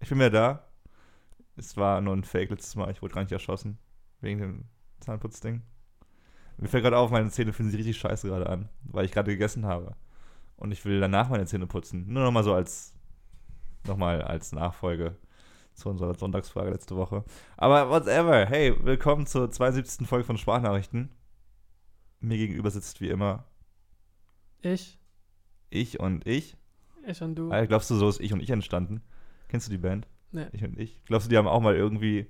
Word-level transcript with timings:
Ich 0.00 0.08
bin 0.08 0.18
wieder 0.18 0.30
da. 0.30 0.64
Es 1.56 1.76
war 1.76 2.00
nur 2.00 2.14
ein 2.14 2.24
Fake 2.24 2.50
letztes 2.50 2.74
Mal. 2.74 2.90
Ich 2.90 3.02
wurde 3.02 3.14
gar 3.14 3.22
nicht 3.22 3.32
erschossen. 3.32 3.78
Wegen 4.20 4.40
dem 4.40 4.64
Zahnputzding. 5.00 5.62
Mir 6.56 6.68
fällt 6.68 6.82
gerade 6.82 6.98
auf, 6.98 7.10
meine 7.10 7.30
Zähne 7.30 7.52
fühlen 7.52 7.70
sich 7.70 7.78
richtig 7.78 7.98
scheiße 7.98 8.28
gerade 8.28 8.48
an, 8.48 8.68
weil 8.84 9.04
ich 9.04 9.12
gerade 9.12 9.30
gegessen 9.30 9.66
habe. 9.66 9.96
Und 10.56 10.72
ich 10.72 10.84
will 10.84 11.00
danach 11.00 11.28
meine 11.28 11.46
Zähne 11.46 11.66
putzen. 11.66 12.12
Nur 12.12 12.22
nochmal 12.24 12.44
so 12.44 12.54
als 12.54 12.94
nochmal 13.86 14.22
als 14.22 14.52
Nachfolge 14.52 15.16
zu 15.74 15.88
unserer 15.88 16.14
Sonntagsfrage 16.14 16.70
letzte 16.70 16.96
Woche. 16.96 17.24
Aber 17.56 17.90
whatever. 17.90 18.46
Hey, 18.46 18.74
willkommen 18.84 19.26
zur 19.26 19.50
72. 19.50 20.06
Folge 20.06 20.24
von 20.24 20.38
Sprachnachrichten. 20.38 21.10
Mir 22.20 22.38
gegenüber 22.38 22.70
sitzt 22.70 23.00
wie 23.00 23.08
immer 23.08 23.44
Ich, 24.60 24.98
ich 25.70 25.98
und 25.98 26.26
ich. 26.26 26.56
Ich 27.06 27.20
und 27.22 27.34
du. 27.34 27.50
Alter, 27.50 27.66
glaubst 27.66 27.90
du, 27.90 27.94
so 27.96 28.08
ist 28.08 28.20
ich 28.20 28.32
und 28.32 28.40
ich 28.40 28.50
entstanden? 28.50 29.02
Kennst 29.48 29.66
du 29.66 29.70
die 29.70 29.78
Band? 29.78 30.06
Nee. 30.30 30.46
Ich 30.52 30.64
und 30.64 30.78
ich. 30.78 31.02
Glaubst 31.04 31.26
du, 31.26 31.30
die 31.30 31.36
haben 31.36 31.46
auch 31.48 31.60
mal 31.60 31.74
irgendwie 31.76 32.26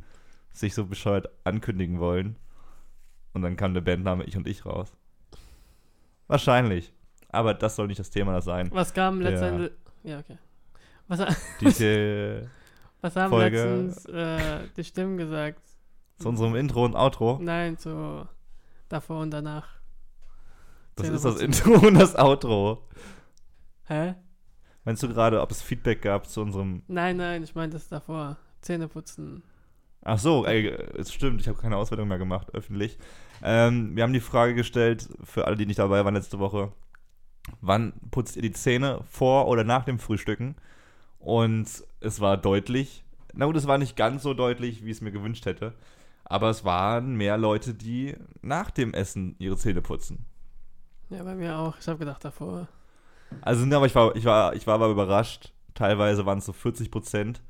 sich 0.53 0.75
so 0.75 0.87
bescheuert 0.87 1.29
ankündigen 1.45 2.01
wollen? 2.01 2.37
Und 3.33 3.43
dann 3.43 3.57
kam 3.57 3.75
der 3.75 3.81
Bandname 3.81 4.25
Ich 4.25 4.37
und 4.37 4.47
ich 4.47 4.67
raus. 4.67 4.93
Wahrscheinlich. 6.27 6.93
Aber 7.29 7.55
das 7.55 7.77
soll 7.77 7.87
nicht 7.87 8.01
das 8.01 8.11
Thema 8.11 8.41
sein. 8.41 8.69
Was 8.73 8.93
kam 8.93 9.21
Ja. 9.23 9.31
letztendlich. 9.31 9.71
Ja, 10.03 10.19
okay. 10.19 10.39
Was, 11.09 11.21
Diese 11.61 12.51
was 13.01 13.17
haben 13.17 13.31
Folge- 13.31 13.57
letztens 13.87 14.05
äh, 14.07 14.61
die 14.77 14.85
Stimmen 14.85 15.17
gesagt? 15.17 15.61
zu 16.19 16.29
unserem 16.29 16.55
Intro 16.55 16.85
und 16.85 16.95
Outro. 16.95 17.39
Nein, 17.43 17.79
zu 17.79 18.29
davor 18.89 19.21
und 19.23 19.31
danach. 19.33 19.67
Das 20.95 21.09
ist 21.09 21.25
das. 21.25 21.41
Intro 21.41 21.85
und 21.87 21.95
das 21.95 22.15
Outro. 22.15 22.87
Hä? 23.87 24.15
Meinst 24.85 25.03
du 25.03 25.09
gerade, 25.09 25.41
ob 25.41 25.51
es 25.51 25.63
Feedback 25.63 26.03
gab 26.03 26.29
zu 26.29 26.41
unserem. 26.41 26.83
Nein, 26.89 27.17
nein, 27.17 27.43
ich 27.43 27.55
meine 27.55 27.73
das 27.73 27.89
davor. 27.89 28.37
Zähne 28.61 28.89
putzen. 28.89 29.43
Ach 30.05 30.19
so, 30.19 30.45
ey, 30.45 30.67
es 30.99 31.13
stimmt, 31.13 31.41
ich 31.41 31.49
habe 31.49 31.61
keine 31.61 31.77
Auswertung 31.77 32.09
mehr 32.09 32.19
gemacht, 32.19 32.53
öffentlich. 32.55 32.99
Ähm, 33.43 33.95
wir 33.95 34.03
haben 34.03 34.13
die 34.13 34.21
Frage 34.21 34.55
gestellt, 34.55 35.09
für 35.23 35.47
alle, 35.47 35.57
die 35.57 35.67
nicht 35.67 35.79
dabei 35.79 36.05
waren 36.05 36.15
letzte 36.15 36.41
Woche: 36.41 36.73
Wann 37.61 37.93
putzt 38.11 38.37
ihr 38.37 38.43
die 38.43 38.53
Zähne 38.53 39.01
vor 39.09 39.47
oder 39.47 39.63
nach 39.63 39.85
dem 39.85 40.01
Frühstücken? 40.01 40.57
Und 41.21 41.69
es 42.01 42.21
war 42.21 42.37
deutlich. 42.37 43.05
Na 43.33 43.47
gut, 43.47 43.57
es 43.57 43.69
war 43.69 43.79
nicht 43.79 43.97
ganz 43.97 44.25
so 44.25 44.35
deutlich, 44.35 44.85
wie 44.85 44.91
ich 44.91 44.97
es 44.97 45.01
mir 45.01 45.13
gewünscht 45.13 45.47
hätte. 45.47 45.75
Aber 46.25 46.51
es 46.51 46.65
waren 46.65 47.15
mehr 47.17 47.39
Leute, 47.39 47.75
die 47.75 48.17
nach 48.41 48.71
dem 48.71 48.95
Essen 48.95 49.37
ihre 49.39 49.57
Zähne 49.57 49.83
putzen. 49.83 50.27
Ja, 51.11 51.23
bei 51.23 51.35
mir 51.35 51.59
auch. 51.59 51.77
Ich 51.79 51.87
habe 51.87 51.99
gedacht 51.99 52.25
davor. 52.25 52.69
Also, 53.41 53.65
ne, 53.67 53.77
aber 53.77 53.87
ich 53.87 53.95
war, 53.95 54.15
ich 54.17 54.25
war, 54.25 54.55
ich 54.55 54.67
war 54.67 54.75
aber 54.75 54.89
überrascht. 54.89 55.53
Teilweise 55.75 56.27
waren 56.27 56.39
es 56.39 56.47
so 56.47 56.53
40 56.53 56.91
Prozent 56.91 57.41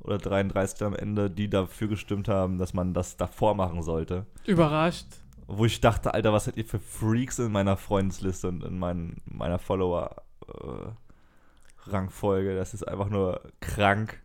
oder 0.00 0.18
33 0.18 0.86
am 0.86 0.94
Ende, 0.94 1.30
die 1.30 1.48
dafür 1.50 1.88
gestimmt 1.88 2.28
haben, 2.28 2.58
dass 2.58 2.74
man 2.74 2.94
das 2.94 3.16
davor 3.16 3.54
machen 3.54 3.82
sollte. 3.82 4.26
Überrascht. 4.46 5.06
Wo 5.46 5.64
ich 5.64 5.80
dachte, 5.80 6.14
Alter, 6.14 6.32
was 6.32 6.46
seid 6.46 6.56
ihr 6.56 6.64
für 6.64 6.78
Freaks 6.80 7.38
in 7.38 7.52
meiner 7.52 7.76
Freundesliste 7.76 8.48
und 8.48 8.64
in 8.64 8.78
mein, 8.78 9.20
meiner 9.26 9.58
Follower-Rangfolge? 9.58 12.56
das 12.56 12.74
ist 12.74 12.86
einfach 12.86 13.08
nur 13.08 13.40
krank. 13.60 14.20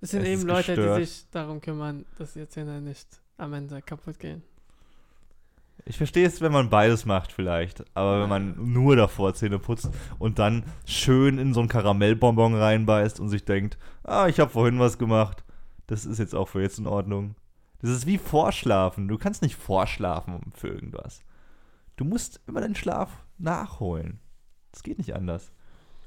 Das 0.00 0.10
sind 0.10 0.22
Es 0.22 0.28
eben 0.28 0.42
Leute, 0.46 0.74
gestört. 0.74 1.00
die 1.00 1.04
sich 1.04 1.30
darum 1.30 1.60
kümmern, 1.60 2.04
dass 2.18 2.34
die 2.34 2.48
Zähne 2.48 2.80
nicht 2.80 3.08
am 3.36 3.52
Ende 3.52 3.82
kaputt 3.82 4.18
gehen. 4.18 4.42
Ich 5.88 5.96
verstehe 5.96 6.26
es, 6.26 6.42
wenn 6.42 6.52
man 6.52 6.68
beides 6.68 7.06
macht 7.06 7.32
vielleicht, 7.32 7.82
aber 7.96 8.20
wenn 8.20 8.28
man 8.28 8.72
nur 8.74 8.94
davor 8.94 9.32
Zähne 9.32 9.58
putzt 9.58 9.88
und 10.18 10.38
dann 10.38 10.64
schön 10.84 11.38
in 11.38 11.54
so 11.54 11.60
ein 11.60 11.68
Karamellbonbon 11.68 12.54
reinbeißt 12.54 13.18
und 13.20 13.30
sich 13.30 13.46
denkt, 13.46 13.78
ah, 14.04 14.28
ich 14.28 14.38
habe 14.38 14.50
vorhin 14.50 14.78
was 14.78 14.98
gemacht, 14.98 15.44
das 15.86 16.04
ist 16.04 16.18
jetzt 16.18 16.34
auch 16.34 16.48
für 16.48 16.60
jetzt 16.60 16.78
in 16.78 16.86
Ordnung. 16.86 17.36
Das 17.80 17.88
ist 17.88 18.04
wie 18.04 18.18
Vorschlafen. 18.18 19.08
Du 19.08 19.16
kannst 19.16 19.40
nicht 19.40 19.56
vorschlafen 19.56 20.52
für 20.54 20.68
irgendwas. 20.68 21.22
Du 21.96 22.04
musst 22.04 22.42
immer 22.46 22.60
deinen 22.60 22.76
Schlaf 22.76 23.24
nachholen. 23.38 24.20
Das 24.72 24.82
geht 24.82 24.98
nicht 24.98 25.16
anders. 25.16 25.52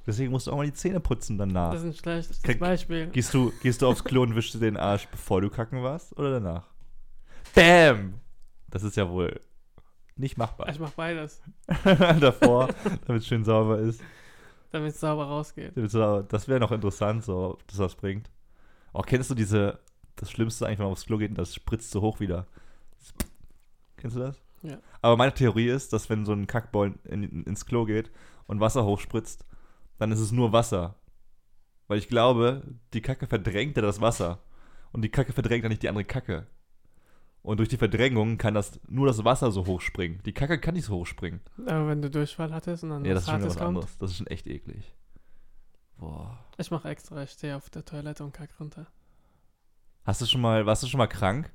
Deswegen 0.06 0.32
musst 0.32 0.46
du 0.46 0.52
auch 0.52 0.58
mal 0.58 0.68
die 0.68 0.74
Zähne 0.74 1.00
putzen 1.00 1.40
danach. 1.40 1.72
Das 1.72 1.82
ist 1.82 1.88
ein 1.88 1.96
schlechtes 1.96 2.60
Beispiel. 2.60 3.08
Gehst 3.08 3.34
du, 3.34 3.52
gehst 3.64 3.82
du 3.82 3.88
aufs 3.88 4.04
Klo 4.04 4.22
und 4.22 4.36
wischst 4.36 4.54
dir 4.54 4.60
den 4.60 4.78
Arsch, 4.78 5.08
bevor 5.08 5.42
du 5.42 5.50
kacken 5.50 5.82
warst 5.82 6.16
oder 6.20 6.40
danach? 6.40 6.68
Bam! 7.56 8.20
Das 8.70 8.84
ist 8.84 8.96
ja 8.96 9.10
wohl 9.10 9.42
nicht 10.22 10.38
machbar. 10.38 10.70
Ich 10.70 10.80
mach 10.80 10.92
beides, 10.92 11.42
Davor, 11.84 12.70
damit 13.06 13.22
es 13.24 13.28
schön 13.28 13.44
sauber 13.44 13.80
ist. 13.80 14.02
damit 14.72 14.94
es 14.94 15.00
sauber 15.00 15.26
rausgeht. 15.26 15.74
Das 15.76 16.48
wäre 16.48 16.60
noch 16.60 16.72
interessant, 16.72 17.24
so, 17.26 17.52
ob 17.54 17.68
das 17.68 17.80
was 17.80 17.96
bringt. 17.96 18.30
Auch 18.94 19.06
kennst 19.06 19.30
du 19.30 19.36
diese, 19.36 19.80
das 20.16 20.32
Schlimmste 20.32 20.66
eigentlich, 20.66 20.80
wenn 20.80 20.86
man 20.86 20.94
aufs 20.94 21.06
Klo 21.06 21.18
geht 21.18 21.30
und 21.30 21.38
das 21.38 21.56
spritzt 21.56 21.92
so 21.92 22.02
hoch 22.02 22.20
wieder. 22.20 22.48
Kennst 23.98 24.16
du 24.16 24.22
das? 24.22 24.42
Ja. 24.64 24.78
Aber 25.02 25.18
meine 25.18 25.34
Theorie 25.34 25.70
ist, 25.70 25.94
dass 25.94 26.10
wenn 26.10 26.26
so 26.26 26.34
ein 26.34 26.48
Kackball 26.48 26.94
in, 27.06 27.44
ins 27.44 27.66
Klo 27.66 27.86
geht 27.86 28.12
und 28.48 28.60
Wasser 28.60 28.86
hochspritzt, 28.86 29.46
dann 29.98 30.12
ist 30.12 30.20
es 30.20 30.32
nur 30.32 30.54
Wasser. 30.54 30.96
Weil 31.88 31.98
ich 31.98 32.08
glaube, 32.08 32.64
die 32.94 33.02
Kacke 33.02 33.28
verdrängt 33.28 33.76
ja 33.76 33.82
das 33.82 34.02
Wasser. 34.02 34.40
Und 34.92 35.02
die 35.04 35.10
Kacke 35.10 35.34
verdrängt 35.34 35.64
ja 35.64 35.70
nicht 35.70 35.84
die 35.84 35.90
andere 35.90 36.06
Kacke. 36.06 36.48
Und 37.44 37.58
durch 37.58 37.70
die 37.70 37.78
Verdrängung 37.78 38.38
kann 38.38 38.54
das 38.54 38.80
nur 38.88 39.08
das 39.08 39.24
Wasser 39.24 39.52
so 39.52 39.66
hochspringen. 39.66 40.22
Die 40.26 40.34
Kacke 40.34 40.60
kann 40.60 40.76
nicht 40.76 40.86
so 40.86 40.96
hochspringen. 40.98 41.42
Aber 41.66 41.88
wenn 41.88 42.02
du 42.02 42.10
Durchfall 42.10 42.54
hattest 42.54 42.84
und 42.84 42.92
dann 42.92 43.06
Ja, 43.06 43.16
das 43.16 43.24
ist 43.24 43.30
schon 43.30 43.44
was 43.44 43.56
kommt. 43.58 43.68
anderes. 43.70 43.98
Das 43.98 44.12
ist 44.12 44.18
schon 44.18 44.28
echt 44.28 44.46
eklig. 44.48 44.94
Boah. 45.98 46.38
Ich 46.58 46.70
mache 46.70 46.90
extra, 46.90 47.24
ich 47.24 47.32
stehe 47.32 47.56
auf 47.56 47.70
der 47.72 47.84
Toilette 47.84 48.24
und 48.24 48.34
kack 48.34 48.50
runter. 48.60 48.86
Hast 50.04 50.22
du 50.22 50.26
schon 50.26 50.42
mal, 50.42 50.66
warst 50.66 50.84
du 50.84 50.88
schon 50.88 50.98
mal 51.00 51.08
krank 51.08 51.52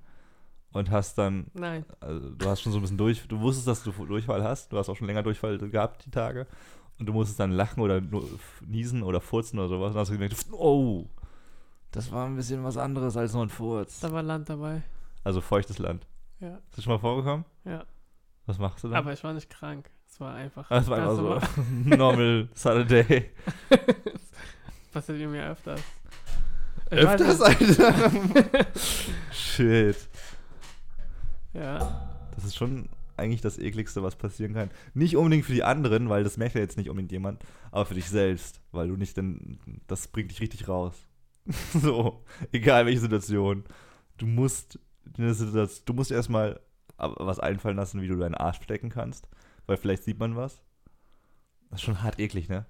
und 0.72 0.90
hast 0.90 1.18
dann, 1.18 1.46
Nein, 1.54 1.84
also 2.00 2.30
du 2.30 2.48
hast 2.48 2.62
schon 2.62 2.72
so 2.72 2.78
ein 2.78 2.82
bisschen 2.82 2.98
durch, 2.98 3.26
du 3.26 3.40
wusstest, 3.40 3.66
dass 3.68 3.82
du 3.82 3.92
Durchfall 3.92 4.42
hast, 4.42 4.72
du 4.72 4.78
hast 4.78 4.88
auch 4.88 4.96
schon 4.96 5.06
länger 5.06 5.22
Durchfall 5.22 5.58
gehabt 5.58 6.04
die 6.06 6.10
Tage 6.10 6.46
und 6.98 7.06
du 7.06 7.12
musstest 7.12 7.40
dann 7.40 7.50
lachen 7.52 7.80
oder 7.80 8.00
niesen 8.64 9.02
oder 9.02 9.20
furzen 9.20 9.58
oder 9.58 9.68
sowas 9.68 9.94
und 9.94 10.00
hast 10.00 10.08
du 10.08 10.14
gemerkt, 10.14 10.46
oh, 10.52 11.06
das 11.90 12.10
war 12.12 12.26
ein 12.26 12.36
bisschen 12.36 12.62
was 12.64 12.76
anderes 12.76 13.16
als 13.16 13.32
nur 13.32 13.42
ein 13.42 13.48
Furz. 13.48 14.00
da 14.00 14.12
war 14.12 14.22
Land 14.22 14.48
dabei. 14.48 14.82
Also 15.26 15.40
feuchtes 15.40 15.80
Land. 15.80 16.06
Ja, 16.38 16.54
Ist 16.68 16.76
das 16.76 16.84
schon 16.84 16.92
mal 16.92 17.00
vorgekommen? 17.00 17.44
ja. 17.64 17.84
Was 18.48 18.58
machst 18.60 18.84
du 18.84 18.88
dann? 18.88 18.98
Aber 18.98 19.12
ich 19.12 19.24
war 19.24 19.32
nicht 19.34 19.50
krank. 19.50 19.90
Es 20.08 20.20
war 20.20 20.32
einfach. 20.32 20.68
das 20.68 20.86
war 20.86 20.98
ganz 20.98 21.18
einfach 21.18 21.50
so 21.52 21.62
normal 21.84 22.48
Saturday. 22.54 23.32
Passiert 24.92 25.28
mir 25.28 25.50
öfters. 25.50 25.80
Ich 26.92 26.98
Öfters. 26.98 27.40
Alter. 27.40 28.10
Shit. 29.32 29.96
Ja. 31.54 32.08
Das 32.36 32.44
ist 32.44 32.54
schon 32.54 32.88
eigentlich 33.16 33.40
das 33.40 33.58
ekligste, 33.58 34.04
was 34.04 34.14
passieren 34.14 34.54
kann. 34.54 34.70
Nicht 34.94 35.16
unbedingt 35.16 35.44
für 35.44 35.54
die 35.54 35.64
anderen, 35.64 36.08
weil 36.08 36.22
das 36.22 36.36
merkt 36.36 36.54
ja 36.54 36.60
jetzt 36.60 36.76
nicht 36.76 36.88
unbedingt 36.88 37.10
jemand, 37.10 37.42
aber 37.72 37.84
für 37.84 37.94
dich 37.94 38.08
selbst, 38.08 38.60
weil 38.70 38.86
du 38.86 38.94
nicht 38.96 39.16
denn 39.16 39.58
das 39.88 40.06
bringt 40.06 40.30
dich 40.30 40.40
richtig 40.40 40.68
raus. 40.68 40.94
so, 41.74 42.24
egal 42.52 42.86
welche 42.86 43.00
Situation. 43.00 43.64
Du 44.18 44.26
musst 44.26 44.78
du 45.16 45.92
musst 45.92 46.10
erstmal 46.10 46.60
was 46.98 47.40
einfallen 47.40 47.76
lassen, 47.76 48.00
wie 48.00 48.08
du 48.08 48.16
deinen 48.16 48.34
Arsch 48.34 48.62
stecken 48.62 48.90
kannst, 48.90 49.28
weil 49.66 49.76
vielleicht 49.76 50.04
sieht 50.04 50.18
man 50.18 50.36
was. 50.36 50.62
Das 51.70 51.80
ist 51.80 51.84
schon 51.84 52.02
hart 52.02 52.18
eklig, 52.18 52.48
ne? 52.48 52.64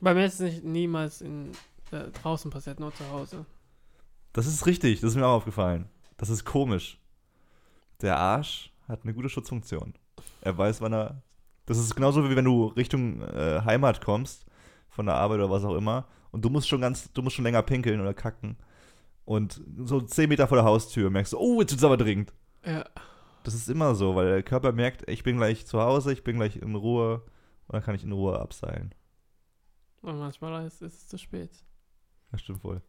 Bei 0.00 0.14
mir 0.14 0.26
ist 0.26 0.34
es 0.34 0.40
nicht 0.40 0.64
niemals 0.64 1.20
in, 1.20 1.52
äh, 1.90 2.10
draußen 2.22 2.50
passiert, 2.50 2.78
nur 2.78 2.94
zu 2.94 3.08
Hause. 3.10 3.46
Das 4.32 4.46
ist 4.46 4.66
richtig, 4.66 5.00
das 5.00 5.10
ist 5.10 5.16
mir 5.16 5.26
auch 5.26 5.38
aufgefallen. 5.38 5.88
Das 6.16 6.28
ist 6.28 6.44
komisch. 6.44 7.00
Der 8.00 8.16
Arsch 8.18 8.72
hat 8.86 9.02
eine 9.02 9.14
gute 9.14 9.28
Schutzfunktion. 9.28 9.94
Er 10.40 10.56
weiß, 10.56 10.80
wann 10.80 10.92
er. 10.92 11.22
Das 11.66 11.78
ist 11.78 11.94
genauso 11.94 12.28
wie 12.28 12.36
wenn 12.36 12.44
du 12.44 12.66
Richtung 12.66 13.22
äh, 13.22 13.60
Heimat 13.64 14.00
kommst, 14.00 14.46
von 14.88 15.06
der 15.06 15.16
Arbeit 15.16 15.38
oder 15.38 15.50
was 15.50 15.64
auch 15.64 15.74
immer, 15.74 16.06
und 16.30 16.44
du 16.44 16.50
musst 16.50 16.68
schon 16.68 16.80
ganz, 16.80 17.12
du 17.12 17.22
musst 17.22 17.36
schon 17.36 17.44
länger 17.44 17.62
pinkeln 17.62 18.00
oder 18.00 18.14
kacken. 18.14 18.56
Und 19.28 19.62
so 19.84 20.00
10 20.00 20.26
Meter 20.30 20.48
vor 20.48 20.56
der 20.56 20.64
Haustür 20.64 21.10
merkst 21.10 21.34
du, 21.34 21.38
oh, 21.38 21.60
jetzt 21.60 21.72
wird's 21.72 21.84
aber 21.84 21.98
dringend. 21.98 22.32
Ja. 22.64 22.82
Das 23.44 23.52
ist 23.52 23.68
immer 23.68 23.94
so, 23.94 24.14
weil 24.14 24.26
der 24.26 24.42
Körper 24.42 24.72
merkt, 24.72 25.06
ich 25.06 25.22
bin 25.22 25.36
gleich 25.36 25.66
zu 25.66 25.80
Hause, 25.82 26.14
ich 26.14 26.24
bin 26.24 26.36
gleich 26.36 26.56
in 26.56 26.74
Ruhe, 26.74 27.16
und 27.66 27.74
dann 27.74 27.82
kann 27.82 27.94
ich 27.94 28.04
in 28.04 28.12
Ruhe 28.12 28.40
abseilen. 28.40 28.94
Und 30.00 30.18
manchmal 30.18 30.66
ist, 30.66 30.80
ist 30.80 30.94
es 30.94 31.08
zu 31.08 31.18
spät. 31.18 31.50
Das 32.30 32.40
stimmt 32.40 32.64
wohl. 32.64 32.76
Ähm, 32.76 32.82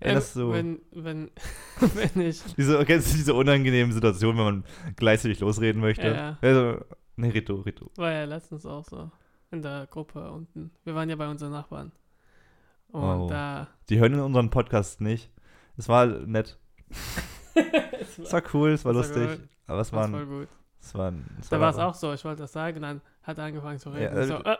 Erinnerst 0.00 0.36
du 0.36 0.50
Wenn, 0.52 0.80
wenn, 0.92 1.30
wenn 1.94 2.22
ich. 2.22 2.42
diese, 2.56 2.82
kennst 2.86 3.12
du 3.12 3.16
diese 3.18 3.34
unangenehmen 3.34 3.92
Situationen, 3.92 4.38
wenn 4.38 4.44
man 4.46 4.64
gleichzeitig 4.96 5.40
losreden 5.40 5.82
möchte? 5.82 6.08
Ja. 6.08 6.38
Also, 6.40 6.82
nee, 7.16 7.28
Rito, 7.28 7.56
Rito. 7.56 7.90
War 7.96 8.12
ja 8.12 8.24
letztens 8.24 8.64
auch 8.64 8.84
so. 8.84 9.10
In 9.50 9.60
der 9.60 9.86
Gruppe 9.88 10.30
unten. 10.32 10.70
Wir 10.84 10.94
waren 10.94 11.10
ja 11.10 11.16
bei 11.16 11.28
unseren 11.28 11.52
Nachbarn. 11.52 11.92
Und 12.88 13.02
Oh. 13.02 13.26
da. 13.28 13.68
Die 13.90 13.98
hören 13.98 14.14
in 14.14 14.20
unseren 14.20 14.48
Podcast 14.48 15.02
nicht. 15.02 15.30
Es 15.76 15.88
war 15.88 16.06
nett. 16.06 16.58
es 17.54 18.18
Es 18.18 18.32
war 18.32 18.42
cool, 18.54 18.70
es 18.70 18.84
war 18.84 18.94
war 18.94 19.02
lustig. 19.02 19.28
gut. 19.28 19.48
Aber 19.66 19.80
es 19.80 19.92
war, 19.92 20.08
voll 20.08 20.26
gut. 20.26 20.48
es 20.80 20.94
war, 20.94 21.12
es 21.40 21.48
Da 21.48 21.60
war 21.60 21.70
es 21.70 21.76
war 21.76 21.88
auch 21.88 21.94
so, 21.94 22.12
ich 22.12 22.24
wollte 22.24 22.42
das 22.42 22.52
sagen, 22.52 22.82
dann 22.82 23.00
hat 23.22 23.38
er 23.38 23.44
angefangen 23.44 23.78
zu 23.78 23.90
reden. 23.90 24.16
Ja, 24.16 24.26
so, 24.26 24.34
äh, 24.34 24.52
äh. 24.52 24.56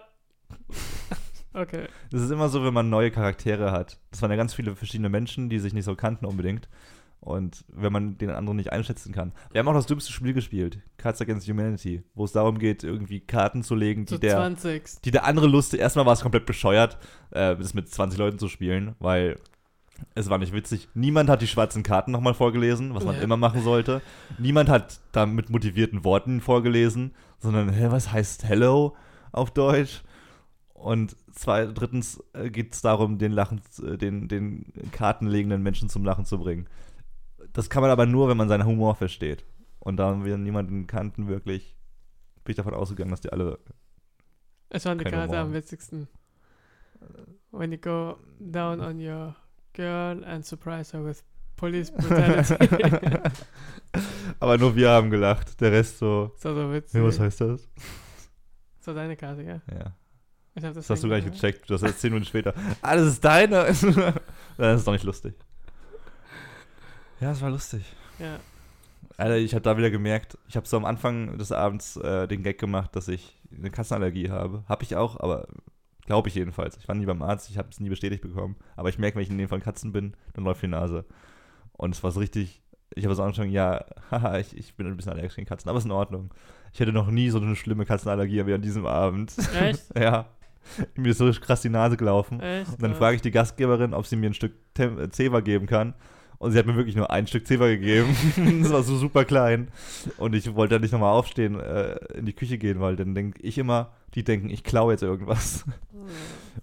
okay. 1.61 1.87
Das 2.11 2.23
ist 2.23 2.31
immer 2.31 2.49
so, 2.49 2.65
wenn 2.65 2.75
man 2.75 2.91
neue 2.91 3.11
Charaktere 3.11 3.71
hat. 3.71 3.99
Das 4.11 4.23
waren 4.23 4.31
ja 4.31 4.37
ganz 4.37 4.55
viele 4.55 4.75
verschiedene 4.75 5.09
Menschen, 5.09 5.49
die 5.49 5.59
sich 5.59 5.73
nicht 5.73 5.85
so 5.85 5.95
kannten 5.95 6.27
unbedingt. 6.27 6.69
Und 7.21 7.65
wenn 7.69 7.93
man 7.93 8.19
den 8.19 8.31
anderen 8.31 8.57
nicht 8.57 8.73
einschätzen 8.73 9.13
kann. 9.13 9.33
Wir 9.51 9.59
haben 9.59 9.69
auch 9.69 9.75
das 9.75 9.87
dümmste 9.87 10.13
Spiel 10.13 10.33
gespielt, 10.33 10.81
Cards 10.97 11.21
Against 11.21 11.49
Humanity, 11.49 12.05
wo 12.15 12.25
es 12.25 12.33
darum 12.33 12.59
geht, 12.59 12.85
irgendwie 12.85 13.21
Karten 13.21 13.63
zu 13.63 13.75
legen, 13.75 14.05
die 14.05 14.21
der 14.21 14.37
20. 14.37 15.01
die 15.03 15.11
der 15.11 15.25
andere 15.25 15.47
Lust, 15.47 15.75
erstmal 15.75 16.07
war 16.07 16.13
es 16.13 16.21
komplett 16.21 16.47
bescheuert, 16.47 16.99
äh, 17.31 17.57
das 17.57 17.75
mit 17.75 17.89
20 17.89 18.19
Leuten 18.19 18.39
zu 18.39 18.49
spielen, 18.49 18.95
weil 19.01 19.37
es 20.15 20.29
war 20.31 20.39
nicht 20.39 20.53
witzig. 20.53 20.89
Niemand 20.95 21.29
hat 21.31 21.43
die 21.43 21.47
schwarzen 21.47 21.83
Karten 21.83 22.11
nochmal 22.11 22.35
vorgelesen, 22.35 22.95
was 22.95 23.05
man 23.05 23.17
Ja. 23.17 23.23
immer 23.23 23.37
machen 23.37 23.63
sollte. 23.63 24.03
Niemand 24.39 24.69
hat 24.69 25.01
da 25.13 25.27
mit 25.27 25.51
motivierten 25.51 26.05
Worten 26.05 26.41
vorgelesen, 26.41 27.15
sondern, 27.39 27.71
hä, 27.71 27.89
was 27.91 28.13
heißt 28.13 28.45
Hello 28.45 28.97
auf 29.33 29.51
Deutsch? 29.53 30.03
Und 30.75 31.17
zwei, 31.33 31.67
drittens 31.67 32.23
geht 32.53 32.75
es 32.75 32.83
darum, 32.83 33.19
den, 33.19 33.33
Lachen, 33.33 33.61
äh, 33.83 33.97
den, 33.97 34.29
den 34.29 34.73
kartenlegenden 34.93 35.63
Menschen 35.63 35.89
zum 35.89 36.05
Lachen 36.05 36.25
zu 36.27 36.39
bringen. 36.39 36.69
Das 37.53 37.71
kann 37.71 37.81
man 37.83 37.91
aber 37.91 38.07
nur, 38.07 38.29
wenn 38.29 38.37
man 38.37 38.49
seinen 38.49 38.67
Humor 38.67 38.95
versteht. 38.95 39.45
Und 39.79 39.97
da 39.97 40.25
wir 40.25 40.37
niemanden 40.37 40.87
kannten, 40.87 41.29
wirklich, 41.29 41.77
bin 42.45 42.53
ich 42.53 42.57
davon 42.57 42.75
ausgegangen, 42.75 43.11
dass 43.11 43.21
die 43.23 43.33
alle 43.33 43.59
Es 44.69 44.85
war 44.85 44.95
die 44.95 45.05
Keine 45.05 45.17
Karte 45.17 45.39
am 45.39 45.53
witzigsten. 45.53 46.09
When 47.51 47.73
you 47.73 47.79
go 47.79 48.19
down 48.39 48.81
on 48.81 49.01
your 49.01 49.35
girl 49.77 50.25
and 50.25 50.45
surprise 50.45 50.93
her 50.93 51.05
with 51.05 51.23
police 51.57 51.91
brutality. 51.97 52.57
Aber 54.41 54.59
nur 54.59 54.75
wir 54.75 54.91
haben 54.91 55.11
gelacht. 55.11 55.61
Der 55.61 55.71
Rest 55.71 55.99
so. 55.99 56.33
so, 56.37 56.55
so 56.55 56.73
witzig. 56.73 57.03
Was 57.03 57.21
heißt 57.21 57.41
das? 57.43 57.69
so 58.81 58.95
deine 58.95 59.17
Karte, 59.17 59.43
ja. 59.43 59.61
Ja. 59.73 59.93
Ich 60.55 60.65
hab 60.65 60.73
das 60.75 60.87
Das 60.87 60.91
hast 60.91 61.05
du 61.05 61.09
gar 61.09 61.17
nicht 61.17 61.31
gecheckt. 61.31 61.69
Das 61.71 61.83
erst 61.83 62.01
zehn 62.01 62.13
Minuten 62.13 62.27
später. 62.27 62.55
Ah, 62.81 62.97
das 62.97 63.07
ist 63.07 63.25
deine. 63.25 63.65
das 64.57 64.79
ist 64.79 64.87
doch 64.87 64.93
nicht 64.93 65.05
lustig. 65.05 65.35
Ja, 67.21 67.33
es 67.33 67.41
war 67.43 67.51
lustig. 67.51 67.85
Ja. 68.19 68.39
Alter, 69.19 69.37
ich 69.37 69.55
habe 69.55 69.63
da 69.63 69.77
wieder 69.79 69.91
gemerkt, 69.91 70.37
ich 70.49 70.57
habe 70.57 70.67
so 70.67 70.77
am 70.77 70.85
Anfang 70.85 71.39
des 71.39 71.51
Abends 71.51 71.97
äh, 71.97 72.29
den 72.29 72.43
Gag 72.43 72.59
gemacht, 72.59 72.95
dass 72.95 73.09
ich 73.09 73.41
eine 73.57 73.71
Katzenallergie 73.71 74.31
habe. 74.31 74.65
Habe 74.69 74.83
ich 74.83 74.97
auch, 74.97 75.19
aber 75.21 75.47
glaube 76.07 76.29
ich 76.29 76.35
jedenfalls. 76.35 76.77
Ich 76.77 76.89
war 76.89 76.95
nie 76.95 77.07
beim 77.07 77.23
Arzt, 77.23 77.51
ich 77.51 77.59
habe 77.59 77.69
es 77.71 77.81
nie 77.81 77.89
bestätigt 77.89 78.23
bekommen. 78.23 78.57
Aber 78.77 78.89
ich 78.89 78.99
merke, 78.99 79.17
wenn 79.17 79.23
ich 79.23 79.31
in 79.31 79.39
dem 79.39 79.49
von 79.49 79.61
Katzen 79.61 79.93
bin, 79.93 80.15
dann 80.35 80.45
läuft 80.45 80.63
die 80.63 80.69
Nase. 80.69 81.05
Und 81.73 81.95
es 81.95 82.03
war 82.03 82.11
so 82.11 82.21
richtig, 82.21 82.63
ich 82.95 83.05
habe 83.05 83.15
so 83.15 83.23
angefangen, 83.23 83.53
ja, 83.53 83.85
haha, 84.11 84.39
ich, 84.39 84.57
ich 84.57 84.75
bin 84.75 84.87
ein 84.87 84.97
bisschen 84.97 85.13
allergisch 85.13 85.37
gegen 85.37 85.49
Katzen, 85.49 85.69
aber 85.69 85.79
ist 85.79 85.85
in 85.85 85.91
Ordnung. 85.91 86.33
Ich 86.73 86.81
hatte 86.81 86.93
noch 86.93 87.11
nie 87.11 87.31
so 87.31 87.41
eine 87.41 87.57
schlimme 87.57 87.87
Katzenallergie 87.87 88.47
wie 88.47 88.55
an 88.55 88.63
diesem 88.63 88.87
Abend. 88.87 89.35
Echt? 89.59 89.85
ja. 89.99 90.27
Mir 90.95 91.11
ist 91.11 91.19
so 91.19 91.31
krass 91.31 91.63
die 91.63 91.69
Nase 91.69 91.97
gelaufen. 91.97 92.41
Echt? 92.41 92.73
Und 92.73 92.83
dann 92.83 92.95
frage 92.95 93.17
ich 93.17 93.23
die 93.23 93.31
Gastgeberin, 93.31 93.95
ob 93.95 94.07
sie 94.07 94.17
mir 94.17 94.31
ein 94.31 94.35
Stück 94.35 94.53
Tem 94.75 94.99
äh, 94.99 95.11
Zewa 95.11 95.41
geben 95.41 95.67
kann. 95.67 95.95
Und 96.39 96.53
sie 96.53 96.59
hat 96.59 96.67
mir 96.67 96.77
wirklich 96.77 96.97
nur 96.97 97.11
ein 97.11 97.27
Stück 97.27 97.47
Zewa 97.47 97.67
gegeben. 97.67 98.15
das 98.63 98.73
war 98.73 98.83
so 98.83 98.97
super 98.97 99.25
klein. 99.25 99.69
Und 100.19 100.35
ich 100.35 100.55
wollte 100.55 100.75
dann 100.75 100.83
nicht 100.83 100.93
nochmal 100.93 101.13
aufstehen, 101.13 101.59
äh, 101.59 101.97
in 102.15 102.27
die 102.27 102.35
Küche 102.35 102.59
gehen, 102.59 102.81
weil 102.81 102.97
dann 102.97 103.15
denke 103.15 103.41
ich 103.43 103.59
immer, 103.59 103.93
die 104.17 104.25
denken, 104.25 104.49
ich 104.51 104.65
klaue 104.65 104.93
jetzt 104.93 105.03
irgendwas. 105.03 105.65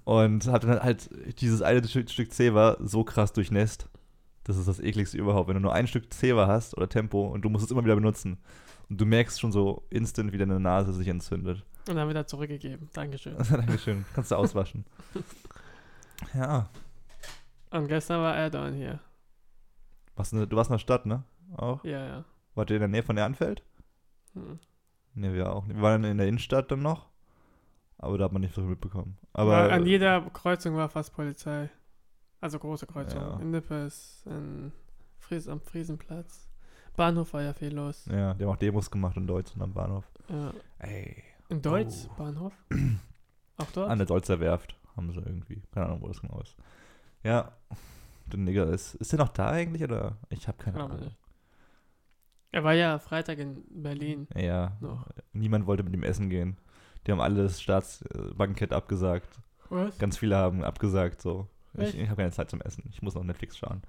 Und 0.03 0.47
habe 0.47 0.67
dann 0.67 0.81
halt 0.81 1.09
dieses 1.39 1.61
eine 1.61 1.87
Stück, 1.87 2.33
Zewa 2.33 2.77
so 2.81 3.03
krass 3.03 3.31
durchnässt. 3.31 3.87
Das 4.43 4.57
ist 4.57 4.67
das 4.67 4.79
ekligste 4.79 5.17
überhaupt, 5.17 5.47
wenn 5.47 5.55
du 5.55 5.61
nur 5.61 5.73
ein 5.73 5.87
Stück 5.87 6.11
Zewa 6.11 6.47
hast 6.47 6.75
oder 6.75 6.89
Tempo 6.89 7.27
und 7.27 7.43
du 7.43 7.49
musst 7.49 7.63
es 7.63 7.71
immer 7.71 7.85
wieder 7.85 7.95
benutzen. 7.95 8.39
Und 8.89 8.99
du 8.99 9.05
merkst 9.05 9.39
schon 9.39 9.51
so 9.51 9.85
instant, 9.89 10.33
wie 10.33 10.37
deine 10.37 10.59
Nase 10.59 10.91
sich 10.93 11.07
entzündet. 11.07 11.63
Und 11.87 11.95
dann 11.95 12.09
wieder 12.09 12.25
zurückgegeben. 12.25 12.89
Dankeschön. 12.91 13.37
Dankeschön. 13.49 14.03
Kannst 14.13 14.31
du 14.31 14.35
auswaschen. 14.35 14.85
Ja. 16.33 16.69
Und 17.69 17.89
gestern 17.89 18.21
war 18.21 18.33
Erdogan 18.33 18.75
hier. 18.75 19.01
Was, 20.15 20.31
ne, 20.31 20.47
du 20.47 20.55
warst 20.55 20.69
in 20.69 20.75
der 20.75 20.79
Stadt, 20.79 21.05
ne? 21.05 21.23
Auch? 21.57 21.83
Ja, 21.83 22.05
ja. 22.05 22.25
Wart 22.55 22.69
ihr 22.69 22.77
in 22.77 22.81
der 22.81 22.87
Nähe 22.87 23.03
von 23.03 23.17
Ehrenfeld? 23.17 23.61
Hm. 24.33 24.57
Ne, 25.15 25.33
wir 25.33 25.51
auch. 25.51 25.67
Wir 25.67 25.81
waren 25.81 26.05
in 26.05 26.17
der 26.17 26.27
Innenstadt 26.27 26.71
dann 26.71 26.81
noch. 26.81 27.09
Aber 28.03 28.17
da 28.17 28.25
hat 28.25 28.31
man 28.31 28.41
nicht 28.41 28.53
so 28.53 28.61
viel 28.61 28.69
mitbekommen. 28.71 29.17
Aber 29.33 29.51
War, 29.51 29.71
an 29.71 29.85
jeder 29.85 30.21
Kreuzung 30.31 30.75
war 30.75 30.89
fast 30.89 31.13
Polizei. 31.13 31.69
Also 32.41 32.59
große 32.59 32.85
Kreuzung. 32.87 33.21
Ja. 33.21 33.39
In 33.39 33.51
Nippes, 33.51 34.23
in 34.25 34.71
Fries, 35.19 35.47
am 35.47 35.61
Friesenplatz. 35.61 36.49
Bahnhof 36.95 37.33
war 37.33 37.41
ja 37.41 37.53
viel 37.53 37.73
los. 37.73 38.05
ja, 38.05 38.33
die 38.33 38.43
haben 38.43 38.51
auch 38.51 38.57
Demos 38.57 38.91
gemacht 38.91 39.17
in 39.17 39.25
Deutschland 39.25 39.63
am 39.63 39.73
Bahnhof. 39.73 40.03
Ja. 40.29 40.53
Ey. 40.79 41.23
In 41.49 41.61
Deutsch, 41.61 42.07
Oh. 42.09 42.13
Bahnhof? 42.17 42.53
Auch 43.57 43.71
dort? 43.73 43.89
An 43.89 43.97
der 43.99 44.07
Deutzer 44.07 44.39
Werft 44.39 44.75
haben 44.95 45.11
sie 45.11 45.19
irgendwie. 45.19 45.61
Keine 45.71 45.85
Ahnung, 45.87 46.01
wo 46.01 46.07
das 46.07 46.21
genau 46.21 46.39
ist. 46.41 46.55
Ja. 47.23 47.51
Der 48.27 48.39
Nigger 48.39 48.67
ist. 48.67 48.95
Ist 48.95 49.11
der 49.11 49.19
noch 49.19 49.29
da 49.29 49.49
eigentlich? 49.49 49.83
Oder? 49.83 50.17
Ich 50.29 50.47
habe 50.47 50.57
keine 50.57 50.83
Ahnung. 50.83 50.99
nicht. 50.99 51.17
Er 52.51 52.63
war 52.63 52.73
ja 52.73 52.99
Freitag 52.99 53.39
in 53.39 53.63
Berlin 53.69 54.27
Ja. 54.35 54.77
noch. 54.79 55.07
Niemand 55.33 55.65
wollte 55.65 55.83
mit 55.83 55.93
ihm 55.93 56.03
essen 56.03 56.29
gehen. 56.29 56.57
Die 57.05 57.11
haben 57.11 57.21
alle 57.21 57.43
das 57.43 57.61
Staatsbankett 57.61 58.73
abgesagt. 58.73 59.39
Was? 59.69 59.97
Ganz 59.97 60.17
viele 60.17 60.35
haben 60.37 60.63
abgesagt, 60.63 61.21
so. 61.21 61.47
Ich, 61.75 61.79
Echt? 61.89 61.95
ich 61.95 62.07
habe 62.09 62.17
keine 62.21 62.31
Zeit 62.31 62.49
zum 62.49 62.61
Essen. 62.61 62.83
Ich 62.91 63.01
muss 63.01 63.15
noch 63.15 63.23
Netflix 63.23 63.57
schauen. 63.57 63.81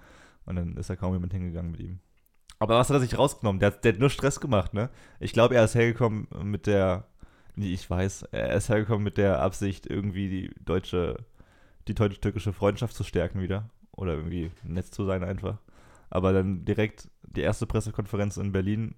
Und 0.46 0.56
dann 0.56 0.76
ist 0.76 0.88
da 0.90 0.96
kaum 0.96 1.12
jemand 1.14 1.32
hingegangen 1.32 1.70
mit 1.72 1.81
ihm. 1.81 1.99
Aber 2.58 2.76
was 2.78 2.88
hat 2.88 2.96
er 2.96 3.00
sich 3.00 3.19
rausgenommen? 3.19 3.61
Der, 3.61 3.69
hat- 3.72 3.84
der 3.84 3.93
hat 3.93 4.00
nur 4.00 4.11
Stress 4.11 4.40
gemacht, 4.40 4.72
ne? 4.75 4.88
Ich 5.20 5.32
glaube, 5.32 5.55
er 5.55 5.64
ist 5.64 5.75
hergekommen 5.75 6.28
mit 6.43 6.66
der, 6.66 7.06
nee, 7.56 7.72
ich 7.72 7.88
weiß, 7.88 8.22
er 8.32 8.55
ist 8.55 8.69
hergekommen 8.69 9.02
mit 9.05 9.19
der 9.19 9.40
Absicht, 9.43 9.87
irgendwie 9.87 10.28
die 10.28 10.55
deutsche, 10.64 11.16
die 11.88 11.94
deutsch-türkische 11.94 12.52
Freundschaft 12.52 12.94
zu 12.94 13.05
stärken 13.05 13.40
wieder. 13.40 13.69
Oder 13.93 14.14
irgendwie 14.14 14.50
nett 14.64 14.87
zu 14.93 15.05
sein 15.05 15.22
einfach. 15.22 15.58
Aber 16.11 16.32
dann 16.32 16.64
direkt 16.64 17.08
die 17.22 17.43
erste 17.43 17.66
Pressekonferenz 17.66 18.37
in 18.38 18.52
Berlin 18.52 18.94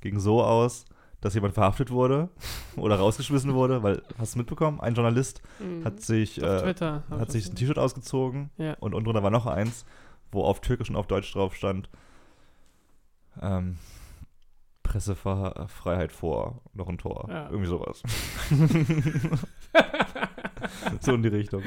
ging 0.00 0.18
so 0.18 0.42
aus, 0.42 0.84
dass 1.26 1.34
jemand 1.34 1.54
verhaftet 1.54 1.90
wurde 1.90 2.28
oder 2.76 2.96
rausgeschmissen 2.96 3.52
wurde, 3.52 3.82
weil, 3.82 4.02
hast 4.18 4.34
du 4.34 4.38
mitbekommen? 4.38 4.80
Ein 4.80 4.94
Journalist 4.94 5.42
Mhm. 5.60 5.84
hat 5.84 6.00
sich, 6.00 6.40
äh, 6.42 6.62
Twitter. 6.62 7.02
hat 7.10 7.28
ich 7.34 7.44
sich 7.44 7.52
ein 7.52 7.56
T-Shirt 7.56 7.78
ausgezogen 7.78 8.50
Ja. 8.58 8.74
und 8.80 8.94
unten 8.94 9.04
drunter 9.06 9.22
war 9.22 9.30
noch 9.30 9.46
eins, 9.46 9.84
wo 10.32 10.44
auf 10.44 10.60
Türkisch 10.60 10.88
und 10.90 10.96
auf 10.96 11.06
Deutsch 11.06 11.32
drauf 11.32 11.54
stand 11.54 11.88
ähm, 13.42 13.76
Pressefreiheit 14.82 16.12
vor, 16.12 16.62
noch 16.72 16.88
ein 16.88 16.96
Tor. 16.98 17.26
Ja. 17.28 17.50
Irgendwie 17.50 17.66
sowas. 17.68 18.02
so 21.00 21.14
in 21.14 21.22
die 21.22 21.28
Richtung. 21.28 21.62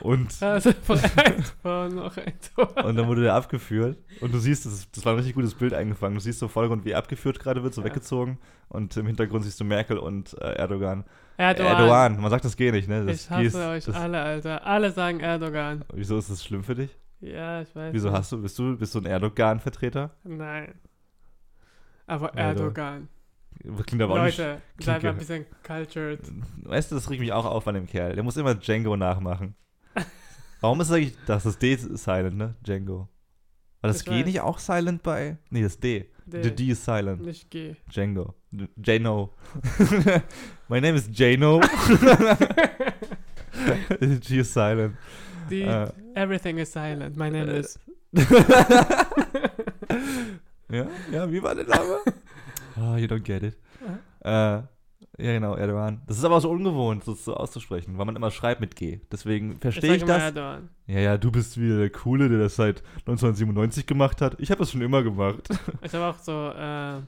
Und, 0.00 0.42
Also 0.42 0.72
Freiheit 0.72 1.54
war 1.62 1.88
noch 1.88 2.16
ein 2.16 2.32
Tor. 2.54 2.84
und 2.84 2.96
dann 2.96 3.06
wurde 3.08 3.22
der 3.22 3.34
abgeführt 3.34 3.98
und 4.20 4.32
du 4.32 4.38
siehst, 4.38 4.64
das, 4.66 4.72
ist, 4.72 4.96
das 4.96 5.04
war 5.04 5.12
ein 5.12 5.16
richtig 5.16 5.34
gutes 5.34 5.54
Bild 5.54 5.74
eingefangen. 5.74 6.14
Du 6.14 6.20
siehst 6.20 6.38
so 6.38 6.48
Vollgrund, 6.48 6.84
wie 6.84 6.90
er 6.92 6.98
abgeführt 6.98 7.38
gerade 7.38 7.62
wird, 7.62 7.74
so 7.74 7.82
Ja. 7.82 7.86
weggezogen 7.88 8.38
und 8.68 8.96
im 8.96 9.06
Hintergrund 9.06 9.44
siehst 9.44 9.60
du 9.60 9.64
Merkel 9.64 9.98
und 9.98 10.32
äh, 10.40 10.52
Erdogan. 10.54 11.04
Erdogan. 11.36 11.72
Erdogan, 11.76 12.20
man 12.20 12.30
sagt 12.30 12.46
das 12.46 12.56
G 12.56 12.72
nicht, 12.72 12.88
ne? 12.88 13.04
Das 13.04 13.24
Ich 13.24 13.30
hasse 13.30 13.42
ist- 13.44 13.54
euch 13.56 13.84
das, 13.84 13.94
alle, 13.96 14.22
Alter. 14.22 14.66
Alle 14.66 14.90
sagen 14.92 15.20
Erdogan. 15.20 15.84
Wieso 15.92 16.16
ist 16.16 16.30
das 16.30 16.42
schlimm 16.42 16.64
für 16.64 16.74
dich? 16.74 16.96
Ja, 17.20 17.60
ich 17.62 17.74
weiß. 17.76 17.92
Wieso 17.92 18.08
nicht. 18.08 18.16
hast 18.18 18.32
du, 18.32 18.40
bist 18.40 18.58
du, 18.58 18.76
bist 18.78 18.94
du 18.94 19.00
ein 19.00 19.06
Erdogan-Vertreter? 19.06 20.10
Nein. 20.24 20.74
Aber. 22.06 22.32
Erdogan. 22.34 23.08
Klingt 23.86 24.02
aber 24.02 24.14
auch 24.20 24.24
nicht 24.24 24.38
Leute, 24.38 24.60
seid 24.80 25.02
mal 25.02 25.08
ein 25.10 25.18
bisschen 25.18 25.46
cultured. 25.66 26.20
Weißt 26.64 26.90
du, 26.90 26.94
das 26.96 27.08
regt 27.10 27.20
mich 27.20 27.32
auch 27.32 27.44
auf 27.44 27.66
an 27.68 27.74
dem 27.74 27.86
Kerl. 27.86 28.14
Der 28.14 28.22
muss 28.22 28.36
immer 28.36 28.54
Django 28.54 28.96
nachmachen. 28.96 29.54
Warum 30.60 30.80
ist 30.80 30.90
eigentlich, 30.92 31.16
das 31.26 31.44
ist 31.46 31.60
D 31.60 31.74
silent, 31.76 32.36
ne? 32.36 32.54
Django. 32.64 33.08
War 33.80 33.88
das 33.88 33.98
Ich 34.00 34.04
G 34.06 34.10
weiß. 34.20 34.24
nicht 34.26 34.40
auch 34.40 34.58
silent 34.58 35.02
bei? 35.02 35.36
Nee, 35.50 35.62
das 35.62 35.78
D. 35.78 36.08
D. 36.26 36.42
Der 36.42 36.50
D 36.50 36.68
ist 36.70 36.84
silent. 36.84 37.22
Nicht 37.24 37.50
G. 37.50 37.74
Django. 37.92 38.34
D- 38.50 38.68
Jano. 38.82 39.34
My 40.68 40.80
name 40.80 40.96
is 40.96 41.08
Jano. 41.12 41.60
G 44.20 44.38
is 44.40 44.52
silent. 44.52 44.96
Die, 45.50 45.62
Äh. 45.62 45.88
everything 46.14 46.58
is 46.58 46.72
silent. 46.72 47.16
My 47.16 47.30
name 47.30 47.50
is. 47.52 47.78
ja, 50.70 50.86
ja, 51.12 51.30
wie 51.30 51.42
war 51.42 51.54
der 51.54 51.66
Name? 51.66 51.98
Ah, 52.80 52.96
you 52.96 53.06
don't 53.06 53.24
get 53.24 53.42
it. 53.42 53.56
Äh, 54.20 54.62
ja, 55.18 55.32
genau, 55.32 55.54
Erdogan. 55.54 56.02
Das 56.06 56.18
ist 56.18 56.24
aber 56.24 56.40
so 56.40 56.50
ungewohnt, 56.50 57.06
das 57.08 57.24
so 57.24 57.34
auszusprechen, 57.34 57.96
weil 57.96 58.04
man 58.04 58.16
immer 58.16 58.30
schreibt 58.30 58.60
mit 58.60 58.76
G. 58.76 59.00
Deswegen 59.10 59.56
verstehe 59.56 59.96
ich, 59.96 60.02
immer 60.02 60.14
das. 60.14 60.22
Erdogan. 60.24 60.68
Ja, 60.86 61.00
ja, 61.00 61.16
du 61.18 61.30
bist 61.30 61.58
wieder 61.58 61.78
der 61.78 61.90
Coole, 61.90 62.28
der 62.28 62.38
das 62.38 62.56
seit 62.56 62.82
1997 63.06 63.86
gemacht 63.86 64.20
hat. 64.20 64.38
Ich 64.40 64.50
habe 64.50 64.58
das 64.58 64.72
schon 64.72 64.82
immer 64.82 65.02
gemacht. 65.02 65.48
Ich 65.82 65.94
habe 65.94 66.04
auch 66.06 66.18
so 66.18 66.50
äh, 66.50 67.00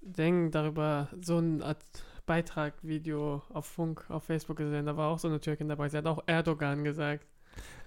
Ding 0.00 0.50
darüber, 0.52 1.08
so 1.20 1.38
ein 1.38 1.62
Art 1.62 1.82
Beitrag, 2.24 2.74
Video 2.82 3.42
auf 3.50 3.66
Funk, 3.66 4.04
auf 4.08 4.24
Facebook 4.24 4.56
gesehen. 4.56 4.86
Da 4.86 4.96
war 4.96 5.08
auch 5.08 5.18
so 5.18 5.28
eine 5.28 5.40
Türkin 5.40 5.68
dabei. 5.68 5.88
Sie 5.88 5.96
hat 5.96 6.06
auch 6.06 6.22
Erdogan 6.26 6.84
gesagt. 6.84 7.26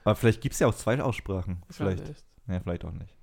Aber 0.03 0.15
vielleicht 0.15 0.41
gibt 0.41 0.53
es 0.53 0.59
ja 0.59 0.67
auch 0.67 0.75
zwei 0.75 0.99
Aussprachen. 1.01 1.61
Ich 1.69 1.75
Vielleicht. 1.77 2.07
nicht. 2.07 2.25
Ja, 2.47 2.59
vielleicht 2.59 2.83
auch 2.83 2.91
nicht. 2.91 3.15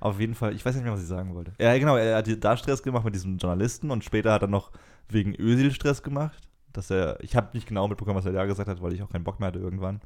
Auf 0.00 0.18
jeden 0.18 0.34
Fall, 0.34 0.54
ich 0.54 0.64
weiß 0.64 0.74
nicht 0.74 0.84
mehr, 0.84 0.92
was 0.92 1.02
ich 1.02 1.06
sagen 1.08 1.34
wollte. 1.34 1.52
Ja, 1.60 1.76
genau, 1.78 1.96
er 1.96 2.16
hat 2.16 2.26
da 2.44 2.56
Stress 2.56 2.82
gemacht 2.82 3.04
mit 3.04 3.14
diesem 3.14 3.36
Journalisten 3.36 3.90
und 3.90 4.02
später 4.02 4.32
hat 4.32 4.42
er 4.42 4.48
noch 4.48 4.72
wegen 5.08 5.34
Özil 5.38 5.72
Stress 5.72 6.02
gemacht. 6.02 6.48
dass 6.72 6.90
er, 6.90 7.18
ich 7.22 7.34
habe 7.36 7.50
nicht 7.52 7.66
genau 7.66 7.88
mitbekommen, 7.88 8.16
was 8.16 8.26
er 8.26 8.32
da 8.32 8.44
gesagt 8.46 8.68
hat, 8.68 8.80
weil 8.80 8.92
ich 8.94 9.02
auch 9.02 9.10
keinen 9.10 9.24
Bock 9.24 9.40
mehr 9.40 9.48
hatte 9.48 9.58
irgendwann. 9.58 10.00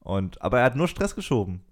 Und, 0.00 0.40
aber 0.40 0.60
er 0.60 0.66
hat 0.66 0.76
nur 0.76 0.86
Stress 0.88 1.14
geschoben. 1.14 1.62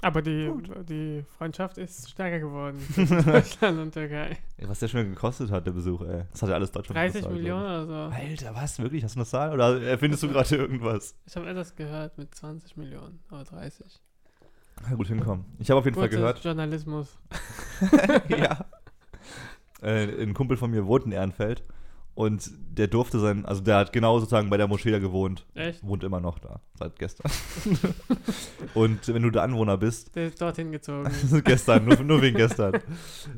Aber 0.00 0.22
die, 0.22 0.50
die 0.88 1.24
Freundschaft 1.36 1.76
ist 1.76 2.08
stärker 2.08 2.38
geworden 2.38 2.78
zwischen 2.94 3.24
Deutschland 3.24 3.78
und 3.80 3.92
Türkei. 3.92 4.38
Was 4.62 4.78
der 4.78 4.88
schon 4.88 5.08
gekostet 5.10 5.50
hat, 5.50 5.66
der 5.66 5.72
Besuch, 5.72 6.02
ey. 6.02 6.22
Das 6.30 6.40
hat 6.40 6.50
ja 6.50 6.54
alles 6.54 6.70
Deutschland 6.70 6.96
30 6.98 7.14
bezahlt, 7.22 7.34
Millionen 7.36 7.64
oder 7.64 7.86
so. 7.86 8.16
ich. 8.16 8.30
Alter, 8.30 8.54
was? 8.54 8.78
Wirklich? 8.78 9.02
Hast 9.04 9.16
du 9.16 9.20
eine 9.20 9.26
Zahl? 9.26 9.52
Oder 9.52 9.82
erfindest 9.82 10.22
du 10.22 10.28
gerade 10.32 10.54
irgendwas? 10.56 11.16
Ich 11.26 11.36
habe 11.36 11.48
etwas 11.50 11.74
gehört 11.74 12.16
mit 12.16 12.32
20 12.34 12.76
Millionen 12.76 13.18
oder 13.30 13.44
30. 13.44 14.00
Ja, 14.88 14.94
gut 14.96 15.08
hinkommen. 15.08 15.44
Ich 15.58 15.70
habe 15.70 15.78
auf 15.80 15.84
jeden 15.84 15.96
Fall 15.96 16.08
Gutes 16.08 16.18
gehört. 16.18 16.44
Journalismus. 16.44 17.18
ja. 18.28 18.64
Äh, 19.80 20.24
ein 20.24 20.34
Kumpel 20.34 20.56
von 20.56 20.72
mir 20.72 20.86
wohnt 20.86 21.06
in 21.06 21.12
Ehrenfeld 21.12 21.62
und 22.18 22.50
der 22.76 22.88
durfte 22.88 23.20
sein, 23.20 23.46
also 23.46 23.62
der 23.62 23.76
hat 23.76 23.92
genau 23.92 24.18
sozusagen 24.18 24.50
bei 24.50 24.56
der 24.56 24.66
Moschee 24.66 24.90
da 24.90 24.98
gewohnt. 24.98 25.46
Echt? 25.54 25.86
Wohnt 25.86 26.02
immer 26.02 26.18
noch 26.18 26.40
da, 26.40 26.60
seit 26.74 26.98
gestern. 26.98 27.30
und 28.74 29.06
wenn 29.06 29.22
du 29.22 29.30
da 29.30 29.44
Anwohner 29.44 29.76
bist, 29.76 30.16
Der 30.16 30.26
ist 30.26 30.40
dorthin 30.42 30.72
gezogen. 30.72 31.08
gestern, 31.44 31.84
nur, 31.84 31.96
nur 32.02 32.20
wegen 32.20 32.36
gestern. 32.36 32.72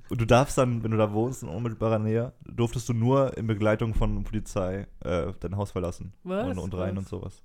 Und 0.09 0.19
du 0.19 0.25
darfst 0.25 0.57
dann, 0.57 0.83
wenn 0.83 0.93
du 0.93 0.97
da 0.97 1.13
wohnst 1.13 1.43
in 1.43 1.51
unmittelbarer 1.51 1.99
Nähe, 1.99 2.33
durftest 2.47 2.89
du 2.89 2.95
nur 2.95 3.37
in 3.37 3.47
Begleitung 3.47 3.93
von 3.93 4.25
Polizei 4.25 4.87
äh, 5.01 5.31
dein 5.41 5.59
Haus 5.59 5.73
verlassen. 5.73 6.15
Was? 6.25 6.49
Und, 6.49 6.59
und 6.59 6.75
rein 6.75 6.97
Was? 6.97 7.01
und 7.01 7.09
sowas. 7.09 7.43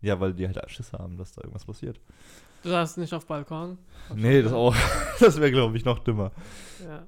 Ja, 0.00 0.20
weil 0.20 0.32
die 0.32 0.46
halt 0.46 0.62
Schiss 0.70 0.92
haben, 0.92 1.16
dass 1.16 1.32
da 1.32 1.42
irgendwas 1.42 1.64
passiert. 1.64 2.00
Du 2.62 2.70
darfst 2.70 2.98
nicht 2.98 3.12
auf 3.14 3.26
Balkon. 3.26 3.78
Auf 4.10 4.16
Nee, 4.16 4.42
das 4.42 4.52
auch. 4.52 4.74
Das 5.20 5.40
wäre, 5.40 5.50
glaube 5.50 5.76
ich, 5.76 5.84
noch 5.84 5.98
dümmer. 5.98 6.30
Ja. 6.82 7.06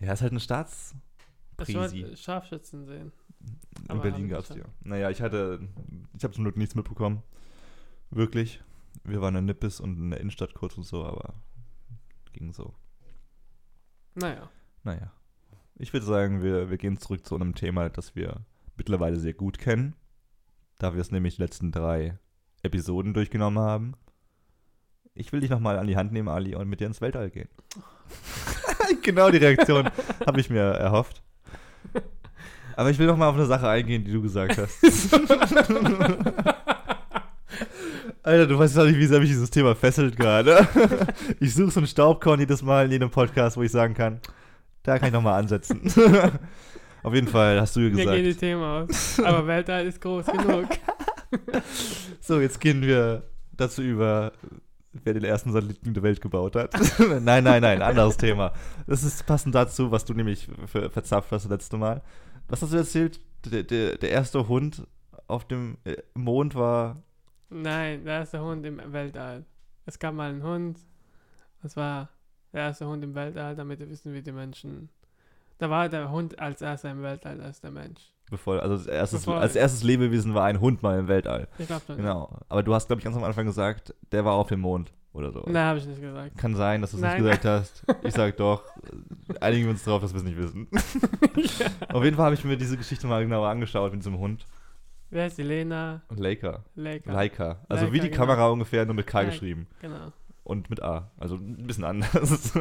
Ja, 0.00 0.12
ist 0.12 0.22
halt 0.22 0.30
eine 0.30 0.40
Staats. 0.40 0.94
Ich 1.66 1.74
wollte 1.74 2.16
Scharfschützen 2.16 2.86
sehen. 2.86 3.12
In 3.82 3.90
Aber 3.90 4.02
Berlin 4.02 4.28
gab 4.28 4.42
es 4.42 4.48
die. 4.50 4.58
ja. 4.58 4.64
Naja, 4.84 5.10
ich 5.10 5.20
hatte, 5.20 5.60
ich 6.16 6.22
habe 6.22 6.32
zum 6.32 6.44
Glück 6.44 6.56
nichts 6.56 6.74
mitbekommen. 6.74 7.22
Wirklich. 8.10 8.62
Wir 9.04 9.20
waren 9.20 9.34
in 9.36 9.46
Nippes 9.46 9.80
und 9.80 9.96
in 9.98 10.10
der 10.10 10.20
Innenstadt 10.20 10.54
kurz 10.54 10.76
und 10.76 10.84
so, 10.84 11.04
aber 11.04 11.34
ging 12.32 12.52
so. 12.52 12.74
Naja. 14.14 14.48
Naja. 14.84 15.12
Ich 15.76 15.92
würde 15.92 16.06
sagen, 16.06 16.42
wir, 16.42 16.70
wir 16.70 16.78
gehen 16.78 16.98
zurück 16.98 17.26
zu 17.26 17.34
einem 17.34 17.54
Thema, 17.54 17.88
das 17.88 18.14
wir 18.14 18.44
mittlerweile 18.76 19.16
sehr 19.16 19.34
gut 19.34 19.58
kennen. 19.58 19.96
Da 20.78 20.94
wir 20.94 21.00
es 21.00 21.10
nämlich 21.10 21.36
die 21.36 21.42
letzten 21.42 21.72
drei 21.72 22.18
Episoden 22.62 23.14
durchgenommen 23.14 23.58
haben. 23.62 23.94
Ich 25.20 25.32
will 25.32 25.40
dich 25.40 25.50
nochmal 25.50 25.78
an 25.78 25.86
die 25.86 25.98
Hand 25.98 26.12
nehmen, 26.12 26.28
Ali, 26.28 26.54
und 26.54 26.66
mit 26.66 26.80
dir 26.80 26.86
ins 26.86 27.02
Weltall 27.02 27.28
gehen. 27.28 27.50
genau 29.02 29.30
die 29.30 29.36
Reaktion 29.36 29.90
habe 30.26 30.40
ich 30.40 30.48
mir 30.48 30.62
erhofft. 30.62 31.22
Aber 32.74 32.88
ich 32.88 32.98
will 32.98 33.06
nochmal 33.06 33.28
auf 33.28 33.34
eine 33.34 33.44
Sache 33.44 33.68
eingehen, 33.68 34.02
die 34.02 34.12
du 34.12 34.22
gesagt 34.22 34.56
hast. 34.56 34.82
Alter, 38.22 38.46
du 38.46 38.58
weißt 38.58 38.78
doch 38.78 38.86
nicht, 38.86 38.96
wie 38.96 39.04
sehr 39.04 39.20
mich 39.20 39.28
dieses 39.28 39.50
Thema 39.50 39.74
fesselt 39.74 40.16
gerade. 40.16 40.66
Ich 41.38 41.54
suche 41.54 41.70
so 41.70 41.80
einen 41.80 41.86
Staubkorn 41.86 42.40
jedes 42.40 42.62
Mal 42.62 42.86
in 42.86 42.92
jedem 42.92 43.10
Podcast, 43.10 43.58
wo 43.58 43.62
ich 43.62 43.70
sagen 43.70 43.92
kann, 43.92 44.20
da 44.84 44.98
kann 44.98 45.08
ich 45.08 45.12
nochmal 45.12 45.38
ansetzen. 45.38 45.82
Auf 47.02 47.12
jeden 47.12 47.28
Fall 47.28 47.60
hast 47.60 47.76
du 47.76 47.80
Mir 47.80 47.90
gehen 47.90 48.10
die 48.10 48.22
gesagt. 48.22 48.40
Themen 48.40 48.62
aus. 48.62 49.20
Aber 49.20 49.46
Weltall 49.46 49.86
ist 49.86 50.00
groß 50.00 50.24
genug. 50.26 50.68
So, 52.20 52.40
jetzt 52.40 52.58
gehen 52.58 52.80
wir 52.80 53.24
dazu 53.52 53.82
über, 53.82 54.32
wer 54.92 55.14
den 55.14 55.24
ersten 55.24 55.52
Satelliten 55.52 55.94
der 55.94 56.02
Welt 56.02 56.20
gebaut 56.20 56.56
hat. 56.56 56.74
nein, 56.98 57.44
nein, 57.44 57.62
nein, 57.62 57.82
anderes 57.82 58.16
Thema. 58.16 58.52
Das 58.86 59.02
ist 59.02 59.26
passend 59.26 59.54
dazu, 59.54 59.90
was 59.90 60.04
du 60.04 60.14
nämlich 60.14 60.48
ver 60.66 60.90
verzapft 60.90 61.30
hast 61.32 61.44
das 61.44 61.50
letzte 61.50 61.76
Mal. 61.76 62.02
Was 62.48 62.62
hast 62.62 62.72
du 62.72 62.76
erzählt? 62.76 63.20
Der, 63.44 63.62
der, 63.62 63.96
der 63.96 64.10
erste 64.10 64.48
Hund 64.48 64.86
auf 65.26 65.46
dem 65.46 65.78
äh, 65.84 65.96
Mond 66.14 66.54
war. 66.54 67.02
Nein, 67.48 68.04
der 68.04 68.20
erste 68.20 68.40
Hund 68.40 68.66
im 68.66 68.80
Weltall. 68.92 69.44
Es 69.86 69.98
gab 69.98 70.14
mal 70.14 70.30
einen 70.30 70.42
Hund. 70.42 70.78
Das 71.62 71.76
war 71.76 72.10
der 72.52 72.62
erste 72.62 72.86
Hund 72.86 73.02
im 73.04 73.14
Weltall, 73.14 73.54
damit 73.56 73.80
wir 73.80 73.88
wissen, 73.88 74.12
wie 74.12 74.22
die 74.22 74.32
Menschen. 74.32 74.88
Da 75.58 75.70
war 75.70 75.88
der 75.88 76.10
Hund 76.10 76.38
als 76.38 76.62
erster 76.62 76.90
im 76.90 77.02
Weltall 77.02 77.40
als 77.40 77.60
der 77.60 77.70
Mensch. 77.70 78.00
Bevor, 78.30 78.62
also 78.62 78.74
als 78.74 78.86
erstes, 78.86 79.20
Bevor- 79.26 79.40
als 79.40 79.56
erstes 79.56 79.82
Lebewesen 79.82 80.34
war 80.34 80.44
ein 80.44 80.60
Hund 80.60 80.82
mal 80.82 80.98
im 80.98 81.08
Weltall. 81.08 81.48
Ich 81.58 81.66
glaube 81.66 81.82
schon. 81.86 81.96
Genau. 81.96 82.38
Aber 82.48 82.62
du 82.62 82.72
hast, 82.74 82.86
glaube 82.86 83.00
ich, 83.00 83.04
ganz 83.04 83.16
am 83.16 83.24
Anfang 83.24 83.44
gesagt, 83.46 83.94
der 84.12 84.24
war 84.24 84.34
auf 84.34 84.48
dem 84.48 84.60
Mond 84.60 84.92
oder 85.12 85.32
so. 85.32 85.42
Nein, 85.46 85.64
habe 85.66 85.78
ich 85.80 85.86
nicht 85.86 86.00
gesagt. 86.00 86.38
Kann 86.38 86.54
sein, 86.54 86.80
dass 86.80 86.92
du 86.92 86.98
es 86.98 87.02
nicht 87.02 87.16
gesagt 87.16 87.44
hast. 87.44 87.84
Ich 88.04 88.14
sag 88.14 88.36
doch. 88.36 88.62
Einigen 89.40 89.64
wir 89.64 89.70
uns 89.72 89.82
darauf, 89.84 90.00
dass 90.02 90.12
wir 90.12 90.18
es 90.18 90.24
nicht 90.24 90.36
wissen. 90.38 90.68
Auf 91.92 92.04
jeden 92.04 92.16
Fall 92.16 92.26
habe 92.26 92.34
ich 92.34 92.44
mir 92.44 92.56
diese 92.56 92.76
Geschichte 92.76 93.06
mal 93.06 93.22
genauer 93.22 93.48
angeschaut 93.48 93.90
mit 93.92 94.00
diesem 94.00 94.18
Hund. 94.18 94.46
Wer 95.10 95.26
ist 95.26 95.38
die 95.38 95.42
Lena? 95.42 96.02
Und 96.08 96.20
Leica. 96.20 96.62
Leica. 96.76 97.12
Leica. 97.12 97.56
Also 97.68 97.84
Leica, 97.86 97.92
wie 97.94 98.00
die 98.00 98.10
genau. 98.10 98.20
Kamera 98.22 98.48
ungefähr, 98.48 98.86
nur 98.86 98.94
mit 98.94 99.08
K 99.08 99.18
Leica. 99.22 99.30
geschrieben. 99.32 99.66
Genau. 99.80 100.12
Und 100.44 100.70
mit 100.70 100.80
A. 100.82 101.10
Also 101.18 101.34
ein 101.34 101.66
bisschen 101.66 101.84
anders. 101.84 102.52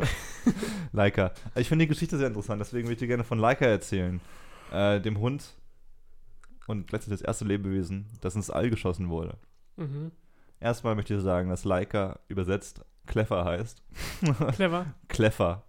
Leica. 0.91 1.31
Ich 1.55 1.67
finde 1.69 1.85
die 1.85 1.89
Geschichte 1.89 2.17
sehr 2.17 2.27
interessant, 2.27 2.59
deswegen 2.59 2.85
würde 2.87 2.93
ich 2.93 2.99
dir 2.99 3.07
gerne 3.07 3.23
von 3.23 3.37
Leica 3.39 3.65
erzählen. 3.65 4.19
Äh, 4.71 4.99
dem 4.99 5.19
Hund 5.19 5.43
und 6.69 6.91
letztlich 6.91 7.17
das 7.17 7.25
erste 7.25 7.45
Lebewesen, 7.45 8.05
das 8.21 8.35
ins 8.35 8.51
All 8.51 8.69
geschossen 8.69 9.09
wurde. 9.09 9.37
Mhm. 9.75 10.11
Erstmal 10.59 10.93
möchte 10.93 11.15
ich 11.15 11.21
sagen, 11.21 11.49
dass 11.49 11.65
Leica 11.65 12.19
übersetzt 12.27 12.85
Kleffer 13.07 13.43
heißt. 13.43 13.81
Clever. 14.53 14.85
Kleffer. 15.07 15.63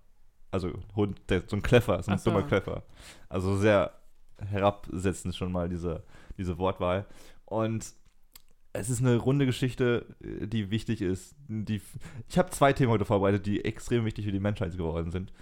Also 0.50 0.74
Hund, 0.94 1.18
der, 1.30 1.44
so 1.46 1.56
ein 1.56 1.62
Kleffer, 1.62 2.02
so 2.02 2.10
ein 2.10 2.18
Ach 2.18 2.22
so. 2.22 2.30
dummer 2.30 2.46
Kleffer. 2.46 2.82
Also 3.30 3.56
sehr 3.56 3.94
herabsetzend 4.46 5.34
schon 5.34 5.52
mal 5.52 5.70
diese, 5.70 6.02
diese 6.36 6.58
Wortwahl. 6.58 7.06
Und 7.46 7.94
es 8.74 8.90
ist 8.90 9.00
eine 9.00 9.16
runde 9.16 9.46
Geschichte, 9.46 10.04
äh, 10.22 10.46
die 10.48 10.70
wichtig 10.70 11.00
ist. 11.00 11.34
Die, 11.48 11.80
ich 12.28 12.36
habe 12.36 12.50
zwei 12.50 12.74
Themen 12.74 12.92
heute 12.92 13.06
vorbereitet, 13.06 13.46
die 13.46 13.64
extrem 13.64 14.04
wichtig 14.04 14.26
für 14.26 14.32
die 14.32 14.38
Menschheit 14.38 14.76
geworden 14.76 15.10
sind. 15.12 15.32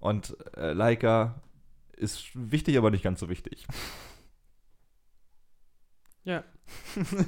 Und 0.00 0.36
äh, 0.56 0.72
Leica 0.72 1.40
ist 1.96 2.30
wichtig, 2.34 2.78
aber 2.78 2.90
nicht 2.90 3.04
ganz 3.04 3.20
so 3.20 3.28
wichtig. 3.28 3.64
Ja. 6.24 6.42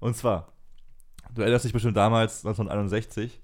Und 0.00 0.16
zwar, 0.16 0.52
du 1.34 1.42
erinnerst 1.42 1.64
dich 1.64 1.72
bestimmt 1.72 1.96
damals, 1.96 2.44
1961, 2.44 3.40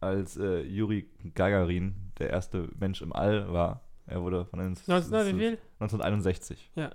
als 0.00 0.36
äh, 0.36 0.62
Juri 0.62 1.08
Gagarin 1.34 2.12
der 2.18 2.30
erste 2.30 2.68
Mensch 2.78 3.02
im 3.02 3.12
All 3.12 3.52
war. 3.52 3.82
Er 4.06 4.22
wurde 4.22 4.46
von 4.46 4.58
den 4.58 4.76
19, 4.86 5.12
wie 5.12 5.38
viel? 5.38 5.58
1961. 5.80 6.70
Ja. 6.76 6.90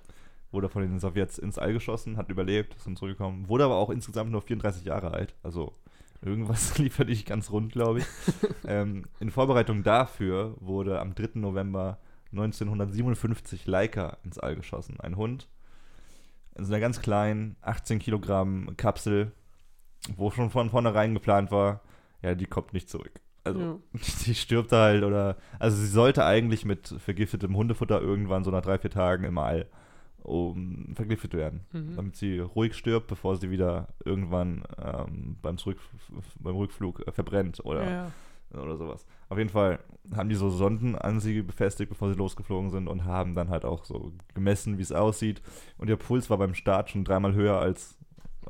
Wurde 0.50 0.68
von 0.68 0.82
den 0.82 0.98
Sowjets 0.98 1.38
ins 1.38 1.58
All 1.58 1.72
geschossen, 1.72 2.16
hat 2.16 2.30
überlebt, 2.30 2.74
ist 2.74 2.86
dann 2.86 2.96
zurückgekommen, 2.96 3.48
wurde 3.48 3.64
aber 3.64 3.76
auch 3.76 3.90
insgesamt 3.90 4.30
nur 4.30 4.42
34 4.42 4.84
Jahre 4.84 5.12
alt. 5.12 5.34
Also 5.42 5.74
irgendwas 6.22 6.78
lief 6.78 6.98
ja 6.98 7.04
nicht 7.04 7.26
ganz 7.26 7.50
rund, 7.50 7.72
glaube 7.72 8.00
ich. 8.00 8.06
ähm, 8.66 9.04
in 9.20 9.30
Vorbereitung 9.30 9.82
dafür 9.82 10.56
wurde 10.60 11.00
am 11.00 11.14
3. 11.14 11.38
November 11.38 11.98
1957 12.32 13.66
Leica 13.66 14.16
ins 14.24 14.38
All 14.38 14.56
geschossen. 14.56 14.98
Ein 15.00 15.16
Hund 15.16 15.48
in 16.56 16.64
so 16.64 16.72
einer 16.72 16.80
ganz 16.80 17.00
kleinen 17.00 17.56
18 17.62 17.98
Kilogramm 17.98 18.76
Kapsel, 18.76 19.32
wo 20.16 20.30
schon 20.30 20.50
von 20.50 20.70
vornherein 20.70 21.14
geplant 21.14 21.50
war, 21.50 21.80
ja, 22.22 22.34
die 22.34 22.46
kommt 22.46 22.72
nicht 22.72 22.88
zurück. 22.88 23.20
Also 23.42 23.60
ja. 23.60 23.78
die 24.26 24.34
stirbt 24.34 24.72
halt 24.72 25.04
oder 25.04 25.36
also 25.58 25.76
sie 25.76 25.86
sollte 25.86 26.24
eigentlich 26.24 26.64
mit 26.64 26.94
vergiftetem 26.98 27.56
Hundefutter 27.56 28.00
irgendwann 28.00 28.44
so 28.44 28.50
nach 28.50 28.62
drei, 28.62 28.78
vier 28.78 28.90
Tagen 28.90 29.24
im 29.24 29.36
All 29.38 29.66
um, 30.22 30.94
vergiftet 30.94 31.34
werden, 31.34 31.66
Mhm. 31.72 31.96
damit 31.96 32.16
sie 32.16 32.38
ruhig 32.38 32.74
stirbt, 32.74 33.08
bevor 33.08 33.36
sie 33.36 33.50
wieder 33.50 33.88
irgendwann 34.06 34.64
ähm, 34.82 35.36
beim, 35.42 35.58
Zurück, 35.58 35.78
beim 36.40 36.56
Rückflug 36.56 37.06
äh, 37.06 37.12
verbrennt 37.12 37.60
oder, 37.64 37.90
ja. 37.90 38.10
Oder 38.58 38.76
sowas. 38.76 39.06
Auf 39.28 39.38
jeden 39.38 39.50
Fall 39.50 39.78
haben 40.14 40.28
die 40.28 40.34
so 40.34 40.50
Sonden 40.50 40.96
an 40.96 41.20
sie 41.20 41.42
befestigt, 41.42 41.88
bevor 41.88 42.08
sie 42.10 42.16
losgeflogen 42.18 42.70
sind 42.70 42.88
und 42.88 43.04
haben 43.04 43.34
dann 43.34 43.48
halt 43.50 43.64
auch 43.64 43.84
so 43.84 44.12
gemessen, 44.34 44.78
wie 44.78 44.82
es 44.82 44.92
aussieht. 44.92 45.42
Und 45.78 45.88
ihr 45.88 45.96
Puls 45.96 46.28
war 46.30 46.38
beim 46.38 46.54
Start 46.54 46.90
schon 46.90 47.04
dreimal 47.04 47.34
höher 47.34 47.58
als 47.58 47.98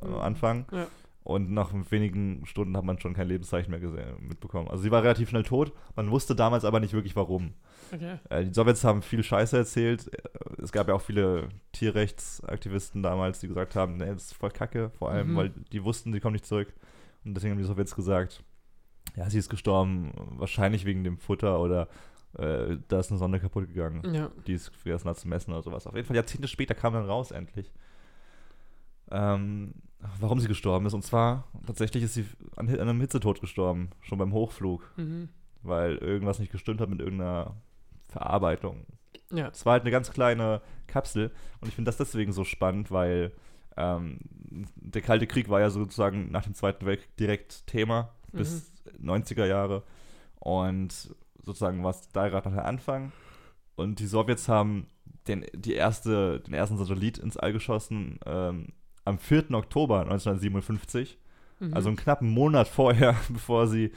äh, 0.03 0.07
Mhm. 0.07 0.15
Anfang. 0.17 0.67
Ja. 0.73 0.87
Und 1.23 1.51
nach 1.53 1.71
wenigen 1.91 2.45
Stunden 2.45 2.77
hat 2.77 2.85
man 2.85 3.01
schon 3.01 3.15
kein 3.15 3.29
Lebenszeichen 3.29 3.71
mehr 3.71 3.81
gesehen, 3.81 4.05
mitbekommen. 4.29 4.69
Also 4.69 4.83
sie 4.83 4.91
war 4.91 5.03
relativ 5.03 5.31
schnell 5.31 5.43
tot. 5.45 5.73
Man 5.97 6.11
wusste 6.11 6.35
damals 6.37 6.67
aber 6.67 6.81
nicht 6.81 6.93
wirklich 6.93 7.17
warum. 7.17 7.55
Okay. 7.93 8.19
Äh, 8.29 8.45
die 8.45 8.53
Sowjets 8.53 8.85
haben 8.85 9.01
viel 9.01 9.23
Scheiße 9.23 9.57
erzählt. 9.57 10.13
Äh, 10.13 10.63
Es 10.63 10.71
gab 10.73 10.87
ja 10.89 10.95
auch 10.95 11.01
viele 11.01 11.49
Tierrechtsaktivisten 11.73 13.03
damals, 13.03 13.41
die 13.41 13.49
gesagt 13.49 13.75
haben, 13.77 13.97
nee, 13.97 14.07
das 14.07 14.25
ist 14.25 14.35
voll 14.35 14.51
kacke. 14.51 14.91
Vor 14.99 15.11
allem, 15.11 15.33
Mhm. 15.33 15.37
weil 15.37 15.49
die 15.73 15.83
wussten, 15.85 16.13
die 16.13 16.21
kommt 16.21 16.35
nicht 16.35 16.47
zurück. 16.47 16.73
Und 17.25 17.35
deswegen 17.35 17.53
haben 17.53 17.59
die 17.59 17.65
Sowjets 17.65 17.95
gesagt, 17.95 18.43
ja, 19.17 19.29
sie 19.31 19.39
ist 19.39 19.49
gestorben, 19.49 20.13
wahrscheinlich 20.39 20.85
wegen 20.85 21.05
dem 21.05 21.19
Futter 21.19 21.61
oder 21.61 21.89
äh, 22.39 22.79
da 22.89 22.99
ist 22.99 23.11
eine 23.11 23.19
Sonde 23.19 23.39
kaputt 23.41 23.69
gegangen 23.69 24.13
Ja. 24.15 24.31
die 24.47 24.55
es 24.55 24.69
vergessen 24.69 25.09
hat 25.09 25.19
zu 25.19 25.29
messen 25.29 25.53
oder 25.53 25.63
sowas. 25.63 25.87
Auf 25.87 25.95
jeden 25.95 26.07
Fall 26.07 26.17
Jahrzehnte 26.17 26.49
später 26.49 26.75
kam 26.75 26.93
dann 26.95 27.05
raus 27.07 27.31
endlich, 27.31 27.71
ähm, 29.11 29.75
warum 30.21 30.41
sie 30.41 30.49
gestorben 30.49 30.87
ist. 30.87 30.95
Und 30.95 31.03
zwar 31.05 31.45
tatsächlich 31.67 32.03
ist 32.05 32.15
sie 32.15 32.27
an, 32.57 32.69
an 32.69 32.81
einem 32.81 33.01
Hitzetod 33.01 33.41
gestorben, 33.41 33.91
schon 34.01 34.19
beim 34.19 34.33
Hochflug, 34.33 34.83
Mhm. 34.97 35.29
weil 35.63 35.97
irgendwas 35.97 36.39
nicht 36.39 36.53
gestimmt 36.53 36.81
hat 36.81 36.89
mit 36.91 37.01
irgendeiner 37.01 37.55
Verarbeitung. 38.09 38.87
Ja. 39.31 39.49
Es 39.49 39.65
war 39.65 39.73
halt 39.75 39.83
eine 39.83 39.91
ganz 39.91 40.11
kleine 40.13 40.61
Kapsel 40.87 41.31
und 41.61 41.69
ich 41.69 41.75
finde 41.75 41.89
das 41.89 41.97
deswegen 41.97 42.33
so 42.33 42.45
spannend, 42.45 42.91
weil 42.91 43.33
ähm, 43.77 44.19
der 44.77 45.03
Kalte 45.03 45.27
Krieg 45.27 45.49
war 45.49 45.61
ja 45.61 45.71
sozusagen 45.71 46.31
nach 46.31 46.45
dem 46.45 46.55
Zweiten 46.55 46.87
Weltkrieg 46.87 47.17
direkt 47.17 47.67
Thema 47.67 48.11
Mhm. 48.35 48.39
bis 48.39 48.73
90er 49.03 49.47
Jahre 49.47 49.83
und 50.41 51.15
sozusagen 51.43 51.83
war 51.83 51.91
es 51.91 52.09
da 52.13 52.29
gerade 52.29 52.49
noch 52.49 52.57
der 52.57 52.67
Anfang 52.67 53.13
und 53.77 53.99
die 54.01 54.07
Sowjets 54.07 54.49
haben 54.49 54.87
den, 55.27 55.45
die 55.55 55.73
erste, 55.75 56.41
den 56.41 56.55
ersten 56.55 56.77
Satellit 56.77 57.19
ins 57.19 57.37
All 57.37 57.53
geschossen 57.53 58.19
ähm, 58.27 58.69
am 59.07 59.19
4. 59.19 59.51
Oktober 59.53 60.01
1957, 60.03 61.19
Mhm. 61.61 61.73
also 61.73 61.89
einen 61.89 61.97
knappen 61.97 62.29
Monat 62.29 62.67
vorher, 62.67 63.15
bevor 63.29 63.69
sie 63.69 63.93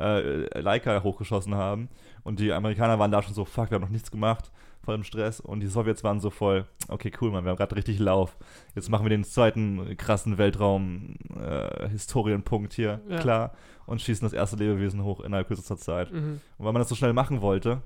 äh, 0.00 0.58
Laika 0.60 1.02
hochgeschossen 1.02 1.54
haben. 1.54 1.90
Und 2.24 2.40
die 2.40 2.52
Amerikaner 2.54 2.98
waren 2.98 3.10
da 3.12 3.20
schon 3.22 3.34
so, 3.34 3.44
fuck, 3.44 3.70
wir 3.70 3.74
haben 3.74 3.82
noch 3.82 3.90
nichts 3.90 4.10
gemacht, 4.10 4.50
voll 4.82 4.94
im 4.96 5.04
Stress. 5.04 5.40
Und 5.40 5.60
die 5.60 5.66
Sowjets 5.66 6.04
waren 6.04 6.20
so 6.20 6.30
voll, 6.30 6.66
okay, 6.88 7.10
cool, 7.20 7.30
Mann, 7.30 7.44
wir 7.44 7.50
haben 7.50 7.56
gerade 7.56 7.76
richtig 7.76 7.98
Lauf. 7.98 8.36
Jetzt 8.74 8.90
machen 8.90 9.04
wir 9.04 9.10
den 9.10 9.24
zweiten 9.24 9.96
krassen 9.96 10.38
Weltraum-Historienpunkt 10.38 12.72
hier, 12.72 13.00
Ja. 13.08 13.18
klar, 13.18 13.52
und 13.86 14.00
schießen 14.00 14.24
das 14.24 14.32
erste 14.32 14.56
Lebewesen 14.56 15.04
hoch 15.04 15.20
innerhalb 15.20 15.48
kürzester 15.48 15.76
Zeit. 15.76 16.12
Mhm. 16.12 16.40
Und 16.58 16.66
weil 16.66 16.72
man 16.72 16.80
das 16.80 16.88
so 16.88 16.94
schnell 16.94 17.12
machen 17.12 17.40
wollte, 17.40 17.82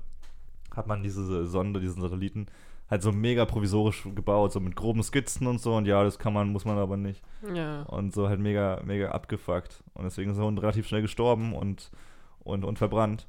hat 0.75 0.87
man 0.87 1.03
diese 1.03 1.45
Sonde, 1.47 1.79
diesen 1.79 2.01
Satelliten, 2.01 2.47
halt 2.89 3.01
so 3.01 3.11
mega 3.11 3.43
provisorisch 3.45 4.07
gebaut, 4.15 4.53
so 4.53 4.59
mit 4.61 4.75
groben 4.75 5.03
Skizzen 5.03 5.47
und 5.47 5.59
so. 5.59 5.75
Und 5.75 5.85
ja, 5.87 6.03
das 6.03 6.19
kann 6.19 6.33
man, 6.33 6.51
muss 6.51 6.65
man 6.65 6.77
aber 6.77 6.95
nicht. 6.97 7.21
Ja. 7.53 7.81
Und 7.83 8.13
so 8.13 8.29
halt 8.29 8.39
mega, 8.39 8.81
mega 8.85 9.09
abgefuckt. 9.11 9.83
Und 9.93 10.05
deswegen 10.05 10.31
ist 10.31 10.37
der 10.37 10.45
Hund 10.45 10.61
relativ 10.61 10.87
schnell 10.87 11.01
gestorben 11.01 11.53
und, 11.53 11.91
und, 12.39 12.63
und 12.63 12.77
verbrannt. 12.77 13.27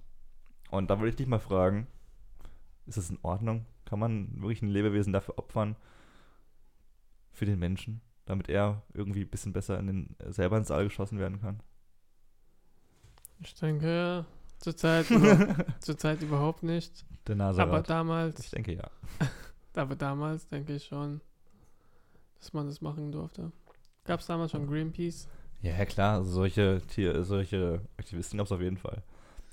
Und 0.70 0.90
da 0.90 0.98
würde 0.98 1.08
ich 1.10 1.16
dich 1.16 1.26
mal 1.26 1.40
fragen, 1.40 1.86
ist 2.88 2.98
das 2.98 3.10
in 3.10 3.18
Ordnung? 3.22 3.66
Kann 3.84 3.98
man 3.98 4.40
wirklich 4.40 4.62
ein 4.62 4.68
Lebewesen 4.68 5.12
dafür 5.12 5.38
opfern? 5.38 5.76
Für 7.32 7.46
den 7.46 7.58
Menschen? 7.58 8.00
Damit 8.24 8.48
er 8.48 8.82
irgendwie 8.92 9.22
ein 9.22 9.28
bisschen 9.30 9.52
besser 9.52 9.78
in 9.78 9.86
den, 9.86 10.16
selber 10.28 10.58
ins 10.58 10.70
All 10.70 10.84
geschossen 10.84 11.18
werden 11.18 11.40
kann? 11.40 11.60
Ich 13.40 13.54
denke, 13.54 14.26
zurzeit, 14.58 15.10
über, 15.10 15.64
zurzeit 15.80 16.22
überhaupt 16.22 16.62
nicht. 16.62 17.06
Der 17.26 17.34
Aber 17.34 17.44
Nasarat. 17.44 17.90
damals, 17.90 18.40
Ich 18.40 18.50
denke 18.50 18.74
ja. 18.74 18.90
aber 19.74 19.96
damals 19.96 20.48
denke 20.48 20.74
ich 20.74 20.84
schon, 20.86 21.20
dass 22.38 22.52
man 22.52 22.66
das 22.66 22.80
machen 22.80 23.12
durfte. 23.12 23.52
Gab 24.04 24.20
es 24.20 24.26
damals 24.26 24.50
schon 24.52 24.66
Greenpeace? 24.66 25.28
Ja, 25.60 25.76
ja, 25.76 25.84
klar, 25.84 26.14
also 26.18 26.30
solche, 26.30 26.80
Tier, 26.88 27.24
solche 27.24 27.80
Aktivisten 27.96 28.38
gab 28.38 28.46
es 28.46 28.52
auf 28.52 28.60
jeden 28.60 28.76
Fall. 28.76 29.02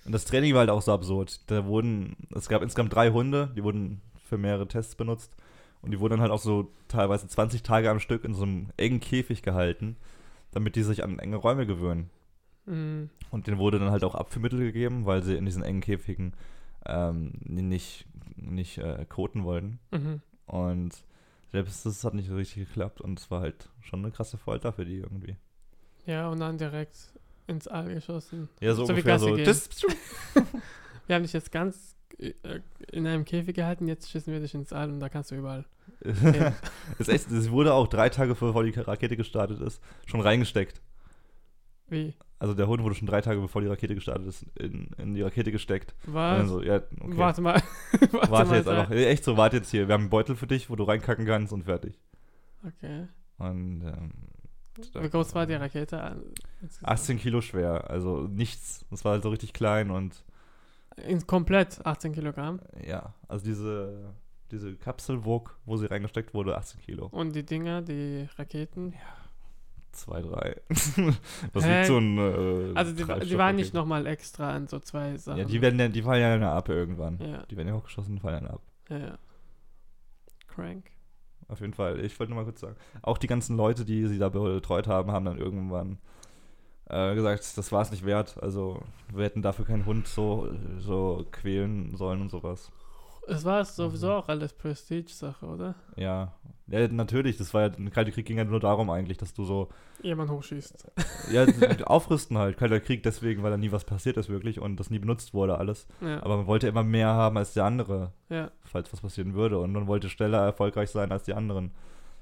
Und 0.06 0.12
das 0.12 0.26
Training 0.26 0.54
war 0.54 0.60
halt 0.60 0.70
auch 0.70 0.82
so 0.82 0.94
absurd. 0.94 1.42
Da 1.50 1.66
wurden, 1.66 2.16
es 2.36 2.48
gab 2.48 2.62
insgesamt 2.62 2.94
drei 2.94 3.10
Hunde, 3.10 3.52
die 3.56 3.64
wurden 3.64 4.02
für 4.24 4.38
mehrere 4.38 4.68
Tests 4.68 4.96
benutzt. 4.96 5.36
Und 5.82 5.92
die 5.92 6.00
wurden 6.00 6.14
dann 6.14 6.22
halt 6.22 6.32
auch 6.32 6.40
so 6.40 6.72
teilweise 6.88 7.28
20 7.28 7.64
Tage 7.64 7.90
am 7.90 8.00
Stück 8.00 8.24
in 8.24 8.34
so 8.34 8.44
einem 8.44 8.70
engen 8.78 9.00
Käfig 9.00 9.42
gehalten, 9.42 9.98
damit 10.52 10.76
die 10.76 10.84
sich 10.84 11.04
an 11.04 11.20
enge 11.20 11.36
Räume 11.38 11.66
gewöhnen. 11.66 12.10
Mhm. 12.66 13.10
Und 13.32 13.48
denen 13.48 13.58
wurde 13.58 13.80
dann 13.80 13.92
halt 13.92 14.04
auch 14.04 14.16
Abführmittel 14.16 14.60
gegeben, 14.60 15.06
weil 15.06 15.24
sie 15.24 15.36
in 15.36 15.46
diesen 15.46 15.64
engen 15.64 15.82
Käfigen 15.82 16.34
ähm, 16.86 17.34
nicht, 17.44 18.06
nicht 18.36 18.78
äh, 18.78 19.06
koten 19.08 19.44
wollten. 19.44 19.80
Mhm. 19.92 20.22
Und 20.46 21.04
selbst 21.52 21.86
das 21.86 22.04
hat 22.04 22.14
nicht 22.14 22.30
so 22.30 22.36
richtig 22.36 22.68
geklappt. 22.68 23.02
Und 23.02 23.20
es 23.20 23.30
war 23.32 23.42
halt 23.42 23.70
schon 23.82 24.00
eine 24.00 24.12
krasse 24.12 24.38
Folter 24.38 24.72
für 24.72 24.86
die 24.86 24.98
irgendwie. 24.98 25.36
Ja, 26.06 26.30
und 26.30 26.40
dann 26.40 26.58
direkt 26.58 27.14
ins 27.48 27.68
All 27.68 27.94
geschossen. 27.94 28.50
Ja, 28.60 28.74
so, 28.74 28.86
So 28.86 28.94
ungefähr 28.94 29.20
so. 29.20 29.36
Wir 31.08 31.16
haben 31.16 31.24
dich 31.24 31.34
jetzt 31.34 31.52
ganz 31.52 31.96
äh, 32.18 32.34
in 32.92 33.06
einem 33.06 33.26
Käfig 33.26 33.56
gehalten, 33.56 33.88
jetzt 33.88 34.10
schießen 34.10 34.34
wir 34.34 34.40
dich 34.40 34.54
ins 34.56 34.74
All 34.74 34.90
und 34.90 35.00
da 35.00 35.10
kannst 35.10 35.32
du 35.32 35.36
überall. 35.36 35.66
Ja. 36.06 36.54
ist 36.98 37.10
echt, 37.10 37.30
es 37.32 37.52
wurde 37.52 37.74
auch 37.74 37.88
drei 37.88 38.10
Tage 38.10 38.34
bevor 38.34 38.64
die 38.64 38.72
Rakete 38.72 39.16
gestartet 39.18 39.62
ist, 39.62 39.82
schon 40.06 40.22
reingesteckt. 40.22 40.82
Wie? 41.88 42.16
Also 42.40 42.54
der 42.54 42.68
Hund 42.68 42.84
wurde 42.84 42.96
schon 42.96 43.08
drei 43.08 43.22
Tage 43.22 43.40
bevor 43.40 43.62
die 43.62 43.68
Rakete 43.68 43.96
gestartet 43.96 44.28
ist, 44.28 44.46
in, 44.56 44.90
in 44.98 45.14
die 45.14 45.22
Rakete 45.22 45.52
gesteckt. 45.52 45.96
Was? 46.06 46.48
so, 46.48 46.62
ja, 46.62 46.78
okay. 47.00 47.18
Warte 47.18 47.42
mal. 47.42 47.62
warte, 47.92 48.32
Warte 48.32 48.50
mal 48.50 48.58
jetzt 48.58 48.68
einfach. 48.68 48.90
Ja, 48.92 48.98
Echt 48.98 49.24
so, 49.24 49.38
warte 49.38 49.58
jetzt 49.58 49.72
hier. 49.72 49.88
Wir 49.88 49.94
haben 49.94 50.02
einen 50.02 50.10
Beutel 50.10 50.36
für 50.36 50.48
dich, 50.48 50.70
wo 50.70 50.76
du 50.76 50.84
reinkacken 50.84 51.26
kannst 51.26 51.54
und 51.54 51.64
fertig. 51.64 52.00
Okay. 52.66 53.08
Und 53.38 53.82
ähm, 53.82 54.12
Wie 54.78 55.10
groß 55.10 55.34
war 55.36 55.46
die 55.46 55.54
Rakete? 55.54 56.02
an- 56.02 56.24
insgesamt? 56.62 56.90
18 56.92 57.18
Kilo 57.20 57.42
schwer, 57.42 57.90
also 57.90 58.22
nichts. 58.28 58.86
Das 58.90 59.06
war 59.06 59.14
halt 59.14 59.24
so 59.24 59.30
richtig 59.30 59.54
klein 59.54 59.90
und 59.92 60.24
In, 60.98 61.26
komplett 61.28 61.86
18 61.86 62.14
Kilogramm. 62.14 62.60
ja, 62.86 63.14
also 63.28 63.46
diese, 63.46 64.14
diese 64.52 64.76
Kapsel 64.76 65.24
wog, 65.26 65.58
wo 65.66 65.78
sie 65.78 65.86
reingesteckt 65.90 66.34
wurde, 66.34 66.58
18 66.58 66.82
Kilo. 66.82 67.08
Und 67.08 67.36
die 67.36 67.46
Dinger, 67.46 67.82
die 67.82 68.28
Raketen. 68.38 68.94
Zwei, 69.94 70.22
drei. 70.22 70.62
Was 71.54 71.64
Hä? 71.64 71.76
liegt 71.78 71.88
so 71.88 71.98
ein 71.98 72.18
äh, 72.18 72.74
Also 72.78 72.92
die, 72.92 73.26
die 73.28 73.38
waren 73.38 73.56
nicht 73.56 73.74
nochmal 73.74 74.06
extra 74.08 74.52
an 74.54 74.68
so 74.68 74.80
zwei 74.80 75.16
Sachen. 75.18 75.40
Ja, 75.40 75.46
die 75.46 75.62
werden 75.62 75.80
ja, 75.80 75.88
die 75.88 76.02
fallen 76.02 76.22
ja 76.22 76.38
dann 76.38 76.44
ab 76.44 76.68
irgendwann. 76.68 77.18
Ja, 77.20 77.44
Die 77.46 77.56
werden 77.56 77.70
ja 77.70 77.76
hochgeschossen 77.76 78.16
und 78.16 78.20
fallen 78.20 78.44
dann 78.44 78.52
ab. 78.56 78.62
ja, 78.90 78.98
ja. 78.98 79.18
Crank. 80.48 80.92
Auf 81.48 81.60
jeden 81.62 81.74
Fall. 81.74 82.00
Ich 82.00 82.20
wollte 82.20 82.34
nur 82.34 82.42
mal 82.42 82.46
kurz 82.46 82.62
sagen. 82.62 82.76
Auch 83.02 83.18
die 83.18 83.28
ganzen 83.28 83.56
Leute, 83.56 83.86
die 83.86 84.08
sie 84.08 84.18
da 84.18 84.30
betreut 84.30 84.88
haben, 84.88 85.12
haben 85.12 85.26
dann 85.26 85.38
irgendwann 85.38 86.00
äh, 86.90 87.14
gesagt, 87.16 87.58
das 87.58 87.72
war 87.72 87.82
es 87.82 87.92
nicht 87.92 88.06
wert. 88.06 88.38
Also 88.42 88.82
wir 89.14 89.26
hätten 89.26 89.42
dafür 89.42 89.66
keinen 89.66 89.86
Hund 89.86 90.08
so, 90.08 90.50
so 90.80 91.26
quälen 91.32 91.96
sollen 91.96 92.22
und 92.22 92.30
sowas. 92.30 92.72
Es 93.28 93.44
war 93.46 93.64
sowieso 93.66 94.12
auch 94.12 94.28
alles 94.28 94.54
Prestige-Sache, 94.54 95.46
oder? 95.46 95.76
Ja. 95.96 96.34
ja, 96.68 96.88
natürlich. 96.88 97.38
Das 97.38 97.54
war 97.54 97.62
ja, 97.64 97.72
ein 97.76 97.92
Kalter 97.92 98.12
Krieg 98.12 98.26
ging 98.26 98.38
ja 98.38 98.44
nur 98.44 98.60
darum 98.60 98.90
eigentlich, 98.90 99.18
dass 99.18 99.34
du 99.34 99.44
so, 99.46 99.70
Jemand 100.02 100.30
hochschießt. 100.30 100.92
ja, 101.32 101.46
aufrüsten 101.86 102.38
halt. 102.38 102.58
Kalter 102.58 102.80
Krieg 102.80 103.04
deswegen, 103.04 103.42
weil 103.44 103.52
da 103.52 103.58
nie 103.58 103.72
was 103.72 103.86
passiert 103.86 104.18
ist 104.18 104.30
wirklich 104.30 104.60
und 104.60 104.80
das 104.80 104.90
nie 104.90 105.00
benutzt 105.00 105.34
wurde 105.34 105.58
alles. 105.58 105.88
Ja, 106.02 106.22
Aber 106.24 106.38
man 106.38 106.48
wollte 106.48 106.68
immer 106.68 106.84
mehr 106.84 107.08
haben 107.08 107.38
als 107.38 107.54
der 107.54 107.66
andere. 107.66 108.12
ja. 108.30 108.52
falls 108.64 108.92
was 108.94 109.02
passieren 109.02 109.34
würde. 109.34 109.58
Und 109.60 109.72
man 109.72 109.88
wollte 109.88 110.10
schneller 110.10 110.44
erfolgreich 110.44 110.90
sein 110.92 111.12
als 111.12 111.24
die 111.24 111.34
anderen. 111.34 111.72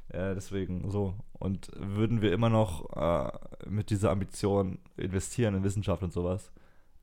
Äh, 0.10 0.36
deswegen 0.36 0.90
so. 0.90 1.16
Und 1.40 1.72
würden 1.78 2.22
wir 2.22 2.32
immer 2.32 2.50
noch 2.50 2.96
äh, 2.96 3.32
mit 3.68 3.90
dieser 3.90 4.12
Ambition 4.12 4.80
investieren 4.98 5.56
in 5.56 5.64
Wissenschaft 5.64 6.04
und 6.04 6.14
sowas, 6.14 6.52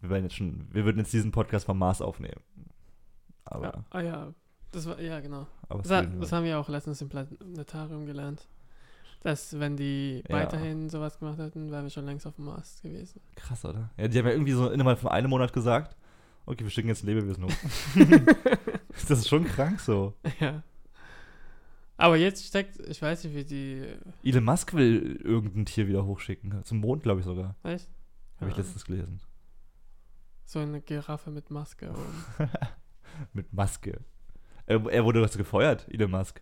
wir, 0.01 0.11
wären 0.11 0.23
jetzt 0.23 0.37
schon, 0.37 0.67
wir 0.71 0.85
würden 0.85 0.99
jetzt 0.99 1.13
diesen 1.13 1.31
Podcast 1.33 1.67
vom 1.67 1.79
Mars 1.79 2.01
aufnehmen. 2.01 2.41
Aber, 3.45 3.65
ja. 3.67 3.85
Ah 3.91 4.01
ja, 4.01 4.35
das 4.73 4.87
war, 4.87 5.01
ja 5.01 5.21
genau. 5.21 5.47
aber 5.69 5.83
Das, 5.83 6.07
das 6.21 6.33
haben 6.33 6.45
wir 6.45 6.59
auch 6.59 6.69
letztens 6.69 7.01
im 7.03 7.09
Planetarium 7.09 8.07
gelernt. 8.07 8.47
Dass, 9.23 9.59
wenn 9.59 9.77
die 9.77 10.23
Ja. 10.29 10.35
weiterhin 10.37 10.89
sowas 10.89 11.19
gemacht 11.19 11.39
hätten, 11.39 11.71
wären 11.71 11.85
wir 11.85 11.91
schon 11.91 12.07
längst 12.07 12.27
auf 12.27 12.37
dem 12.37 12.47
Mars 12.47 12.81
gewesen. 12.83 13.21
krass, 13.37 13.65
oder? 13.65 13.91
Ja, 13.99 14.09
die 14.09 14.19
haben 14.19 14.27
ja 14.27 14.33
irgendwie 14.33 14.53
so 14.53 14.71
innerhalb 14.71 14.99
von 14.99 15.11
einem 15.11 15.29
Monat 15.31 15.53
gesagt, 15.53 15.95
okay, 16.47 16.65
wir 16.65 16.71
schicken 16.71 16.89
jetzt 16.89 17.03
ein 17.05 17.07
Lebewesen 17.09 17.45
hoch. 17.45 17.53
das 19.09 19.19
ist 19.19 19.29
schon 19.29 19.45
krank 19.45 19.79
so. 19.81 20.15
ja. 20.39 20.63
Aber 21.99 22.17
jetzt 22.17 22.47
steckt, 22.47 22.79
ich 22.89 23.03
weiß 23.03 23.25
nicht, 23.25 23.35
wie 23.35 23.45
die. 23.45 23.87
Elon 24.25 24.45
Musk 24.45 24.73
will 24.73 25.21
irgendein 25.23 25.67
Tier 25.67 25.87
wieder 25.87 26.07
hochschicken. 26.07 26.65
Zum 26.65 26.79
Mond, 26.79 27.03
glaube 27.03 27.21
ich 27.21 27.27
sogar. 27.27 27.57
Weißt 27.63 27.91
Habe 28.41 28.51
ich 28.51 28.57
Ja. 28.57 28.63
letztens 28.63 28.87
gelesen. 28.87 29.21
So 30.47 30.61
eine 30.61 30.81
Giraffe 30.81 31.31
mit 31.31 31.51
Maske. 31.51 31.93
Mit 33.33 33.53
Maske. 33.53 34.01
Er, 34.67 34.85
er 34.87 35.05
wurde 35.05 35.21
was 35.23 35.37
gefeuert, 35.37 35.87
Elon 35.91 36.11
Musk. 36.11 36.41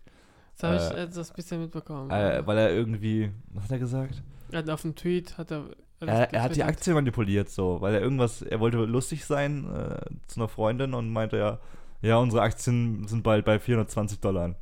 Das 0.57 0.63
habe 0.63 0.75
ich 0.75 0.97
Äh, 0.99 1.03
etwas 1.03 1.33
bisschen 1.33 1.61
mitbekommen. 1.61 2.11
Äh, 2.11 2.45
weil 2.45 2.57
er 2.57 2.71
irgendwie, 2.71 3.31
was 3.53 3.63
hat 3.65 3.71
er 3.71 3.79
gesagt? 3.79 4.21
er 4.51 4.59
hat 4.59 4.69
auf 4.69 4.81
dem 4.81 4.95
Tweet 4.95 5.37
hat 5.37 5.51
er. 5.51 5.65
Er, 6.01 6.33
er 6.33 6.43
hat 6.43 6.55
die. 6.55 6.63
Aktie 6.63 6.93
manipuliert, 6.93 7.49
so, 7.49 7.81
weil 7.81 7.93
er 7.93 8.01
irgendwas, 8.01 8.41
er 8.41 8.59
wollte 8.59 8.77
lustig 8.85 9.25
sein 9.25 9.65
äh, 9.69 9.99
zu 10.27 10.39
einer 10.39 10.47
Freundin 10.47 10.93
und 10.93 11.09
meinte 11.09 11.37
ja, 11.37 11.59
ja, 12.01 12.17
unsere 12.17 12.41
Aktien 12.41 13.07
sind 13.07 13.23
bald 13.23 13.43
bei 13.45 13.59
420 13.59 14.19
Dollar. 14.21 14.55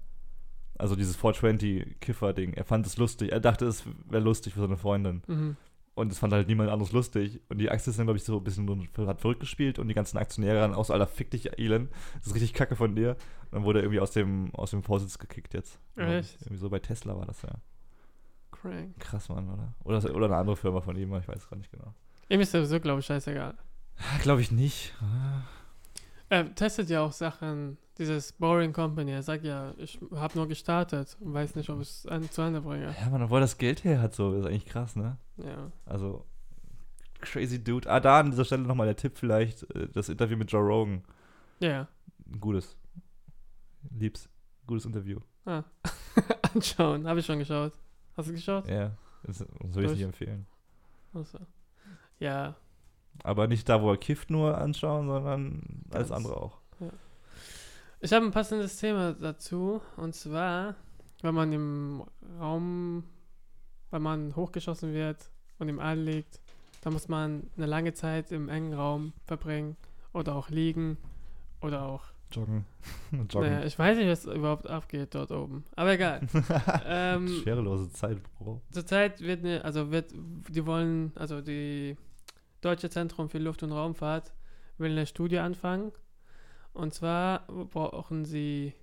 Also 0.80 0.96
dieses 0.96 1.18
420-Kiffer-Ding. 1.20 2.54
Er 2.54 2.64
fand 2.64 2.86
es 2.86 2.98
lustig. 2.98 3.32
Er 3.32 3.40
dachte, 3.40 3.66
es 3.66 3.84
wäre 4.10 4.24
lustig 4.24 4.54
für 4.54 4.62
seine 4.62 4.78
Freundin. 4.78 5.22
Mhm. 5.28 5.58
Und 5.98 6.12
es 6.12 6.20
fand 6.20 6.32
halt 6.32 6.48
niemand 6.48 6.70
anderes 6.70 6.92
lustig. 6.92 7.42
Und 7.50 7.58
die 7.58 7.72
Aktie 7.72 7.90
ist 7.90 7.98
dann, 7.98 8.06
glaube 8.06 8.18
ich, 8.18 8.24
so 8.24 8.38
ein 8.38 8.44
bisschen 8.44 8.88
hat 9.08 9.20
verrückt 9.20 9.40
gespielt 9.40 9.80
und 9.80 9.88
die 9.88 9.96
ganzen 9.96 10.20
Aktionäre 10.20 10.60
dann 10.60 10.76
aus, 10.76 10.92
Alter, 10.92 11.08
fick 11.08 11.32
dich, 11.32 11.58
Elon. 11.58 11.90
Das 12.20 12.28
ist 12.28 12.36
richtig 12.36 12.54
kacke 12.54 12.76
von 12.76 12.96
dir. 12.96 13.18
Und 13.46 13.54
dann 13.54 13.64
wurde 13.64 13.80
er 13.80 13.86
irgendwie 13.86 14.00
aus 14.00 14.12
dem, 14.12 14.54
aus 14.54 14.70
dem 14.70 14.84
Vorsitz 14.84 15.18
gekickt 15.18 15.56
jetzt. 15.56 15.80
Echt? 15.96 16.40
Irgendwie 16.42 16.58
so 16.58 16.70
bei 16.70 16.78
Tesla 16.78 17.18
war 17.18 17.26
das 17.26 17.42
ja. 17.42 17.50
Crank. 18.52 19.00
Krass, 19.00 19.28
Mann, 19.30 19.50
oder? 19.50 19.74
Oder, 19.86 20.16
oder 20.16 20.26
eine 20.28 20.36
andere 20.36 20.56
Firma 20.56 20.82
von 20.82 20.96
ihm, 20.96 21.16
ich 21.16 21.28
weiß 21.28 21.50
gar 21.50 21.58
nicht 21.58 21.72
genau. 21.72 21.96
Ihm 22.30 22.42
ist 22.42 22.52
sowieso, 22.52 22.80
glaube 22.80 23.00
ich, 23.00 23.06
scheißegal. 23.08 23.56
Glaube 24.22 24.42
ich 24.42 24.52
nicht. 24.52 24.94
Er 26.30 26.54
testet 26.54 26.92
ja 26.92 27.02
auch 27.02 27.12
Sachen, 27.12 27.80
dieses 27.98 28.32
Boring 28.34 28.74
Company. 28.74 29.12
Er 29.12 29.24
sagt 29.24 29.44
ja, 29.44 29.74
ich 29.78 30.00
habe 30.16 30.38
nur 30.38 30.48
gestartet 30.48 31.18
und 31.20 31.34
weiß 31.34 31.56
nicht, 31.56 31.70
ob 31.70 31.82
ich 31.82 31.90
es 31.90 32.06
an, 32.08 32.30
zu 32.30 32.42
Ende 32.42 32.62
bringe. 32.62 32.96
Ja, 33.00 33.10
man, 33.10 33.24
obwohl 33.24 33.40
das 33.40 33.58
Geld 33.58 33.84
her 33.84 34.02
hat, 34.02 34.14
so, 34.14 34.34
ist 34.34 34.46
eigentlich 34.46 34.66
krass, 34.66 34.96
ne? 34.96 35.18
Ja. 35.38 35.72
Also, 35.86 36.26
crazy 37.20 37.64
Dude. 37.64 37.90
Ah, 37.90 38.00
da 38.00 38.20
an 38.20 38.32
dieser 38.32 38.46
Stelle 38.46 38.64
nochmal 38.64 38.88
der 38.88 38.96
Tipp 38.96 39.18
vielleicht, 39.18 39.64
äh, 39.76 39.88
das 39.90 40.10
Interview 40.10 40.38
mit 40.38 40.52
Joe 40.52 40.62
Rogan. 40.62 41.04
Ja. 41.60 41.88
Gutes. 42.40 42.78
Lieb's. 43.92 44.30
Gutes 44.66 44.86
Interview. 44.86 45.20
Ah. 45.46 45.64
Anschauen. 46.54 47.08
Habe 47.08 47.20
ich 47.20 47.26
schon 47.26 47.40
geschaut. 47.40 47.74
Hast 48.16 48.30
du 48.30 48.34
geschaut? 48.34 48.68
Ja, 48.68 48.98
das 49.24 49.46
würde 49.62 49.86
ich 49.86 49.92
nicht 49.92 50.02
empfehlen. 50.02 50.46
Achso. 51.14 51.40
Ja. 52.20 52.56
Aber 53.24 53.48
nicht 53.48 53.68
da, 53.70 53.82
wo 53.82 53.92
er 53.92 53.98
kifft, 53.98 54.30
nur 54.30 54.58
anschauen, 54.58 55.08
sondern 55.08 55.84
alles 55.90 56.10
Ganz. 56.10 56.12
andere 56.12 56.38
auch. 56.38 56.60
Ich 58.00 58.14
habe 58.14 58.26
ein 58.26 58.32
passendes 58.32 58.78
Thema 58.78 59.14
dazu. 59.14 59.82
Und 59.96 60.14
zwar, 60.14 60.76
wenn 61.22 61.34
man 61.34 61.52
im 61.52 62.04
Raum, 62.40 63.04
wenn 63.90 64.02
man 64.02 64.36
hochgeschossen 64.36 64.94
wird 64.94 65.32
und 65.58 65.68
im 65.68 65.80
All 65.80 65.98
liegt, 65.98 66.40
dann 66.82 66.94
muss 66.94 67.08
man 67.08 67.50
eine 67.58 67.66
lange 67.66 67.94
Zeit 67.94 68.32
im 68.32 68.50
engen 68.50 68.74
Raum 68.74 69.14
verbringen 69.26 69.78
oder 70.14 70.36
auch 70.36 70.50
liegen 70.50 70.98
oder 71.62 71.84
auch. 71.84 72.04
Joggen. 72.32 72.66
Joggen. 73.12 73.50
Naja, 73.50 73.66
ich 73.66 73.80
weiß 73.80 73.98
nicht, 73.98 74.10
was 74.10 74.26
überhaupt 74.26 74.68
abgeht 74.68 75.16
dort 75.16 75.32
oben. 75.32 75.64
Aber 75.76 75.94
egal. 75.94 76.22
ähm, 76.86 77.28
Schwerelose 77.42 77.92
Zeit, 77.94 78.20
Bro. 78.38 78.62
Zurzeit 78.72 79.22
wird 79.22 79.44
eine, 79.44 79.66
also 79.66 79.92
wird, 79.92 80.14
die 80.14 80.66
wollen, 80.66 81.14
also 81.16 81.42
die 81.42 81.98
Deutsche 82.62 82.90
Zentrum 82.90 83.30
für 83.30 83.40
Luft- 83.40 83.64
und 83.64 83.72
Raumfahrt 83.72 84.34
will 84.78 84.92
eine 84.92 85.08
Studie 85.08 85.40
anfangen. 85.40 85.92
Und 86.78 86.94
zwar 86.94 87.48
brauchen 87.48 88.24
sie 88.26 88.74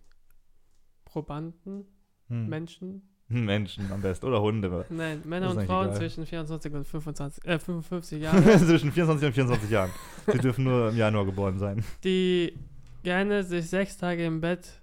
Probanden, 1.04 1.85
Hm. 2.28 2.48
Menschen, 2.48 3.02
Menschen 3.28 3.92
am 3.92 4.00
besten. 4.00 4.24
Oder 4.26 4.40
Hunde. 4.40 4.87
nein, 4.90 5.20
Männer 5.26 5.50
und 5.50 5.62
Frauen 5.66 5.87
egal. 5.88 5.98
zwischen 5.98 6.24
24 6.26 6.72
und 6.74 6.85
25, 6.87 7.44
äh, 7.44 7.59
55 7.59 8.22
Jahren, 8.22 8.42
Zwischen 8.42 8.90
24 8.92 9.26
und 9.28 9.33
24 9.35 9.70
Jahren. 9.70 9.90
Sie 10.33 10.38
dürfen 10.38 10.64
nur 10.64 10.88
im 10.88 10.96
Januar 10.96 11.26
geboren 11.26 11.59
sein. 11.59 11.85
die 12.02 12.59
gerne 13.02 13.44
sich 13.44 13.68
sechs 13.68 13.98
Tage 13.98 14.24
im 14.24 14.40
Bett 14.40 14.80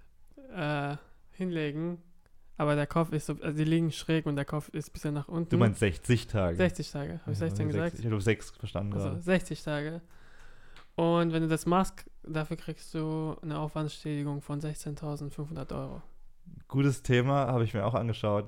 äh, 0.55 0.95
hinlegen, 1.31 1.97
aber 2.57 2.75
der 2.75 2.85
Kopf 2.85 3.11
ist 3.11 3.25
so, 3.25 3.33
also 3.41 3.57
die 3.57 3.63
liegen 3.63 3.91
schräg 3.91 4.27
und 4.27 4.35
der 4.35 4.45
Kopf 4.45 4.69
ist 4.69 4.93
bisschen 4.93 5.15
nach 5.15 5.27
unten. 5.27 5.49
Du 5.49 5.57
meinst 5.57 5.79
60 5.79 6.27
Tage. 6.27 6.55
60 6.57 6.91
Tage, 6.91 7.19
habe 7.21 7.31
ich 7.31 7.39
16 7.39 7.65
Ja, 7.67 7.71
gesagt? 7.71 7.99
Ich 7.99 8.05
habe 8.05 8.21
6 8.21 8.51
verstanden 8.51 8.93
Also 8.93 9.09
gerade. 9.09 9.21
60 9.23 9.63
Tage. 9.63 10.01
Und 10.95 11.33
wenn 11.33 11.41
du 11.41 11.47
das 11.47 11.65
machst, 11.65 12.05
dafür 12.23 12.57
kriegst 12.57 12.93
du 12.93 13.35
eine 13.41 13.59
Aufwandsstetigung 13.59 14.41
von 14.41 14.59
16.500 14.61 15.73
Euro. 15.75 16.01
Gutes 16.67 17.01
Thema, 17.03 17.47
habe 17.47 17.63
ich 17.63 17.73
mir 17.73 17.85
auch 17.85 17.93
angeschaut. 17.93 18.45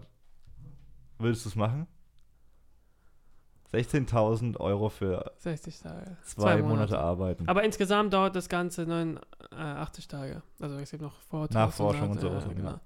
Würdest 1.20 1.46
du 1.46 1.50
es 1.50 1.56
machen? 1.56 1.88
16.000 3.74 4.58
Euro 4.60 4.90
für 4.90 5.32
60 5.38 5.80
Tage. 5.80 6.18
zwei, 6.24 6.62
Monate. 6.62 7.00
arbeiten. 7.00 7.48
Aber 7.50 7.64
insgesamt 7.64 8.14
dauert 8.14 8.36
das 8.36 8.48
Ganze 8.48 8.86
9, 8.86 9.20
äh, 9.52 9.56
80 9.56 10.08
Tage. 10.08 10.44
Also 10.60 10.78
es 10.78 10.92
gibt 10.92 11.02
noch 11.02 11.20
Vorteile. 11.22 11.66
Nachforschung 11.66 12.12
und 12.12 12.20
sowas, 12.22 12.46
Äh, 12.46 12.54
genau. 12.54 12.70
ja. 12.72 12.82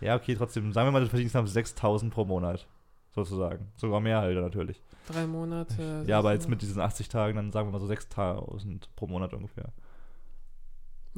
Ja, 0.00 0.14
okay, 0.16 0.36
trotzdem. 0.36 0.72
Sagen 0.72 0.86
wir 0.86 0.92
mal, 0.92 1.00
du 1.02 1.08
verdienst 1.08 1.34
dann 1.34 1.46
6.000 1.46 2.10
pro 2.10 2.24
Monat. 2.24 2.68
Sozusagen. 3.14 3.66
Sogar 3.76 3.98
mehr 3.98 4.18
halt 4.20 4.36
natürlich. 4.38 4.80
Drei 5.08 5.26
Monate. 5.26 6.04
Ja, 6.06 6.20
aber 6.20 6.34
jetzt 6.34 6.48
mit 6.48 6.62
diesen 6.62 6.80
80 6.80 7.08
Tagen, 7.08 7.34
dann 7.34 7.50
sagen 7.50 7.66
wir 7.68 7.72
mal 7.72 7.80
so 7.84 7.92
6.000 7.92 8.82
pro 8.94 9.08
Monat 9.08 9.34
ungefähr. 9.34 9.72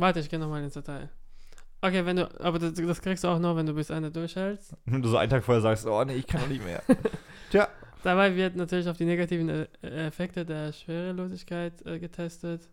Warte, 0.00 0.20
ich 0.20 0.30
gehe 0.30 0.38
nochmal 0.38 0.64
ins 0.64 0.72
Detail. 0.74 1.10
Okay, 1.82 2.04
wenn 2.06 2.16
du, 2.16 2.40
aber 2.40 2.58
das, 2.58 2.72
das 2.72 3.02
kriegst 3.02 3.22
du 3.22 3.28
auch 3.28 3.38
noch, 3.38 3.54
wenn 3.56 3.66
du 3.66 3.74
bis 3.74 3.90
Ende 3.90 4.10
durchhältst. 4.10 4.74
Wenn 4.86 5.02
du 5.02 5.08
so 5.08 5.16
einen 5.18 5.30
Tag 5.30 5.44
vorher 5.44 5.60
sagst, 5.60 5.86
oh 5.86 6.02
nee, 6.04 6.14
ich 6.14 6.26
kann 6.26 6.40
doch 6.40 6.48
nicht 6.48 6.64
mehr. 6.64 6.82
Dabei 8.02 8.34
wird 8.34 8.56
natürlich 8.56 8.88
auf 8.88 8.96
die 8.96 9.04
negativen 9.04 9.48
äh, 9.50 9.66
Effekte 9.82 10.46
der 10.46 10.72
Schwerelosigkeit 10.72 11.84
äh, 11.84 11.98
getestet. 11.98 12.70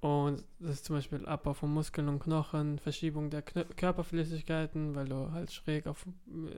Und 0.00 0.42
das 0.58 0.72
ist 0.72 0.86
zum 0.86 0.96
Beispiel 0.96 1.24
Abbau 1.24 1.52
von 1.52 1.72
Muskeln 1.72 2.08
und 2.08 2.18
Knochen, 2.20 2.78
Verschiebung 2.80 3.30
der 3.30 3.42
Knö 3.42 3.64
Körperflüssigkeiten, 3.76 4.96
weil 4.96 5.06
du 5.06 5.30
halt 5.30 5.52
schräg 5.52 5.86
auf, 5.86 6.04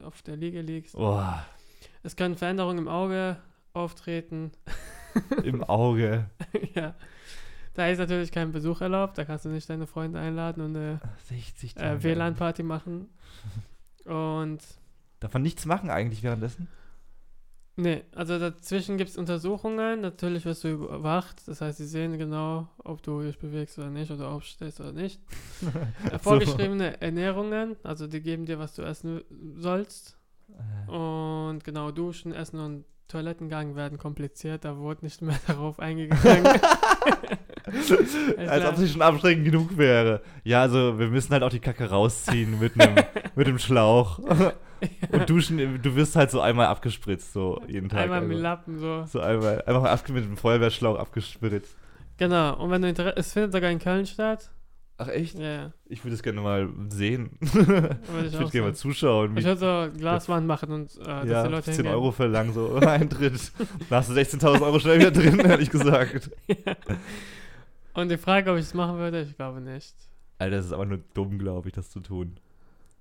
auf 0.04 0.22
der 0.22 0.36
Liege 0.36 0.62
liegst. 0.62 0.94
Boah, 0.94 1.44
Es 2.02 2.16
können 2.16 2.36
Veränderungen 2.36 2.78
im 2.78 2.88
Auge 2.88 3.36
auftreten. 3.74 4.52
im 5.42 5.62
Auge. 5.64 6.30
ja. 6.74 6.94
Da 7.74 7.88
ist 7.88 7.98
natürlich 7.98 8.32
kein 8.32 8.52
Besuch 8.52 8.80
erlaubt, 8.82 9.16
da 9.16 9.24
kannst 9.24 9.44
du 9.46 9.48
nicht 9.48 9.68
deine 9.70 9.86
Freunde 9.86 10.18
einladen 10.20 10.62
und 10.62 10.76
eine 10.76 11.00
60 11.28 11.74
Tage. 11.74 11.98
äh, 11.98 12.02
WLAN-Party 12.02 12.62
machen. 12.62 13.08
Und 14.04 14.58
Darf 15.20 15.32
man 15.32 15.42
nichts 15.42 15.64
machen 15.64 15.88
eigentlich 15.88 16.22
währenddessen? 16.24 16.66
Nee, 17.76 18.02
also 18.14 18.38
dazwischen 18.38 18.98
gibt 18.98 19.10
es 19.10 19.16
Untersuchungen. 19.16 20.00
Natürlich 20.02 20.44
wirst 20.44 20.64
du 20.64 20.68
überwacht. 20.68 21.46
Das 21.46 21.60
heißt, 21.60 21.78
sie 21.78 21.86
sehen 21.86 22.18
genau, 22.18 22.68
ob 22.84 23.02
du 23.02 23.22
dich 23.22 23.38
bewegst 23.38 23.78
oder 23.78 23.88
nicht 23.90 24.10
oder 24.10 24.28
aufstehst 24.28 24.80
oder 24.80 24.92
nicht. 24.92 25.20
Vorgeschriebene 26.20 27.00
Ernährungen, 27.00 27.76
also 27.84 28.06
die 28.08 28.20
geben 28.20 28.44
dir, 28.44 28.58
was 28.58 28.74
du 28.74 28.82
essen 28.82 29.22
sollst. 29.56 30.18
Äh, 30.88 30.90
Und 30.90 31.62
genau, 31.64 31.92
Duschen, 31.92 32.34
Essen 32.34 32.58
und 32.60 32.84
Toilettengang 33.08 33.76
werden 33.76 33.96
kompliziert. 33.98 34.64
Da 34.64 34.76
wurde 34.76 35.04
nicht 35.04 35.22
mehr 35.22 35.38
darauf 35.46 35.78
eingegangen. 35.78 36.60
Als 38.48 38.64
ob 38.64 38.76
sie 38.76 38.88
schon 38.88 39.02
abschreckend 39.02 39.44
genug 39.44 39.76
wäre. 39.76 40.22
Ja, 40.44 40.62
also 40.62 40.98
wir 40.98 41.08
müssen 41.08 41.32
halt 41.32 41.42
auch 41.42 41.50
die 41.50 41.60
Kacke 41.60 41.88
rausziehen 41.88 42.58
mit 42.58 42.80
einem 42.80 42.96
mit 43.34 43.46
dem 43.46 43.58
Schlauch. 43.58 44.18
Und 44.18 45.30
duschen, 45.30 45.80
du 45.80 45.94
wirst 45.94 46.16
halt 46.16 46.30
so 46.30 46.40
einmal 46.40 46.66
abgespritzt, 46.66 47.32
so 47.32 47.60
jeden 47.68 47.88
Tag. 47.88 48.00
Einmal 48.00 48.22
mit 48.22 48.32
also. 48.32 48.42
Lappen 48.42 48.78
so. 48.78 49.04
So 49.06 49.20
einmal, 49.20 49.62
einfach 49.62 50.08
mit 50.08 50.24
dem 50.24 50.36
Feuerwehrschlauch 50.36 50.98
abgespritzt. 50.98 51.76
Genau, 52.18 52.56
und 52.62 52.70
wenn 52.70 52.82
du 52.82 52.88
Interesse, 52.88 53.16
es 53.16 53.32
findet 53.32 53.52
sogar 53.52 53.70
in 53.70 53.78
Köln 53.78 54.06
statt. 54.06 54.50
Ach 54.98 55.08
echt? 55.08 55.36
Ja, 55.36 55.52
ja. 55.52 55.72
Ich 55.86 56.04
würde 56.04 56.14
es 56.14 56.22
gerne 56.22 56.40
mal 56.40 56.68
sehen. 56.88 57.30
Ich 57.42 57.48
ich 57.54 58.38
würde 58.38 58.50
gerne 58.50 58.68
mal 58.68 58.74
zuschauen. 58.74 59.36
Ich 59.36 59.44
würde 59.44 59.90
so 59.90 59.98
Glaswand 59.98 60.46
machen 60.46 60.70
und 60.70 60.96
äh, 61.00 61.04
dass 61.04 61.28
ja, 61.28 61.42
die 61.44 61.48
Leute 61.50 61.64
10 61.64 61.74
hingehen. 61.74 61.94
Euro 61.94 62.12
verlangen, 62.12 62.52
so 62.52 62.74
Eintritt. 62.76 63.52
Da 63.90 63.96
hast 63.96 64.10
du 64.10 64.14
16.000 64.14 64.62
Euro 64.62 64.78
schnell 64.78 64.98
wieder 65.00 65.10
drin, 65.10 65.40
ehrlich 65.40 65.70
gesagt. 65.70 66.30
Und 67.94 68.10
die 68.10 68.16
Frage, 68.18 68.50
ob 68.50 68.56
ich 68.56 68.64
es 68.64 68.74
machen 68.74 68.98
würde, 68.98 69.22
ich 69.22 69.36
glaube 69.36 69.60
nicht. 69.60 69.94
Alter, 70.38 70.56
das 70.56 70.66
ist 70.66 70.72
aber 70.72 70.86
nur 70.86 71.00
dumm, 71.14 71.38
glaube 71.38 71.68
ich, 71.68 71.74
das 71.74 71.90
zu 71.90 72.00
tun. 72.00 72.36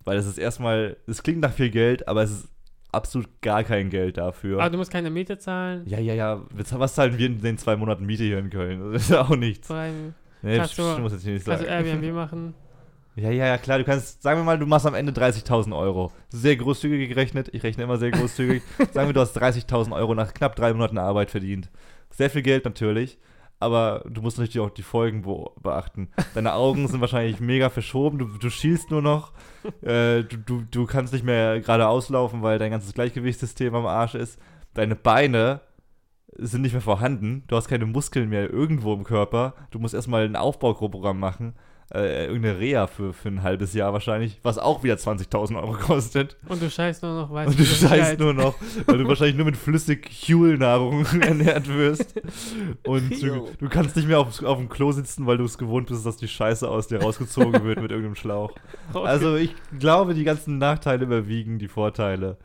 Weil 0.04 0.18
das 0.18 0.26
ist 0.26 0.38
erstmal, 0.38 0.98
es 1.08 1.24
klingt 1.24 1.40
nach 1.42 1.54
viel 1.54 1.70
Geld, 1.70 2.08
aber 2.08 2.24
es 2.24 2.32
ist 2.32 2.50
absolut 2.92 3.28
gar 3.42 3.64
kein 3.64 3.90
Geld 3.90 4.18
dafür. 4.18 4.60
Aber 4.60 4.70
du 4.70 4.78
musst 4.78 4.92
keine 4.92 5.10
Miete 5.10 5.38
zahlen. 5.38 5.84
Ja, 5.86 6.00
ja, 6.00 6.14
ja. 6.14 6.42
Was 6.72 6.96
zahlen 6.96 7.18
wir 7.18 7.26
in 7.26 7.42
den 7.42 7.58
zwei 7.58 7.76
Monaten 7.76 8.06
Miete 8.06 8.24
hier 8.24 8.40
in 8.40 8.50
Köln? 8.50 8.92
Das 8.94 9.04
ist 9.04 9.10
ja 9.12 9.22
auch 9.22 9.36
nichts. 9.36 9.68
Zwei, 9.68 9.92
Nee, 10.44 10.58
Kannst 10.58 10.78
du- 10.78 10.98
muss 11.00 11.12
jetzt 11.12 11.24
hier 11.24 11.34
nicht 11.34 11.46
kannst 11.46 11.64
du 11.64 11.68
sagen. 11.68 11.86
Airbnb 11.86 12.16
machen. 12.16 12.54
Ja, 13.16 13.30
ja, 13.30 13.46
ja, 13.46 13.58
klar. 13.58 13.78
Du 13.78 13.84
kannst, 13.84 14.24
sagen 14.24 14.40
wir 14.40 14.44
mal, 14.44 14.58
du 14.58 14.66
machst 14.66 14.88
am 14.88 14.96
Ende 14.96 15.12
30.000 15.12 15.76
Euro. 15.78 16.12
Sehr 16.30 16.56
großzügig 16.56 17.10
gerechnet. 17.10 17.50
Ich 17.54 17.62
rechne 17.62 17.84
immer 17.84 17.98
sehr 17.98 18.10
großzügig. 18.10 18.64
sagen 18.92 19.08
wir, 19.10 19.14
du 19.14 19.20
hast 19.20 19.38
30.000 19.38 19.94
Euro 19.94 20.16
nach 20.16 20.34
knapp 20.34 20.56
drei 20.56 20.74
Monaten 20.74 20.98
Arbeit 20.98 21.30
verdient. 21.30 21.70
Sehr 22.10 22.30
viel 22.32 22.42
Geld 22.42 22.66
natürlich. 22.66 23.20
Aber 23.62 24.04
du 24.10 24.22
musst 24.22 24.40
natürlich 24.40 24.60
auch 24.60 24.74
die 24.74 24.82
Folgen 24.84 25.22
be 25.22 25.46
beachten. 25.62 26.10
Deine 26.34 26.54
Augen 26.54 26.88
sind 26.88 27.00
wahrscheinlich 27.00 27.40
mega 27.40 27.70
verschoben. 27.70 28.18
Du, 28.18 28.26
du 28.26 28.50
schielst 28.50 28.90
nur 28.90 29.02
noch. 29.02 29.34
Äh, 29.84 30.24
du, 30.24 30.38
du, 30.38 30.62
du 30.70 30.86
kannst 30.88 31.14
nicht 31.14 31.24
mehr 31.24 31.62
gerade 31.62 31.88
auslaufen, 31.88 32.42
weil 32.42 32.58
dein 32.58 32.72
ganzes 32.72 32.94
Gleichgewichtssystem 32.94 33.76
am 33.76 33.86
Arsch 33.86 34.16
ist. 34.16 34.40
Deine 34.74 34.96
Beine 34.96 35.62
sind 36.36 36.64
nicht 36.64 36.72
mehr 36.72 36.82
vorhanden. 36.82 37.44
Du 37.48 37.56
hast 37.56 37.68
keine 37.68 37.86
Muskeln 37.86 38.30
mehr 38.30 38.50
irgendwo 38.50 38.94
im 38.94 39.04
Körper. 39.04 39.54
Du 39.70 39.78
musst 39.78 39.94
erstmal 39.94 40.26
ein 40.26 40.36
Aufbauprogramm 40.36 41.20
machen. 41.20 41.54
Äh, 41.94 42.28
irgendeine 42.28 42.58
Reha 42.58 42.88
für, 42.88 43.12
für 43.12 43.28
ein 43.28 43.44
halbes 43.44 43.74
Jahr 43.74 43.92
wahrscheinlich, 43.92 44.40
was 44.44 44.58
auch 44.58 44.82
wieder 44.82 44.96
20.000 44.96 45.58
Euro 45.58 45.74
kostet. 45.74 46.38
Und 46.48 46.62
du 46.62 46.70
scheißt 46.70 47.04
nur 47.04 47.16
noch 47.16 47.34
weiß. 47.34 47.50
Und 47.50 47.60
du 47.60 47.66
scheißt 47.66 48.18
nur 48.18 48.34
noch, 48.34 48.56
weil 48.86 49.00
du 49.00 49.08
wahrscheinlich 49.10 49.36
nur 49.36 49.46
mit 49.46 49.58
flüssig 49.58 50.10
Huel-Nahrung 50.10 51.06
ernährt 51.22 51.68
wirst. 51.68 52.22
Und 52.88 53.22
du, 53.22 53.50
du 53.60 53.70
kannst 53.70 53.98
nicht 53.98 54.08
mehr 54.08 54.20
auf, 54.20 54.42
auf 54.42 54.58
dem 54.58 54.70
Klo 54.70 54.94
sitzen, 54.94 55.28
weil 55.28 55.38
du 55.38 55.44
es 55.44 55.58
gewohnt 55.58 55.88
bist, 55.88 56.06
dass 56.06 56.16
die 56.16 56.30
Scheiße 56.30 56.70
aus 56.70 56.88
dir 56.88 57.02
rausgezogen 57.02 57.66
wird 57.66 57.82
mit 57.82 57.92
irgendeinem 57.92 58.16
Schlauch. 58.16 58.54
Also 58.94 59.36
ich 59.36 59.54
glaube, 59.78 60.14
die 60.14 60.24
ganzen 60.24 60.60
Nachteile 60.60 61.04
überwiegen 61.04 61.60
die 61.60 61.68
Vorteile. 61.68 62.38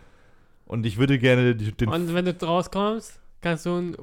Und 0.67 0.85
ich 0.87 0.99
würde 0.99 1.21
gerne 1.21 1.55
den 1.55 1.89
Und 1.89 2.15
wenn 2.15 2.25
du 2.25 2.35
rauskommst, 2.45 3.21
kannst 3.47 3.65
du 3.65 3.77
ein 3.77 3.97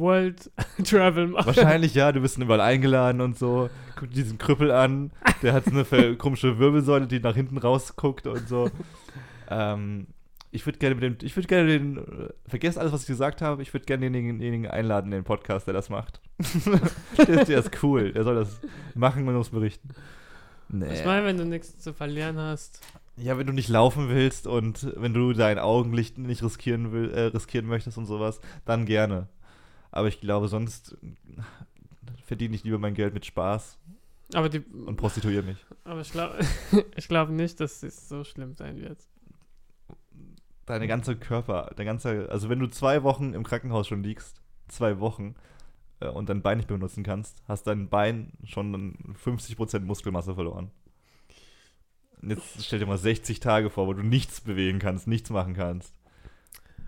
World 0.00 0.50
Travel 0.84 1.28
machen. 1.28 1.46
Wahrscheinlich 1.46 1.94
ja, 1.94 2.10
du 2.10 2.20
bist 2.20 2.36
überall 2.36 2.60
eingeladen 2.60 3.20
und 3.20 3.38
so. 3.38 3.70
Guck 3.94 4.10
dir 4.10 4.24
diesen 4.24 4.38
Krüppel 4.38 4.72
an, 4.72 5.12
der 5.40 5.52
hat 5.52 5.66
so 5.66 5.70
eine 5.70 6.16
komische 6.18 6.58
Wirbelsäule, 6.58 7.06
die 7.06 7.20
nach 7.20 7.36
hinten 7.36 7.58
rausguckt 7.58 8.26
und 8.26 8.48
so. 8.48 8.70
Ähm, 9.48 10.08
ich 10.50 10.66
würde 10.66 10.78
gerne 10.78 10.96
mit 10.96 11.04
dem, 11.04 11.16
ich 11.22 11.36
würde 11.36 11.46
gerne 11.46 11.68
den, 11.68 11.98
äh, 11.98 12.02
vergesst 12.48 12.76
alles, 12.76 12.92
was 12.92 13.02
ich 13.02 13.06
gesagt 13.06 13.40
habe, 13.40 13.62
ich 13.62 13.72
würde 13.72 13.86
gerne 13.86 14.10
denjenigen 14.10 14.66
einladen, 14.66 15.12
den 15.12 15.22
Podcast, 15.22 15.68
der 15.68 15.74
das 15.74 15.90
macht. 15.90 16.20
der, 17.18 17.28
ist, 17.28 17.48
der 17.48 17.58
ist 17.60 17.82
cool, 17.84 18.12
der 18.12 18.24
soll 18.24 18.34
das 18.34 18.60
machen 18.94 19.28
und 19.28 19.36
uns 19.36 19.50
berichten. 19.50 19.90
Nee. 20.70 20.92
Ich 20.92 21.04
meine, 21.04 21.24
wenn 21.24 21.36
du 21.36 21.44
nichts 21.44 21.78
zu 21.78 21.94
verlieren 21.94 22.36
hast. 22.36 22.80
Ja, 23.20 23.38
wenn 23.38 23.46
du 23.46 23.52
nicht 23.52 23.68
laufen 23.68 24.08
willst 24.08 24.46
und 24.46 24.92
wenn 24.96 25.14
du 25.14 25.32
dein 25.32 25.58
Augenlicht 25.58 26.18
nicht 26.18 26.42
riskieren, 26.42 26.92
will, 26.92 27.10
äh, 27.10 27.22
riskieren 27.26 27.66
möchtest 27.66 27.98
und 27.98 28.06
sowas, 28.06 28.40
dann 28.64 28.86
gerne. 28.86 29.28
Aber 29.90 30.08
ich 30.08 30.20
glaube, 30.20 30.48
sonst 30.48 30.96
verdiene 32.24 32.54
ich 32.54 32.64
lieber 32.64 32.78
mein 32.78 32.94
Geld 32.94 33.14
mit 33.14 33.24
Spaß 33.24 33.78
Aber, 34.34 34.48
die, 34.48 34.60
und 34.60 34.96
prostituiere 34.96 35.42
mich. 35.42 35.64
aber 35.84 36.02
ich 36.02 36.12
glaube 36.12 36.38
ich 36.96 37.08
glaub 37.08 37.30
nicht, 37.30 37.58
dass 37.60 37.82
es 37.82 38.08
so 38.08 38.22
schlimm 38.24 38.54
sein 38.54 38.78
wird. 38.78 38.98
Deine 40.66 40.86
ganze 40.86 41.16
Körper, 41.16 41.70
der 41.78 41.86
ganze, 41.86 42.28
also 42.30 42.50
wenn 42.50 42.58
du 42.58 42.66
zwei 42.66 43.02
Wochen 43.02 43.32
im 43.32 43.42
Krankenhaus 43.42 43.88
schon 43.88 44.02
liegst, 44.02 44.42
zwei 44.68 45.00
Wochen, 45.00 45.34
äh, 46.00 46.08
und 46.08 46.28
dein 46.28 46.42
Bein 46.42 46.58
nicht 46.58 46.68
benutzen 46.68 47.02
kannst, 47.02 47.42
hast 47.46 47.66
dein 47.66 47.88
Bein 47.88 48.32
schon 48.44 48.94
50% 49.24 49.80
Muskelmasse 49.80 50.34
verloren. 50.34 50.70
Jetzt 52.22 52.64
stell 52.64 52.78
dir 52.78 52.86
mal 52.86 52.98
60 52.98 53.40
Tage 53.40 53.70
vor, 53.70 53.86
wo 53.86 53.92
du 53.94 54.02
nichts 54.02 54.40
bewegen 54.40 54.78
kannst, 54.78 55.06
nichts 55.06 55.30
machen 55.30 55.54
kannst. 55.54 55.92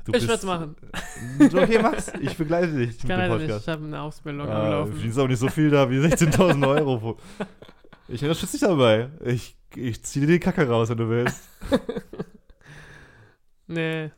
Du 0.05 0.13
ich 0.13 0.23
werde 0.23 0.35
es 0.35 0.43
machen. 0.45 0.77
Okay, 1.41 1.79
mach's. 1.83 2.11
Ich 2.21 2.37
begleite 2.37 2.73
dich 2.75 2.91
Ich 2.97 3.03
mit 3.05 3.11
kann 3.11 3.21
dem 3.21 3.31
leider 3.31 3.47
nicht. 3.55 3.61
Ich 3.61 3.69
habe 3.69 3.85
eine 3.85 4.01
Ausbildung 4.01 4.49
am 4.49 4.57
Ah, 4.57 4.65
du 4.65 4.71
Laufen. 4.71 4.93
verdienst 4.95 5.19
auch 5.19 5.29
nicht 5.29 5.39
so 5.39 5.49
viel 5.49 5.71
da 5.71 5.91
wie 5.91 5.99
16.000 5.99 6.67
Euro. 6.69 7.19
Ich 8.09 8.23
unterstütze 8.23 8.53
dich 8.53 8.61
dabei. 8.63 9.11
Ich, 9.25 9.57
ich 9.77 10.03
ziehe 10.03 10.27
dir 10.27 10.33
die 10.33 10.41
Kacke 10.41 10.67
raus, 10.69 10.89
wenn 10.89 10.99
du 10.99 11.09
willst. 11.09 11.49
Nee. 13.67 14.11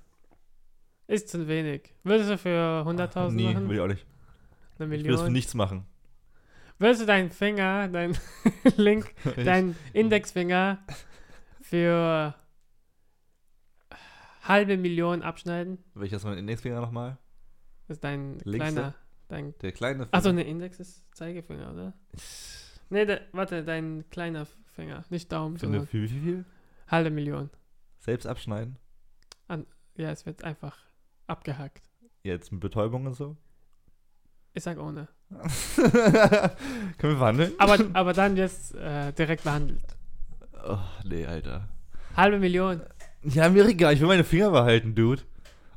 Ist 1.06 1.28
zu 1.28 1.46
wenig. 1.46 1.94
Würdest 2.04 2.30
du 2.30 2.38
für 2.38 2.84
100.000 2.86 3.32
Nee, 3.32 3.52
machen? 3.52 3.68
will 3.68 3.76
ich 3.76 3.82
auch 3.82 3.86
nicht. 3.86 4.06
Eine 4.78 4.96
Ich 4.96 5.04
will 5.04 5.10
das 5.10 5.20
für 5.20 5.24
Million? 5.24 5.32
nichts 5.32 5.54
machen. 5.54 5.84
Würdest 6.82 7.02
du 7.02 7.06
deinen 7.06 7.30
Finger, 7.30 7.86
dein 7.86 8.18
Link, 8.76 9.14
deinen 9.36 9.76
Indexfinger 9.92 10.84
für 11.60 12.34
halbe 14.42 14.76
Million 14.76 15.22
abschneiden? 15.22 15.78
Will 15.94 16.06
ich 16.06 16.10
das 16.10 16.24
mal 16.24 16.36
Indexfinger 16.36 16.80
nochmal? 16.80 17.18
Das 17.86 17.98
ist 17.98 18.04
dein 18.04 18.40
Linkste? 18.40 18.72
kleiner. 18.72 18.94
Dein, 19.28 19.54
Der 19.58 19.70
kleine 19.70 20.08
achso, 20.10 20.32
ne, 20.32 20.42
Index 20.42 20.80
ist 20.80 21.04
Zeigefinger, 21.14 21.72
oder? 21.72 21.92
Nee, 22.90 23.06
der, 23.06 23.22
warte, 23.30 23.62
dein 23.62 24.04
kleiner 24.10 24.44
Finger. 24.72 25.04
Nicht 25.08 25.30
Daumen, 25.30 25.58
Für, 25.58 25.66
eine, 25.66 25.86
für 25.86 26.02
wie 26.02 26.08
viel? 26.08 26.44
halbe 26.88 27.10
Million. 27.10 27.48
Selbst 28.00 28.26
abschneiden? 28.26 28.76
Ja, 29.94 30.10
es 30.10 30.26
wird 30.26 30.42
einfach 30.42 30.76
abgehackt. 31.28 31.88
Jetzt 32.24 32.50
mit 32.50 32.60
Betäubung 32.60 33.06
und 33.06 33.14
so? 33.14 33.36
Ich 34.52 34.64
sag 34.64 34.78
ohne. 34.78 35.06
Können 35.76 37.12
wir 37.12 37.16
verhandeln? 37.16 37.52
Aber, 37.58 37.78
aber 37.92 38.12
dann 38.12 38.36
jetzt 38.36 38.74
äh, 38.74 39.12
direkt 39.12 39.44
behandelt. 39.44 39.82
Oh, 40.66 40.78
nee, 41.04 41.26
Alter. 41.26 41.68
Halbe 42.16 42.38
Million. 42.38 42.82
Ja, 43.24 43.48
mir 43.48 43.66
egal. 43.66 43.94
Ich 43.94 44.00
will 44.00 44.08
meine 44.08 44.24
Finger 44.24 44.50
behalten, 44.50 44.94
Dude. 44.94 45.22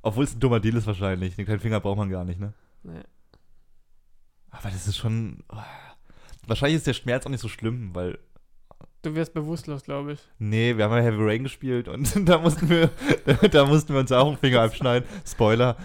Obwohl 0.02 0.24
es 0.24 0.36
ein 0.36 0.39
dummer 0.39 0.60
Deal 0.60 0.76
ist 0.76 0.88
wahrscheinlich. 0.88 1.36
Den 1.36 1.46
kleinen 1.46 1.60
Finger 1.60 1.80
braucht 1.80 1.98
man 1.98 2.10
gar 2.10 2.26
nicht, 2.26 2.39
ne? 2.39 2.54
Nee. 2.84 3.02
Aber 4.52 4.70
das 4.70 4.88
ist 4.88 4.98
schon... 4.98 5.44
oh. 5.50 5.58
Wahrscheinlich 6.48 6.78
ist 6.78 6.88
der 6.88 6.94
Schmerz 6.94 7.26
auch 7.26 7.32
nicht 7.32 7.41
so 7.41 7.48
schlimm, 7.48 7.91
weil... 7.94 8.20
Du 9.06 9.13
wirst 9.13 9.36
bewusstlos, 9.36 9.84
glaube 9.84 10.13
ich. 10.13 10.20
Nee, 10.39 10.78
wir 10.78 10.86
haben 10.86 10.94
ja 10.94 11.04
Heavy 11.04 11.18
Rain 11.20 11.44
gespielt 11.44 11.88
und 11.88 12.12
da 12.28 12.39
mussten 12.39 12.68
wir, 12.70 12.89
da 13.52 13.63
mussten 13.63 13.94
wir 13.94 14.00
uns 14.00 14.12
auch 14.12 14.28
einen 14.30 14.38
Finger 14.38 14.62
abschneiden. 14.62 15.08
Spoiler. 15.24 15.78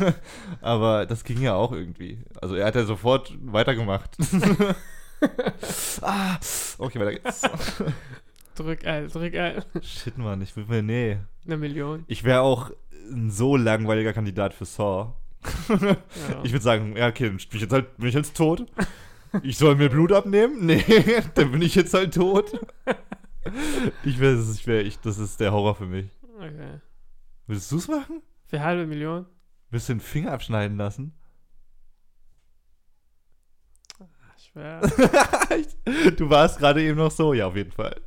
Aber 0.62 1.04
das 1.04 1.24
ging 1.24 1.42
ja 1.42 1.56
auch 1.56 1.72
irgendwie. 1.72 2.24
Also 2.40 2.54
er 2.54 2.64
hat 2.64 2.74
ja 2.74 2.86
sofort 2.86 3.36
weitergemacht. 3.44 4.16
ah, 6.00 6.38
okay, 6.78 7.00
weiter 7.00 7.12
geht's. 7.12 7.42
Drück 8.54 8.82
L, 8.82 9.08
drück 9.08 9.34
L. 9.34 9.62
Shit, 9.82 10.16
Mann, 10.16 10.40
ich 10.40 10.56
will 10.56 10.64
mir, 10.66 10.82
nee. 10.82 11.18
Eine 11.44 11.58
Million. 11.58 12.04
Ich 12.06 12.24
wäre 12.24 12.40
auch 12.40 12.70
ein 13.12 13.30
so 13.30 13.58
langweiliger 13.58 14.14
Kandidat 14.14 14.54
für 14.54 14.64
Saw. 14.64 15.12
Ja. 15.68 15.96
Ich 16.44 16.52
würde 16.52 16.64
sagen, 16.64 16.96
ja, 16.96 17.08
okay, 17.08 17.24
dann 17.24 17.36
bin 17.36 17.46
ich 17.52 17.60
jetzt 17.60 17.72
halt, 17.74 17.94
bin 17.98 18.08
ich 18.08 18.14
jetzt 18.14 18.34
tot. 18.34 18.64
Ich 19.42 19.58
soll 19.58 19.76
mir 19.76 19.88
Blut 19.88 20.12
abnehmen? 20.12 20.64
Nee, 20.66 20.84
dann 21.34 21.52
bin 21.52 21.62
ich 21.62 21.74
jetzt 21.74 21.94
halt 21.94 22.14
tot. 22.14 22.52
Ich 24.04 24.18
wäre, 24.20 24.40
ich 24.40 24.66
wäre, 24.66 24.82
ich, 24.82 24.98
das 25.00 25.18
ist 25.18 25.40
der 25.40 25.52
Horror 25.52 25.74
für 25.74 25.86
mich. 25.86 26.06
okay. 26.36 26.80
Willst 27.46 27.70
du 27.72 27.76
es 27.76 27.88
machen? 27.88 28.22
Für 28.46 28.60
halbe 28.62 28.86
Million? 28.86 29.26
Willst 29.70 29.88
du 29.88 29.94
den 29.94 30.00
Finger 30.00 30.32
abschneiden 30.32 30.76
lassen? 30.76 31.12
Schwer. 34.38 34.80
du 36.16 36.30
warst 36.30 36.58
gerade 36.58 36.82
eben 36.82 36.96
noch 36.96 37.10
so, 37.10 37.34
ja, 37.34 37.46
auf 37.46 37.56
jeden 37.56 37.72
Fall. 37.72 38.00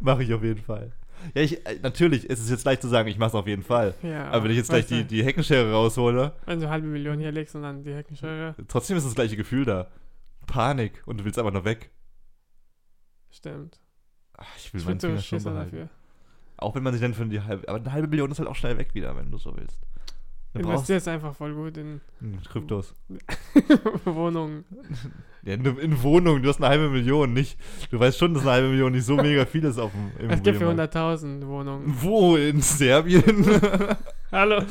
Mache 0.00 0.22
ich 0.22 0.32
auf 0.32 0.42
jeden 0.42 0.62
Fall. 0.62 0.92
Ja, 1.34 1.42
ich, 1.42 1.66
äh, 1.66 1.78
natürlich 1.82 2.24
ist 2.28 2.40
es 2.40 2.48
jetzt 2.48 2.64
leicht 2.64 2.80
zu 2.82 2.88
sagen, 2.88 3.08
ich 3.08 3.18
mache 3.18 3.28
es 3.28 3.34
auf 3.34 3.46
jeden 3.46 3.62
Fall. 3.62 3.94
Ja, 4.02 4.30
Aber 4.30 4.44
wenn 4.44 4.50
ich 4.50 4.56
jetzt 4.56 4.70
gleich 4.70 4.86
die, 4.86 5.04
die 5.04 5.22
Heckenschere 5.22 5.70
raushole, 5.70 6.32
Wenn 6.46 6.60
du 6.60 6.70
halbe 6.70 6.86
Million 6.86 7.18
hier 7.18 7.30
legst 7.30 7.54
und 7.54 7.62
dann 7.62 7.82
die 7.84 7.94
Heckenschere. 7.94 8.54
trotzdem 8.68 8.96
ist 8.96 9.04
das 9.06 9.14
gleiche 9.14 9.36
Gefühl 9.36 9.64
da. 9.64 9.88
Panik 10.50 11.02
und 11.06 11.18
du 11.20 11.24
willst 11.24 11.38
einfach 11.38 11.52
nur 11.52 11.64
weg. 11.64 11.90
Stimmt. 13.30 13.80
Ach, 14.36 14.46
ich 14.56 14.72
will 14.72 14.80
Ich 14.80 14.86
meinen 14.86 15.00
Finger 15.00 15.20
schon 15.20 15.42
behalten. 15.42 15.70
dafür. 15.70 15.88
Auch 16.56 16.74
wenn 16.74 16.82
man 16.82 16.92
sich 16.92 17.00
dann 17.02 17.14
für 17.14 17.24
die 17.26 17.40
halbe, 17.40 17.68
aber 17.68 17.78
eine 17.78 17.92
halbe 17.92 18.08
Million 18.08 18.30
ist 18.30 18.38
halt 18.38 18.48
auch 18.48 18.56
schnell 18.56 18.76
weg 18.76 18.94
wieder, 18.94 19.16
wenn 19.16 19.30
du 19.30 19.38
so 19.38 19.56
willst. 19.56 19.78
Du 20.52 20.58
Investierst 20.60 21.06
einfach 21.06 21.34
voll 21.34 21.54
gut 21.54 21.76
in 21.76 22.00
Hm, 22.18 22.42
Kryptos. 22.42 22.94
Wohnungen. 24.04 24.64
Ja, 25.42 25.54
in, 25.54 25.64
in 25.64 26.02
Wohnung, 26.02 26.42
du 26.42 26.50
hast 26.50 26.58
eine 26.58 26.68
halbe 26.68 26.90
Million, 26.90 27.32
nicht. 27.32 27.58
Du 27.90 27.98
weißt 27.98 28.18
schon, 28.18 28.34
dass 28.34 28.42
eine 28.42 28.50
halbe 28.52 28.68
Million 28.68 28.92
nicht 28.92 29.06
so 29.06 29.16
mega 29.16 29.46
viel 29.46 29.64
ist 29.64 29.78
auf 29.78 29.90
dem 29.90 30.08
Es 30.30 30.42
gibt 30.42 30.58
für 30.58 30.64
Immobilienmarkt. 30.64 30.94
100.000 30.94 31.46
Wohnungen. 31.46 31.94
Wo? 31.98 32.36
In 32.36 32.60
Serbien? 32.60 33.46
Hallo. 34.30 34.62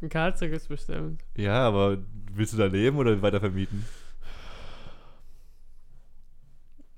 In 0.00 0.08
Karlsruhe 0.08 0.50
ist 0.50 0.68
bestimmt. 0.68 1.20
ja, 1.36 1.66
aber 1.66 1.98
willst 2.32 2.52
du 2.52 2.58
da 2.58 2.66
leben 2.66 2.96
oder 2.96 3.20
weiter 3.22 3.40
vermieten? 3.40 3.84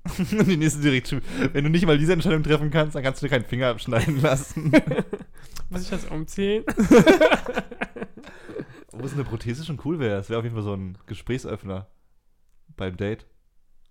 Die 0.45 0.57
nächste 0.57 0.81
direkt, 0.81 1.15
wenn 1.53 1.63
du 1.63 1.69
nicht 1.69 1.85
mal 1.85 1.97
diese 1.97 2.13
Entscheidung 2.13 2.43
treffen 2.43 2.69
kannst, 2.71 2.95
dann 2.95 3.03
kannst 3.03 3.21
du 3.21 3.25
dir 3.25 3.29
keinen 3.31 3.45
Finger 3.45 3.67
abschneiden 3.69 4.21
lassen. 4.21 4.71
Muss 5.69 5.83
ich 5.83 5.89
das 5.89 6.05
umziehen? 6.05 6.63
Wo 8.91 9.05
es 9.05 9.13
eine 9.13 9.23
Prothese 9.23 9.63
schon 9.65 9.79
cool 9.85 9.99
wäre. 9.99 10.15
Das 10.17 10.29
wäre 10.29 10.39
auf 10.39 10.43
jeden 10.45 10.55
Fall 10.55 10.63
so 10.63 10.73
ein 10.73 10.97
Gesprächsöffner 11.05 11.87
beim 12.75 12.97
Date. 12.97 13.25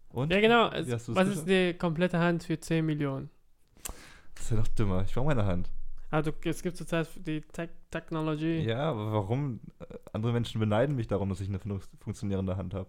Und? 0.08 0.32
Ja, 0.32 0.40
genau. 0.40 0.70
Wie 0.72 0.92
hast 0.92 1.08
du 1.08 1.14
das 1.14 1.26
was 1.28 1.36
ist 1.36 1.46
die 1.48 1.74
komplette 1.74 2.18
Hand 2.18 2.44
für 2.44 2.58
10 2.58 2.84
Millionen? 2.84 3.30
Das 4.34 4.44
ist 4.44 4.50
ja 4.50 4.56
noch 4.56 4.68
dümmer. 4.68 5.04
Ich 5.06 5.14
brauche 5.14 5.26
meine 5.26 5.44
Hand. 5.44 5.70
Also 6.10 6.32
es 6.44 6.62
gibt 6.62 6.76
zurzeit 6.76 7.08
die 7.26 7.40
Tech 7.40 7.70
Technology. 7.90 8.60
Ja, 8.60 8.90
aber 8.90 9.12
warum? 9.12 9.60
Äh, 9.80 9.84
Andere 10.12 10.32
Menschen 10.32 10.60
beneiden 10.60 10.96
mich 10.96 11.08
darum, 11.08 11.28
dass 11.28 11.40
ich 11.40 11.48
eine 11.48 11.58
fun- 11.58 11.80
funktionierende 12.00 12.56
Hand 12.56 12.74
habe. 12.74 12.88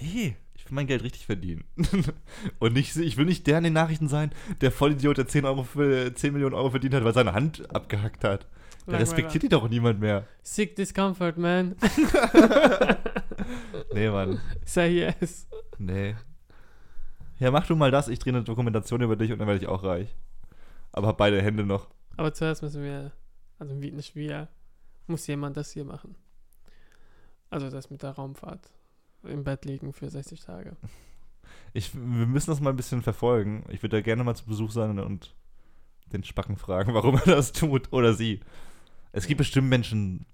Nee, 0.00 0.36
ich 0.54 0.64
will 0.64 0.74
mein 0.74 0.86
Geld 0.86 1.02
richtig 1.02 1.26
verdienen. 1.26 1.64
Und 2.58 2.72
nicht, 2.72 2.96
ich 2.96 3.16
will 3.16 3.24
nicht 3.24 3.46
der 3.46 3.58
in 3.58 3.64
den 3.64 3.72
Nachrichten 3.72 4.08
sein, 4.08 4.32
der 4.60 4.72
Vollidiot, 4.72 5.18
der 5.18 5.28
10, 5.28 5.44
Euro 5.44 5.62
für, 5.62 6.14
10 6.14 6.32
Millionen 6.32 6.54
Euro 6.54 6.70
verdient 6.70 6.94
hat, 6.94 7.04
weil 7.04 7.14
seine 7.14 7.34
Hand 7.34 7.72
abgehackt 7.74 8.24
hat. 8.24 8.46
Da 8.86 8.96
respektiert 8.96 9.44
die 9.44 9.48
doch 9.48 9.68
niemand 9.68 10.00
mehr. 10.00 10.26
Seek 10.42 10.74
discomfort, 10.74 11.36
man. 11.36 11.76
Nee, 13.92 14.08
Mann. 14.10 14.40
Say 14.64 14.88
yes. 14.88 15.46
Nee. 15.78 16.16
Ja, 17.38 17.50
mach 17.50 17.66
du 17.66 17.76
mal 17.76 17.90
das, 17.90 18.08
ich 18.08 18.18
drehe 18.18 18.32
eine 18.32 18.44
Dokumentation 18.44 19.02
über 19.02 19.16
dich 19.16 19.32
und 19.32 19.38
dann 19.38 19.48
werde 19.48 19.60
ich 19.60 19.68
auch 19.68 19.82
reich. 19.82 20.14
Aber 20.92 21.08
hab 21.08 21.18
beide 21.18 21.42
Hände 21.42 21.64
noch. 21.64 21.88
Aber 22.16 22.32
zuerst 22.32 22.62
müssen 22.62 22.82
wir, 22.82 23.12
also 23.58 23.80
wie 23.82 23.90
nicht 23.90 24.14
wir, 24.14 24.48
muss 25.06 25.26
jemand 25.26 25.56
das 25.56 25.72
hier 25.72 25.84
machen. 25.84 26.14
Also 27.50 27.70
das 27.70 27.90
mit 27.90 28.02
der 28.02 28.10
Raumfahrt. 28.10 28.70
Im 29.24 29.44
Bett 29.44 29.64
liegen 29.64 29.92
für 29.92 30.08
60 30.10 30.40
Tage. 30.40 30.76
Ich, 31.74 31.94
wir 31.94 32.26
müssen 32.26 32.50
das 32.50 32.60
mal 32.60 32.70
ein 32.70 32.76
bisschen 32.76 33.02
verfolgen. 33.02 33.64
Ich 33.68 33.82
würde 33.82 33.96
da 33.96 34.00
gerne 34.02 34.24
mal 34.24 34.34
zu 34.34 34.44
Besuch 34.46 34.70
sein 34.70 34.98
und 34.98 35.34
den 36.12 36.22
Spacken 36.24 36.56
fragen, 36.56 36.94
warum 36.94 37.16
er 37.16 37.24
das 37.24 37.52
tut 37.52 37.92
oder 37.92 38.14
sie. 38.14 38.40
Es 39.12 39.26
gibt 39.26 39.38
bestimmt 39.38 39.68
Menschen, 39.68 40.24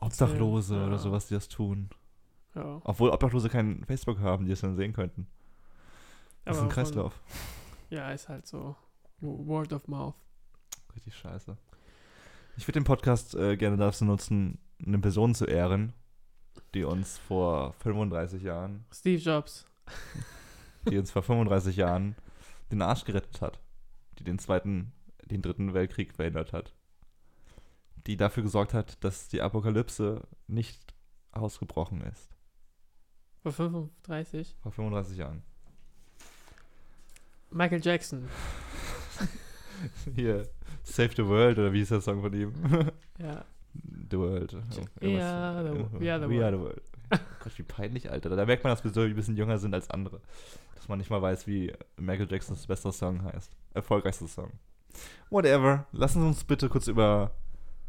Obdachlose 0.00 0.76
Ja. 0.76 0.86
oder 0.86 0.98
sowas, 0.98 1.26
die 1.28 1.34
das 1.34 1.48
tun. 1.48 1.90
Ja. 2.54 2.80
Obwohl 2.84 3.10
Obdachlose 3.10 3.48
kein 3.48 3.84
Facebook 3.84 4.18
haben, 4.20 4.46
die 4.46 4.52
es 4.52 4.60
dann 4.60 4.76
sehen 4.76 4.92
könnten. 4.92 5.26
Das 6.44 6.56
ist 6.56 6.62
ein 6.62 6.66
Aber 6.66 6.70
von- 6.70 6.84
Kreislauf. 6.84 7.20
Ja, 7.90 8.10
ist 8.12 8.28
halt 8.28 8.46
so. 8.46 8.76
Word 9.20 9.72
of 9.72 9.88
mouth. 9.88 10.14
Richtig 10.94 11.16
scheiße. 11.16 11.56
Ich 12.56 12.66
würde 12.68 12.80
den 12.80 12.84
Podcast 12.84 13.34
äh, 13.34 13.56
gerne 13.56 13.76
dazu 13.76 14.04
nutzen, 14.04 14.58
eine 14.84 14.98
Person 14.98 15.34
zu 15.34 15.46
ehren, 15.46 15.92
die 16.74 16.84
uns 16.84 17.18
vor 17.18 17.72
35 17.74 18.42
Jahren, 18.42 18.84
Steve 18.92 19.20
Jobs. 19.20 19.66
die 20.90 20.98
uns 20.98 21.10
vor 21.10 21.22
35 21.22 21.76
Jahren 21.76 22.16
den 22.70 22.82
Arsch 22.82 23.04
gerettet 23.04 23.40
hat, 23.40 23.60
die 24.18 24.24
den 24.24 24.38
zweiten, 24.38 24.92
den 25.24 25.42
dritten 25.42 25.72
Weltkrieg 25.72 26.12
verhindert 26.12 26.52
hat, 26.52 26.74
die 28.06 28.16
dafür 28.16 28.42
gesorgt 28.42 28.74
hat, 28.74 29.02
dass 29.04 29.28
die 29.28 29.40
Apokalypse 29.40 30.26
nicht 30.46 30.94
ausgebrochen 31.32 32.00
ist. 32.02 32.28
Vor 33.42 33.52
35. 33.52 34.56
Vor 34.62 34.72
35 34.72 35.18
Jahren. 35.18 35.42
Michael 37.50 37.80
Jackson. 37.82 38.28
Hier, 40.14 40.48
Save 40.82 41.10
the 41.16 41.26
World, 41.26 41.58
oder 41.58 41.72
wie 41.72 41.82
ist 41.82 41.90
der 41.90 42.00
Song 42.00 42.20
von 42.20 42.32
ihm? 42.32 42.52
Ja. 43.18 43.44
The 44.10 44.18
World. 44.18 44.56
We 45.00 45.22
are 45.22 45.62
the- 45.72 46.00
we 46.00 46.12
are 46.12 46.20
the 46.20 46.28
we 46.28 46.40
world. 46.40 46.42
are 46.44 46.52
the 46.56 46.62
world. 46.62 46.82
Gott, 47.42 47.58
wie 47.58 47.62
peinlich, 47.62 48.10
Alter. 48.10 48.30
Da 48.30 48.44
merkt 48.46 48.64
man, 48.64 48.72
dass 48.72 48.82
wir 48.84 48.90
so 48.92 49.00
ein 49.02 49.14
bisschen 49.14 49.36
jünger 49.36 49.58
sind 49.58 49.74
als 49.74 49.90
andere. 49.90 50.20
Dass 50.74 50.88
man 50.88 50.98
nicht 50.98 51.10
mal 51.10 51.22
weiß, 51.22 51.46
wie 51.46 51.72
Michael 51.96 52.30
Jacksons 52.30 52.66
bester 52.66 52.92
Song 52.92 53.22
heißt. 53.24 53.56
Erfolgreichster 53.74 54.26
Song. 54.28 54.52
Whatever. 55.30 55.86
Lassen 55.92 56.20
Sie 56.22 56.26
uns 56.26 56.44
bitte 56.44 56.68
kurz 56.68 56.86
über 56.86 57.32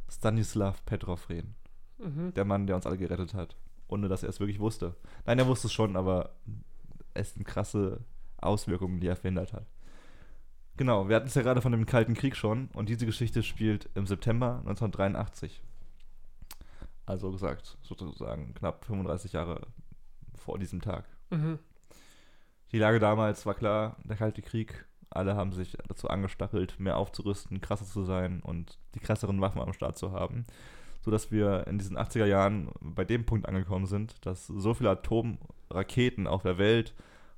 Stanislav 0.09 0.85
Petrov 0.85 1.29
reden. 1.29 1.55
Mhm. 1.97 2.33
Der 2.33 2.45
Mann, 2.45 2.67
der 2.67 2.75
uns 2.75 2.85
alle 2.85 2.97
gerettet 2.97 3.33
hat. 3.33 3.55
Ohne 3.87 4.07
dass 4.07 4.23
er 4.23 4.29
es 4.29 4.39
wirklich 4.39 4.59
wusste. 4.59 4.95
Nein, 5.25 5.39
er 5.39 5.47
wusste 5.47 5.67
es 5.67 5.73
schon, 5.73 5.95
aber 5.95 6.31
es 7.13 7.33
sind 7.33 7.45
krasse 7.45 8.01
Auswirkungen, 8.37 8.99
die 8.99 9.07
er 9.07 9.15
verhindert 9.15 9.53
hat. 9.53 9.65
Genau, 10.77 11.07
wir 11.07 11.15
hatten 11.15 11.27
es 11.27 11.35
ja 11.35 11.41
gerade 11.41 11.61
von 11.61 11.71
dem 11.71 11.85
Kalten 11.85 12.15
Krieg 12.15 12.35
schon 12.35 12.69
und 12.73 12.89
diese 12.89 13.05
Geschichte 13.05 13.43
spielt 13.43 13.89
im 13.95 14.05
September 14.07 14.57
1983. 14.65 15.63
Also 17.05 17.31
gesagt, 17.31 17.77
sozusagen 17.81 18.53
knapp 18.55 18.85
35 18.85 19.33
Jahre 19.33 19.67
vor 20.33 20.57
diesem 20.57 20.81
Tag. 20.81 21.05
Mhm. 21.29 21.59
Die 22.71 22.79
Lage 22.79 22.99
damals 22.99 23.45
war 23.45 23.53
klar, 23.53 23.97
der 24.03 24.17
Kalte 24.17 24.41
Krieg. 24.41 24.85
Alle 25.09 25.35
haben 25.35 25.53
sich 25.53 25.77
dazu 25.87 26.09
angestachelt, 26.09 26.79
mehr 26.79 26.97
aufzurüsten, 26.97 27.61
krasser 27.61 27.85
zu 27.85 28.03
sein 28.03 28.41
und 28.41 28.79
die 28.95 28.99
krasseren 28.99 29.39
Waffen 29.39 29.61
am 29.61 29.73
Start 29.73 29.97
zu 29.97 30.11
haben. 30.11 30.45
Sodass 31.01 31.31
wir 31.31 31.67
in 31.67 31.77
diesen 31.77 31.97
80er 31.97 32.25
Jahren 32.25 32.71
bei 32.81 33.05
dem 33.05 33.25
Punkt 33.25 33.47
angekommen 33.47 33.85
sind, 33.85 34.25
dass 34.25 34.47
so 34.47 34.73
viele 34.73 34.89
Atomraketen 34.89 36.25
auf 36.25 36.41
der 36.41 36.57
Welt 36.57 36.95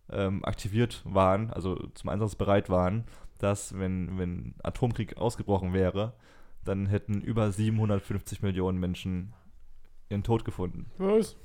ähm, 0.10 0.44
aktiviert 0.46 1.02
waren, 1.06 1.52
also 1.52 1.76
zum 1.94 2.10
Einsatz 2.10 2.36
bereit 2.36 2.70
waren, 2.70 3.04
dass, 3.40 3.78
wenn, 3.78 4.18
wenn 4.18 4.56
Atomkrieg 4.64 5.18
ausgebrochen 5.18 5.74
wäre, 5.74 6.14
dann 6.64 6.88
hätten 6.88 7.22
über 7.22 7.52
750 7.52 8.42
Millionen 8.42 8.80
Menschen 8.80 9.34
ihren 10.10 10.24
Tod 10.24 10.46
gefunden. 10.46 10.90
Was? 10.98 11.36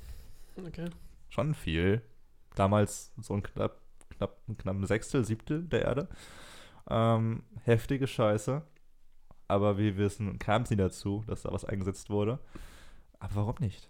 Okay. 0.55 0.89
Schon 1.29 1.53
viel. 1.53 2.01
Damals 2.55 3.11
so 3.19 3.33
ein 3.33 3.43
knapp, 3.43 3.81
knapp, 4.09 4.37
knapp 4.57 4.75
ein 4.75 4.85
Sechstel, 4.85 5.25
Siebtel 5.25 5.63
der 5.63 5.81
Erde. 5.83 6.07
Ähm, 6.89 7.43
heftige 7.63 8.07
Scheiße. 8.07 8.61
Aber 9.47 9.77
wir 9.77 9.97
wissen, 9.97 10.39
kam 10.39 10.63
es 10.63 10.69
nie 10.69 10.77
dazu, 10.77 11.23
dass 11.27 11.43
da 11.43 11.51
was 11.51 11.65
eingesetzt 11.65 12.09
wurde. 12.09 12.39
Aber 13.19 13.35
warum 13.35 13.55
nicht? 13.59 13.89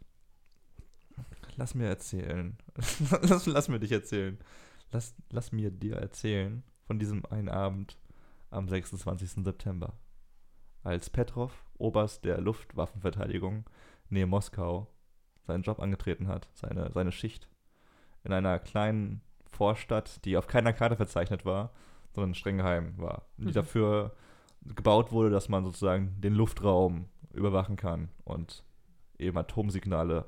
Lass 1.56 1.76
mir 1.76 1.88
erzählen. 1.88 2.58
lass, 3.22 3.46
lass 3.46 3.68
mir 3.68 3.80
dich 3.80 3.92
erzählen. 3.92 4.40
Lass, 4.92 5.16
lass 5.30 5.52
mir 5.52 5.72
dir 5.72 5.98
erzählen 5.98 6.64
von 6.86 7.00
diesem 7.00 7.26
einen 7.26 7.50
Abend 7.50 7.98
am 8.50 8.68
26. 8.68 9.44
September. 9.44 9.94
Als 10.84 11.10
Petrov, 11.10 11.66
Oberst 11.78 12.26
der 12.26 12.42
Luftwaffenverteidigung, 12.42 13.66
nähe 14.13 14.26
Moskau, 14.28 14.88
seinen 15.45 15.63
Job 15.63 15.80
angetreten 15.80 16.28
hat, 16.28 16.47
seine, 16.54 16.91
seine 16.93 17.12
Schicht. 17.12 17.49
In 18.23 18.32
einer 18.32 18.60
kleinen 18.60 19.21
Vorstadt, 19.45 20.23
die 20.26 20.38
auf 20.38 20.47
keiner 20.47 20.73
Karte 20.73 20.95
verzeichnet 20.95 21.45
war, 21.45 21.71
sondern 22.13 22.34
streng 22.34 22.58
geheim 22.58 22.93
war. 22.97 23.23
Die 23.38 23.47
Mhm. 23.47 23.54
dafür 23.54 24.15
gebaut 24.76 25.12
wurde, 25.12 25.30
dass 25.30 25.49
man 25.49 25.65
sozusagen 25.65 26.19
den 26.21 26.34
Luftraum 26.34 27.10
überwachen 27.34 27.76
kann 27.76 28.10
und 28.23 28.63
eben 29.19 29.38
Atomsignale 29.38 30.26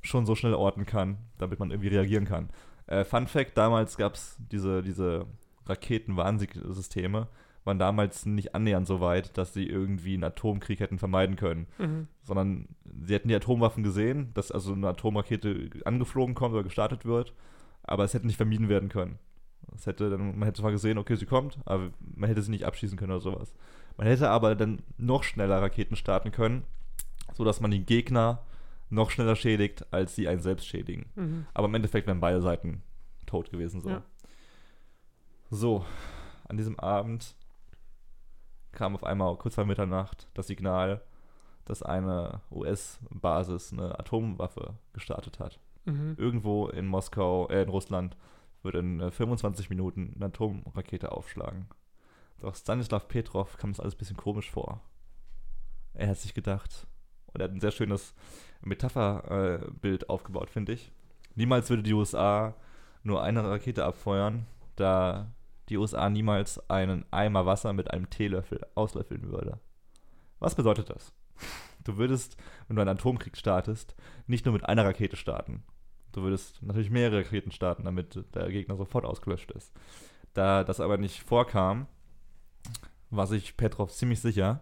schon 0.00 0.26
so 0.26 0.34
schnell 0.34 0.54
orten 0.54 0.86
kann, 0.86 1.18
damit 1.38 1.58
man 1.58 1.70
irgendwie 1.70 1.88
reagieren 1.88 2.24
kann. 2.24 2.50
Äh, 2.86 3.04
Fun 3.04 3.26
Fact: 3.26 3.56
Damals 3.56 3.96
gab 3.96 4.14
es 4.14 4.36
diese, 4.38 4.82
diese 4.82 5.26
Raketenwarnsysteme, 5.66 7.28
waren 7.64 7.78
damals 7.78 8.26
nicht 8.26 8.54
annähernd 8.54 8.86
so 8.86 9.00
weit, 9.00 9.36
dass 9.38 9.54
sie 9.54 9.66
irgendwie 9.66 10.14
einen 10.14 10.24
Atomkrieg 10.24 10.80
hätten 10.80 10.98
vermeiden 10.98 11.36
können 11.36 11.66
Mhm. 11.78 12.08
sondern 12.22 12.68
sie 13.04 13.14
hätten 13.14 13.28
die 13.28 13.34
Atomwaffen 13.34 13.82
gesehen, 13.82 14.30
dass 14.34 14.50
also 14.52 14.72
eine 14.72 14.88
Atomrakete 14.88 15.70
angeflogen 15.84 16.34
kommt 16.34 16.54
oder 16.54 16.62
gestartet 16.64 17.04
wird, 17.04 17.32
aber 17.82 18.04
es 18.04 18.12
hätte 18.14 18.26
nicht 18.26 18.36
vermieden 18.36 18.68
werden 18.68 18.88
können. 18.88 19.18
Es 19.74 19.86
hätte 19.86 20.10
dann, 20.10 20.38
man 20.38 20.42
hätte 20.46 20.60
zwar 20.60 20.72
gesehen, 20.72 20.98
okay, 20.98 21.16
sie 21.16 21.24
kommt, 21.26 21.58
aber 21.64 21.90
man 22.00 22.28
hätte 22.28 22.42
sie 22.42 22.50
nicht 22.50 22.64
abschießen 22.64 22.98
können 22.98 23.12
oder 23.12 23.20
sowas. 23.20 23.54
Man 23.96 24.06
hätte 24.06 24.28
aber 24.28 24.54
dann 24.54 24.82
noch 24.98 25.22
schneller 25.22 25.62
Raketen 25.62 25.96
starten 25.96 26.32
können, 26.32 26.64
sodass 27.32 27.60
man 27.60 27.70
den 27.70 27.86
Gegner 27.86 28.42
noch 28.90 29.10
schneller 29.10 29.36
schädigt, 29.36 29.86
als 29.90 30.14
sie 30.14 30.28
einen 30.28 30.40
selbst 30.42 30.66
schädigen. 30.66 31.06
Mhm. 31.16 31.46
Aber 31.54 31.66
im 31.66 31.74
Endeffekt 31.74 32.06
wären 32.06 32.20
beide 32.20 32.42
Seiten 32.42 32.82
tot 33.26 33.50
gewesen. 33.50 33.80
So. 33.80 33.88
Ja. 33.88 34.02
so, 35.50 35.84
an 36.46 36.56
diesem 36.58 36.78
Abend 36.78 37.34
kam 38.74 38.94
auf 38.94 39.04
einmal 39.04 39.36
kurz 39.36 39.54
vor 39.54 39.64
Mitternacht 39.64 40.28
das 40.34 40.46
Signal, 40.48 41.02
dass 41.64 41.82
eine 41.82 42.40
US-Basis 42.50 43.72
eine 43.72 43.98
Atomwaffe 43.98 44.74
gestartet 44.92 45.38
hat. 45.38 45.58
Mhm. 45.86 46.14
Irgendwo 46.18 46.68
in 46.68 46.86
Moskau, 46.86 47.48
äh, 47.48 47.62
in 47.62 47.68
Russland, 47.68 48.16
wird 48.62 48.74
in 48.74 49.00
äh, 49.00 49.10
25 49.10 49.70
Minuten 49.70 50.12
eine 50.16 50.26
Atomrakete 50.26 51.12
aufschlagen. 51.12 51.68
Doch 52.40 52.54
Stanislav 52.54 53.08
Petrov 53.08 53.56
kam 53.56 53.72
das 53.72 53.80
alles 53.80 53.94
ein 53.94 53.98
bisschen 53.98 54.16
komisch 54.16 54.50
vor. 54.50 54.80
Er 55.94 56.08
hat 56.08 56.18
sich 56.18 56.34
gedacht, 56.34 56.86
und 57.32 57.40
er 57.40 57.44
hat 57.44 57.52
ein 57.52 57.60
sehr 57.60 57.70
schönes 57.70 58.14
Metapherbild 58.62 60.08
aufgebaut, 60.08 60.50
finde 60.50 60.72
ich. 60.72 60.92
Niemals 61.34 61.70
würde 61.70 61.82
die 61.82 61.92
USA 61.92 62.54
nur 63.02 63.22
eine 63.22 63.44
Rakete 63.44 63.84
abfeuern, 63.84 64.46
da 64.76 65.30
die 65.68 65.76
USA 65.76 66.10
niemals 66.10 66.58
einen 66.70 67.04
Eimer 67.10 67.46
Wasser 67.46 67.72
mit 67.72 67.90
einem 67.90 68.10
Teelöffel 68.10 68.60
auslöffeln 68.74 69.30
würde. 69.30 69.58
Was 70.38 70.54
bedeutet 70.54 70.90
das? 70.90 71.12
Du 71.84 71.96
würdest, 71.96 72.36
wenn 72.66 72.76
du 72.76 72.82
einen 72.82 72.96
Atomkrieg 72.96 73.36
startest, 73.36 73.94
nicht 74.26 74.44
nur 74.44 74.54
mit 74.54 74.64
einer 74.64 74.84
Rakete 74.84 75.16
starten. 75.16 75.64
Du 76.12 76.22
würdest 76.22 76.62
natürlich 76.62 76.90
mehrere 76.90 77.18
Raketen 77.18 77.50
starten, 77.50 77.84
damit 77.84 78.24
der 78.34 78.50
Gegner 78.50 78.76
sofort 78.76 79.04
ausgelöscht 79.04 79.50
ist. 79.50 79.72
Da 80.32 80.64
das 80.64 80.80
aber 80.80 80.96
nicht 80.96 81.22
vorkam, 81.22 81.86
war 83.10 83.26
sich 83.26 83.56
Petrov 83.56 83.92
ziemlich 83.92 84.20
sicher, 84.20 84.60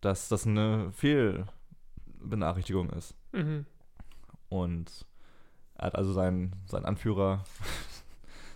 dass 0.00 0.28
das 0.28 0.46
eine 0.46 0.92
Fehlbenachrichtigung 0.92 2.90
ist. 2.90 3.14
Mhm. 3.32 3.66
Und 4.48 5.06
er 5.74 5.86
hat 5.86 5.96
also 5.96 6.12
seinen, 6.12 6.54
seinen 6.66 6.84
Anführer, 6.84 7.44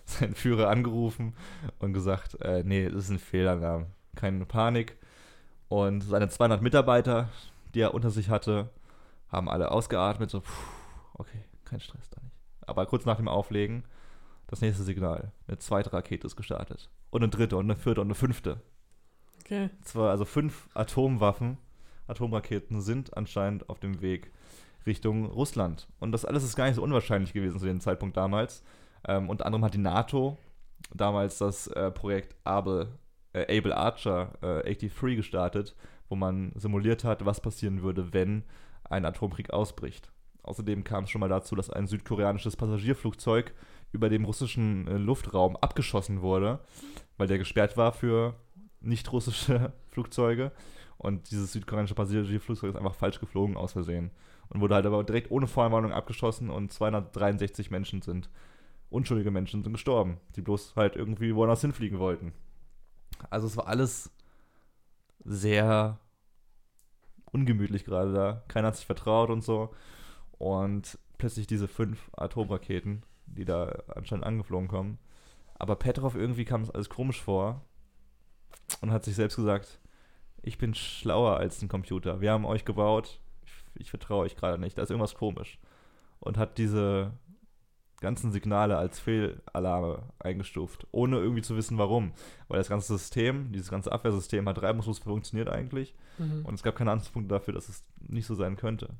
seinen 0.20 0.34
Führer 0.34 0.68
angerufen 0.68 1.34
und 1.78 1.92
gesagt, 1.92 2.40
äh, 2.40 2.62
nee, 2.64 2.88
das 2.88 3.04
ist 3.04 3.10
ein 3.10 3.18
Fehlalarm, 3.18 3.86
keine 4.14 4.44
Panik. 4.44 4.96
Und 5.68 6.00
seine 6.00 6.28
200 6.28 6.62
Mitarbeiter, 6.62 7.28
die 7.74 7.80
er 7.80 7.94
unter 7.94 8.10
sich 8.10 8.30
hatte, 8.30 8.70
haben 9.28 9.50
alle 9.50 9.70
ausgeatmet, 9.70 10.30
so, 10.30 10.40
puh, 10.40 10.50
okay, 11.14 11.44
kein 11.64 11.80
Stress 11.80 12.08
da 12.10 12.22
nicht. 12.22 12.34
Aber 12.62 12.86
kurz 12.86 13.04
nach 13.04 13.16
dem 13.16 13.28
Auflegen, 13.28 13.84
das 14.46 14.62
nächste 14.62 14.82
Signal, 14.82 15.32
eine 15.46 15.58
zweite 15.58 15.92
Rakete 15.92 16.26
ist 16.26 16.36
gestartet. 16.36 16.88
Und 17.10 17.22
eine 17.22 17.30
dritte 17.30 17.56
und 17.56 17.66
eine 17.66 17.76
vierte 17.76 18.00
und 18.00 18.06
eine 18.06 18.14
fünfte. 18.14 18.62
Okay. 19.40 19.68
Zwar 19.82 20.10
also 20.10 20.24
fünf 20.24 20.68
Atomwaffen, 20.74 21.58
Atomraketen 22.06 22.80
sind 22.80 23.14
anscheinend 23.16 23.68
auf 23.68 23.78
dem 23.78 24.00
Weg 24.00 24.30
Richtung 24.86 25.26
Russland. 25.26 25.86
Und 26.00 26.12
das 26.12 26.24
alles 26.24 26.44
ist 26.44 26.56
gar 26.56 26.66
nicht 26.66 26.76
so 26.76 26.82
unwahrscheinlich 26.82 27.34
gewesen 27.34 27.58
zu 27.58 27.66
dem 27.66 27.80
Zeitpunkt 27.80 28.16
damals. 28.16 28.62
Ähm, 29.06 29.28
unter 29.28 29.46
anderem 29.46 29.64
hat 29.64 29.74
die 29.74 29.78
NATO 29.78 30.38
damals 30.94 31.38
das 31.38 31.66
äh, 31.68 31.90
Projekt 31.90 32.36
Able, 32.44 32.98
äh, 33.32 33.58
Able 33.58 33.76
Archer 33.76 34.32
äh, 34.42 34.74
83 34.74 35.16
gestartet, 35.16 35.76
wo 36.08 36.16
man 36.16 36.52
simuliert 36.56 37.04
hat, 37.04 37.24
was 37.24 37.40
passieren 37.40 37.82
würde, 37.82 38.12
wenn 38.12 38.44
ein 38.84 39.04
Atomkrieg 39.04 39.50
ausbricht. 39.50 40.10
Außerdem 40.42 40.82
kam 40.84 41.04
es 41.04 41.10
schon 41.10 41.20
mal 41.20 41.28
dazu, 41.28 41.54
dass 41.54 41.68
ein 41.68 41.86
südkoreanisches 41.86 42.56
Passagierflugzeug 42.56 43.52
über 43.92 44.08
dem 44.08 44.24
russischen 44.24 44.86
äh, 44.86 44.96
Luftraum 44.96 45.56
abgeschossen 45.56 46.22
wurde, 46.22 46.60
weil 47.16 47.28
der 47.28 47.38
gesperrt 47.38 47.76
war 47.76 47.92
für 47.92 48.34
nicht 48.80 49.12
russische 49.12 49.72
Flugzeuge. 49.88 50.52
Und 50.96 51.30
dieses 51.30 51.52
südkoreanische 51.52 51.94
Passagierflugzeug 51.94 52.70
ist 52.70 52.76
einfach 52.76 52.94
falsch 52.94 53.20
geflogen 53.20 53.56
aus 53.56 53.72
Versehen. 53.72 54.10
Und 54.48 54.60
wurde 54.60 54.74
halt 54.74 54.86
aber 54.86 55.04
direkt 55.04 55.30
ohne 55.30 55.46
Vorwarnung 55.46 55.92
abgeschossen 55.92 56.48
und 56.48 56.72
263 56.72 57.70
Menschen 57.70 58.00
sind, 58.00 58.30
unschuldige 58.90 59.30
Menschen 59.30 59.62
sind 59.62 59.72
gestorben, 59.72 60.18
die 60.36 60.42
bloß 60.42 60.76
halt 60.76 60.96
irgendwie 60.96 61.34
woanders 61.34 61.60
hinfliegen 61.60 61.98
wollten. 61.98 62.32
Also 63.30 63.46
es 63.46 63.56
war 63.56 63.66
alles 63.66 64.10
sehr 65.24 65.98
ungemütlich 67.32 67.84
gerade 67.84 68.12
da. 68.12 68.42
Keiner 68.48 68.68
hat 68.68 68.76
sich 68.76 68.86
vertraut 68.86 69.30
und 69.30 69.42
so. 69.42 69.74
Und 70.38 70.98
plötzlich 71.18 71.46
diese 71.46 71.68
fünf 71.68 72.10
Atomraketen, 72.16 73.02
die 73.26 73.44
da 73.44 73.82
anscheinend 73.94 74.24
angeflogen 74.24 74.68
kommen. 74.68 74.98
Aber 75.54 75.76
Petrov 75.76 76.14
irgendwie 76.14 76.44
kam 76.44 76.62
es 76.62 76.70
alles 76.70 76.88
komisch 76.88 77.20
vor 77.20 77.62
und 78.80 78.90
hat 78.90 79.04
sich 79.04 79.16
selbst 79.16 79.36
gesagt, 79.36 79.80
ich 80.42 80.56
bin 80.56 80.74
schlauer 80.74 81.36
als 81.36 81.60
ein 81.60 81.68
Computer. 81.68 82.20
Wir 82.20 82.32
haben 82.32 82.44
euch 82.44 82.64
gebaut, 82.64 83.20
ich, 83.44 83.52
ich 83.74 83.90
vertraue 83.90 84.24
euch 84.24 84.36
gerade 84.36 84.58
nicht, 84.58 84.78
da 84.78 84.82
ist 84.82 84.90
irgendwas 84.90 85.16
komisch. 85.16 85.58
Und 86.20 86.38
hat 86.38 86.58
diese 86.58 87.12
ganzen 88.00 88.30
Signale 88.32 88.76
als 88.76 89.00
Fehlalarme 89.00 90.02
eingestuft, 90.18 90.86
ohne 90.92 91.18
irgendwie 91.18 91.42
zu 91.42 91.56
wissen, 91.56 91.78
warum. 91.78 92.12
Weil 92.48 92.58
das 92.58 92.68
ganze 92.68 92.96
System, 92.96 93.50
dieses 93.52 93.70
ganze 93.70 93.90
Abwehrsystem 93.92 94.48
hat 94.48 94.62
reibungslos 94.62 95.00
funktioniert 95.00 95.48
eigentlich 95.48 95.94
Mhm. 96.18 96.44
und 96.44 96.54
es 96.54 96.62
gab 96.62 96.74
keine 96.76 96.90
Ansatzpunkte 96.92 97.34
dafür, 97.34 97.54
dass 97.54 97.68
es 97.68 97.84
nicht 98.00 98.26
so 98.26 98.34
sein 98.34 98.56
könnte. 98.56 98.90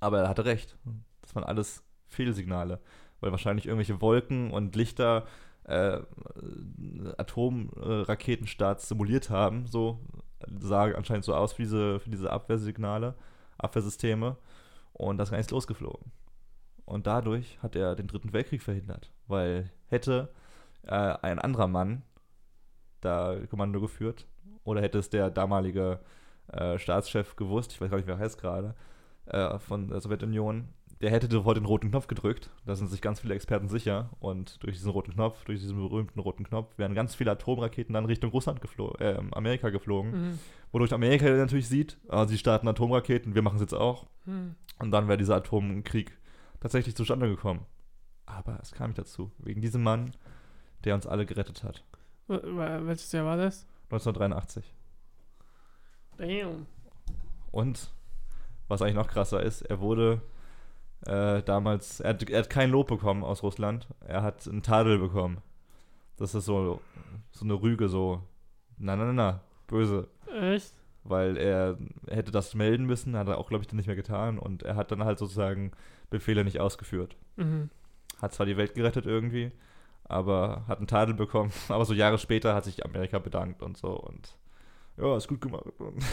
Aber 0.00 0.20
er 0.20 0.28
hatte 0.28 0.44
recht. 0.44 0.76
Das 1.22 1.34
waren 1.34 1.44
alles 1.44 1.82
Fehlsignale, 2.06 2.80
weil 3.20 3.30
wahrscheinlich 3.30 3.66
irgendwelche 3.66 4.00
Wolken 4.00 4.50
und 4.52 4.74
Lichter 4.76 5.26
äh, 5.64 6.00
Atomraketenstarts 7.18 8.88
simuliert 8.88 9.30
haben, 9.30 9.66
so 9.66 10.00
sah 10.60 10.84
anscheinend 10.84 11.24
so 11.24 11.34
aus 11.34 11.52
für 11.54 11.62
diese, 11.62 12.00
für 12.00 12.10
diese 12.10 12.30
Abwehrsignale, 12.32 13.14
Abwehrsysteme 13.58 14.36
und 14.92 15.18
das 15.18 15.28
ist 15.28 15.30
gar 15.32 15.38
nichts 15.38 15.52
losgeflogen. 15.52 16.12
Und 16.88 17.06
dadurch 17.06 17.58
hat 17.62 17.76
er 17.76 17.94
den 17.94 18.06
Dritten 18.06 18.32
Weltkrieg 18.32 18.62
verhindert, 18.62 19.12
weil 19.26 19.70
hätte 19.88 20.30
äh, 20.86 20.94
ein 20.94 21.38
anderer 21.38 21.68
Mann 21.68 22.02
da 23.02 23.36
Kommando 23.50 23.78
geführt 23.78 24.26
oder 24.64 24.80
hätte 24.80 24.98
es 24.98 25.10
der 25.10 25.28
damalige 25.28 26.00
äh, 26.50 26.78
Staatschef 26.78 27.36
gewusst, 27.36 27.72
ich 27.72 27.80
weiß 27.82 27.90
gar 27.90 27.98
nicht, 27.98 28.06
wer 28.06 28.14
er 28.14 28.20
heißt 28.20 28.40
gerade, 28.40 28.74
äh, 29.26 29.58
von 29.58 29.88
der 29.88 30.00
Sowjetunion, 30.00 30.68
der 31.02 31.10
hätte 31.10 31.30
sofort 31.30 31.58
den 31.58 31.66
roten 31.66 31.90
Knopf 31.90 32.06
gedrückt. 32.06 32.50
Da 32.64 32.74
sind 32.74 32.88
sich 32.88 33.02
ganz 33.02 33.20
viele 33.20 33.34
Experten 33.34 33.68
sicher. 33.68 34.10
Und 34.18 34.60
durch 34.64 34.74
diesen 34.74 34.90
roten 34.90 35.12
Knopf, 35.12 35.44
durch 35.44 35.60
diesen 35.60 35.76
berühmten 35.76 36.18
roten 36.18 36.44
Knopf, 36.44 36.76
werden 36.78 36.94
ganz 36.94 37.14
viele 37.14 37.30
Atomraketen 37.32 37.92
dann 37.92 38.06
Richtung 38.06 38.30
Russland 38.30 38.62
geflogen, 38.62 38.98
äh, 39.00 39.20
Amerika 39.32 39.68
geflogen. 39.68 40.10
Mhm. 40.10 40.38
Wodurch 40.72 40.92
Amerika 40.92 41.28
natürlich 41.28 41.68
sieht, 41.68 41.98
ah, 42.08 42.26
sie 42.26 42.38
starten 42.38 42.66
Atomraketen, 42.66 43.34
wir 43.34 43.42
machen 43.42 43.56
es 43.56 43.60
jetzt 43.60 43.74
auch. 43.74 44.06
Mhm. 44.24 44.54
Und 44.80 44.90
dann 44.90 45.06
wäre 45.06 45.18
dieser 45.18 45.36
Atomkrieg 45.36 46.18
tatsächlich 46.60 46.96
zustande 46.96 47.28
gekommen. 47.28 47.66
Aber 48.26 48.58
es 48.60 48.72
kam 48.72 48.90
nicht 48.90 48.98
dazu. 48.98 49.30
Wegen 49.38 49.60
diesem 49.60 49.82
Mann, 49.82 50.12
der 50.84 50.94
uns 50.94 51.06
alle 51.06 51.26
gerettet 51.26 51.64
hat. 51.64 51.84
Welches 52.26 53.12
Jahr 53.12 53.24
war 53.24 53.36
das? 53.36 53.66
1983. 53.90 54.74
Damn. 56.18 56.66
Und 57.50 57.90
was 58.68 58.82
eigentlich 58.82 58.96
noch 58.96 59.08
krasser 59.08 59.42
ist, 59.42 59.62
er 59.62 59.80
wurde 59.80 60.20
äh, 61.06 61.42
damals, 61.42 62.00
er 62.00 62.10
hat, 62.10 62.28
er 62.28 62.40
hat 62.40 62.50
kein 62.50 62.70
Lob 62.70 62.88
bekommen 62.88 63.24
aus 63.24 63.42
Russland, 63.42 63.88
er 64.00 64.22
hat 64.22 64.46
einen 64.46 64.62
Tadel 64.62 64.98
bekommen. 64.98 65.40
Das 66.16 66.34
ist 66.34 66.44
so, 66.44 66.80
so 67.30 67.44
eine 67.44 67.54
Rüge, 67.54 67.88
so, 67.88 68.22
na, 68.76 68.96
na, 68.96 69.04
na, 69.06 69.12
na, 69.12 69.40
böse. 69.68 70.08
Echt? 70.26 70.74
Weil 71.08 71.36
er, 71.36 71.78
hätte 72.08 72.30
das 72.30 72.54
melden 72.54 72.86
müssen, 72.86 73.16
hat 73.16 73.28
er 73.28 73.38
auch, 73.38 73.48
glaube 73.48 73.62
ich, 73.62 73.68
dann 73.68 73.76
nicht 73.76 73.86
mehr 73.86 73.96
getan 73.96 74.38
und 74.38 74.62
er 74.62 74.76
hat 74.76 74.90
dann 74.90 75.04
halt 75.04 75.18
sozusagen 75.18 75.72
Befehle 76.10 76.44
nicht 76.44 76.60
ausgeführt. 76.60 77.16
Mhm. 77.36 77.70
Hat 78.20 78.34
zwar 78.34 78.46
die 78.46 78.56
Welt 78.56 78.74
gerettet 78.74 79.06
irgendwie, 79.06 79.52
aber 80.04 80.64
hat 80.68 80.78
einen 80.78 80.86
Tadel 80.86 81.14
bekommen. 81.14 81.52
Aber 81.68 81.84
so 81.84 81.94
Jahre 81.94 82.18
später 82.18 82.54
hat 82.54 82.64
sich 82.64 82.84
Amerika 82.84 83.18
bedankt 83.18 83.62
und 83.62 83.76
so 83.76 83.90
und 83.90 84.36
ja, 84.96 85.16
ist 85.16 85.28
gut 85.28 85.40
gemacht. 85.40 85.64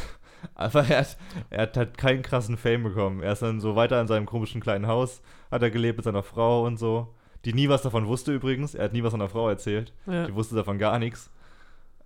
Aber 0.54 0.88
er 0.88 1.00
hat, 1.00 1.18
er 1.50 1.62
hat 1.64 1.78
halt 1.78 1.98
keinen 1.98 2.22
krassen 2.22 2.58
Fame 2.58 2.84
bekommen. 2.84 3.24
Er 3.24 3.34
ist 3.34 3.41
dann 3.41 3.60
so 3.60 3.76
weiter 3.76 4.00
in 4.00 4.08
seinem 4.08 4.28
komischen 4.28 4.62
kleinen 4.62 4.86
Haus, 4.86 5.22
hat 5.50 5.64
er 5.64 5.72
gelebt 5.72 5.98
mit 5.98 6.06
seiner 6.06 6.24
Frau 6.24 6.66
und 6.66 6.78
so. 6.78 7.14
Die 7.46 7.54
nie 7.54 7.70
was 7.70 7.82
davon 7.82 8.08
wusste 8.08 8.34
übrigens. 8.34 8.76
Er 8.76 8.86
hat 8.86 8.93
nie 8.93 9.04
was 9.04 9.12
seiner 9.12 9.30
Frau 9.30 9.50
erzählt. 9.50 9.93
Ja. 10.06 10.28
Die 10.28 10.36
wusste 10.36 10.56
davon 10.56 10.78
gar 10.78 11.00
nichts. 11.00 11.32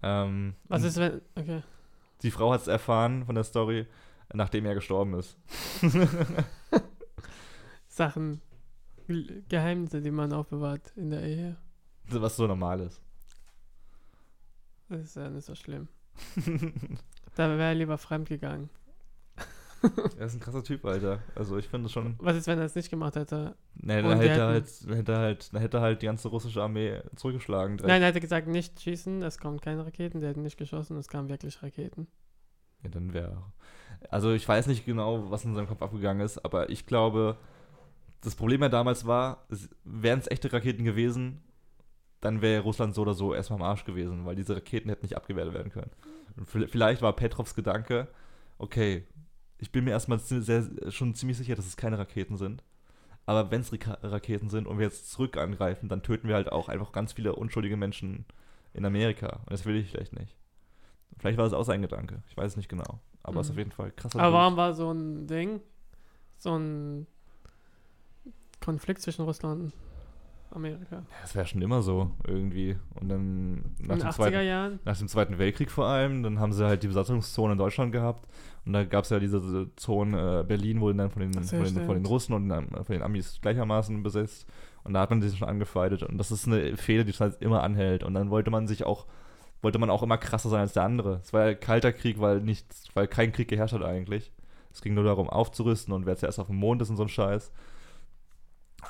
Ähm, 0.02 0.54
Was 0.68 0.84
ist, 0.84 0.98
wenn. 0.98 1.22
Okay. 1.36 1.62
Die 2.22 2.32
Frau 2.32 2.52
hat 2.52 2.62
es 2.62 2.68
erfahren 2.68 3.26
von 3.26 3.36
der 3.36 3.44
Story, 3.44 3.88
nachdem 4.34 4.66
er 4.66 4.76
gestorben 4.76 5.14
ist. 5.16 5.38
Sachen, 7.88 8.42
Ge- 9.08 9.44
Geheimnisse, 9.50 10.02
die 10.02 10.12
man 10.12 10.34
aufbewahrt 10.34 10.94
in 10.96 11.10
der 11.10 11.24
Ehe. 11.24 11.58
Was 12.10 12.36
so 12.36 12.48
normal 12.48 12.82
ist. 12.82 13.02
Das 14.90 15.02
ist 15.02 15.16
ja 15.16 15.30
nicht 15.30 15.46
so 15.46 15.56
schlimm. 15.56 15.88
Da 17.36 17.48
wäre 17.50 17.64
er 17.70 17.76
lieber 17.76 17.98
fremd 17.98 18.28
gegangen. 18.30 18.70
Er 20.18 20.26
ist 20.26 20.34
ein 20.36 20.40
krasser 20.40 20.64
Typ, 20.64 20.84
Alter. 20.86 21.20
Also 21.36 21.58
ich 21.58 21.68
finde 21.68 21.90
schon. 21.90 22.16
Was 22.20 22.36
ist, 22.36 22.48
wenn 22.48 22.58
er 22.60 22.66
es 22.66 22.76
nicht 22.76 22.90
gemacht 22.90 23.16
hätte? 23.16 23.56
Nee, 23.76 23.98
Und 24.02 24.10
dann 24.10 24.20
hätte, 24.20 24.30
er 24.40 24.54
hätten- 24.54 24.88
halt, 24.90 24.98
hätte 24.98 25.18
halt, 25.18 25.54
dann 25.54 25.62
hätte 25.62 25.82
halt 25.82 26.02
die 26.02 26.06
ganze 26.08 26.28
russische 26.28 26.62
Armee 26.62 27.02
zurückgeschlagen. 27.16 27.78
direkt. 27.78 27.88
Nein, 27.90 28.02
er 28.02 28.10
hätte 28.10 28.20
gesagt, 28.20 28.48
nicht 28.48 28.80
schießen, 28.82 29.22
es 29.24 29.38
kommen 29.38 29.60
keine 29.62 29.86
Raketen. 29.86 30.20
Der 30.22 30.30
hätte 30.32 30.42
nicht 30.42 30.58
geschossen, 30.58 30.98
es 30.98 31.08
kamen 31.08 31.30
wirklich 31.30 31.62
Raketen. 31.64 32.08
Ja, 32.84 32.90
dann 32.90 33.14
wäre. 33.14 33.44
Also 34.10 34.32
ich 34.32 34.48
weiß 34.48 34.68
nicht 34.68 34.86
genau, 34.86 35.30
was 35.32 35.44
in 35.46 35.56
seinem 35.56 35.68
Kopf 35.68 35.82
abgegangen 35.82 36.26
ist, 36.26 36.44
aber 36.46 36.70
ich 36.70 36.86
glaube, 36.86 37.38
das 38.22 38.36
Problem 38.36 38.62
ja 38.62 38.70
damals 38.70 39.06
war, 39.06 39.46
wären 39.84 40.20
es 40.20 40.30
echte 40.32 40.52
Raketen 40.52 40.84
gewesen, 40.86 41.42
dann 42.22 42.42
wäre 42.42 42.64
Russland 42.64 42.96
so 42.96 43.02
oder 43.04 43.14
so 43.14 43.34
erstmal 43.34 43.60
am 43.60 43.66
Arsch 43.66 43.86
gewesen, 43.86 44.26
weil 44.26 44.36
diese 44.36 44.56
Raketen 44.56 44.90
hätten 44.90 45.06
nicht 45.06 45.16
abgewehrt 45.18 45.54
werden 45.54 45.72
können. 45.72 45.92
Und 46.38 46.50
vi- 46.50 46.68
vielleicht 46.68 47.02
war 47.02 47.14
Petrovs 47.14 47.56
Gedanke, 47.56 48.08
okay, 48.58 49.06
ich 49.60 49.72
bin 49.72 49.84
mir 49.84 49.92
erstmal 49.92 50.20
sehr, 50.20 50.66
schon 50.90 51.14
ziemlich 51.16 51.38
sicher, 51.38 51.56
dass 51.56 51.68
es 51.68 51.78
keine 51.78 51.98
Raketen 52.00 52.38
sind. 52.38 52.64
Aber 53.26 53.52
wenn 53.52 53.62
es 53.62 53.72
Raketen 54.04 54.50
sind 54.50 54.66
und 54.66 54.80
wir 54.80 54.86
jetzt 54.86 55.12
zurück 55.12 55.38
angreifen, 55.38 55.88
dann 55.88 56.02
töten 56.02 56.28
wir 56.28 56.36
halt 56.36 56.52
auch 56.52 56.68
einfach 56.68 56.92
ganz 56.92 57.14
viele 57.14 57.36
unschuldige 57.36 57.78
Menschen 57.78 58.26
in 58.74 58.86
Amerika. 58.86 59.42
Und 59.42 59.52
das 59.52 59.66
will 59.66 59.76
ich 59.76 59.92
vielleicht 59.92 60.14
nicht. 60.14 60.36
Vielleicht 61.20 61.38
war 61.38 61.46
das 61.46 61.54
auch 61.54 61.64
sein 61.64 61.82
Gedanke. 61.82 62.24
Ich 62.30 62.38
weiß 62.38 62.52
es 62.54 62.58
nicht 62.58 62.70
genau. 62.70 63.00
Aber 63.22 63.42
es 63.42 63.48
ist 63.48 63.52
Mhm. 63.52 63.54
auf 63.54 63.58
jeden 63.60 63.72
Fall 63.72 63.92
krasser. 63.92 64.20
Aber 64.20 64.34
warum 64.34 64.58
war 64.58 64.74
so 64.74 64.92
ein 64.92 65.28
Ding, 65.28 65.62
so 66.38 66.58
ein 66.58 67.06
Konflikt 68.62 69.02
zwischen 69.02 69.26
Russland 69.26 69.62
und 69.62 69.74
Amerika? 70.52 70.96
Ja, 70.98 71.04
Das 71.22 71.36
wäre 71.36 71.46
schon 71.46 71.62
immer 71.62 71.82
so, 71.82 72.12
irgendwie. 72.28 72.78
Und 73.00 73.10
dann 73.10 73.56
nach 73.80 73.96
In 73.96 74.00
dem, 74.00 74.08
80er 74.08 74.12
zweiten, 74.14 74.46
Jahren? 74.46 74.80
nach 74.86 74.98
dem 74.98 75.08
Zweiten 75.08 75.38
Weltkrieg 75.38 75.72
vor 75.72 75.86
allem, 75.86 76.24
dann 76.24 76.40
haben 76.40 76.54
sie 76.54 76.66
halt 76.66 76.84
die 76.84 76.88
Besatzungszone 76.88 77.54
in 77.54 77.58
Deutschland 77.58 77.92
gehabt. 77.92 78.28
Und 78.66 78.74
da 78.74 78.84
gab 78.84 79.04
es 79.04 79.10
ja 79.10 79.20
diese, 79.20 79.40
diese 79.42 79.76
Zone, 79.76 80.42
äh, 80.42 80.44
Berlin 80.44 80.82
wurde 80.82 80.98
dann 80.98 81.10
von 81.10 81.22
den, 81.22 81.34
von, 81.34 81.64
den, 81.64 81.86
von 81.86 81.96
den. 81.96 82.06
Russen 82.06 82.34
und 82.34 82.50
dann 82.50 82.70
von 82.70 82.86
den 82.94 83.02
Amis 83.02 83.40
gleichermaßen 83.42 84.04
besetzt. 84.04 84.48
Und 84.84 84.94
da 84.94 85.02
hat 85.02 85.10
man 85.10 85.22
sich 85.22 85.38
schon 85.38 85.48
angefeindet. 85.48 86.04
Und 86.04 86.18
das 86.18 86.32
ist 86.32 86.48
eine 86.48 86.78
Fehde, 86.78 87.06
die 87.06 87.12
halt 87.14 87.42
immer 87.42 87.64
anhält. 87.64 88.04
Und 88.04 88.14
dann 88.14 88.30
wollte 88.30 88.50
man 88.52 88.68
sich 88.68 88.86
auch, 88.86 89.06
wollte 89.62 89.80
man 89.80 89.90
auch 89.90 90.04
immer 90.04 90.18
krasser 90.18 90.50
sein 90.50 90.62
als 90.62 90.74
der 90.74 90.84
andere. 90.84 91.20
Es 91.24 91.34
war 91.34 91.48
ja 91.48 91.54
kalter 91.54 91.94
Krieg, 91.94 92.20
weil 92.20 92.42
nichts, 92.42 92.90
weil 92.94 93.08
kein 93.08 93.32
Krieg 93.32 93.48
geherrscht 93.50 93.74
hat 93.74 93.84
eigentlich. 93.84 94.32
Es 94.72 94.82
ging 94.82 94.94
nur 94.94 95.04
darum, 95.04 95.30
aufzurüsten 95.30 95.94
und 95.94 96.06
wer 96.06 96.16
zuerst 96.16 96.40
auf 96.40 96.48
dem 96.48 96.56
Mond 96.58 96.82
ist 96.82 96.90
und 96.90 96.98
so 96.98 97.04
ein 97.04 97.10
Scheiß. 97.10 97.52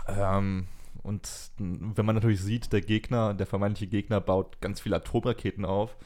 Ähm, 0.07 0.67
und 1.03 1.51
wenn 1.57 2.05
man 2.05 2.15
natürlich 2.15 2.41
sieht, 2.41 2.71
der 2.73 2.81
Gegner, 2.81 3.33
der 3.33 3.45
vermeintliche 3.45 3.89
Gegner 3.89 4.19
baut 4.21 4.61
ganz 4.61 4.81
viele 4.81 4.97
Atomraketen 4.97 5.65
auf. 5.65 5.97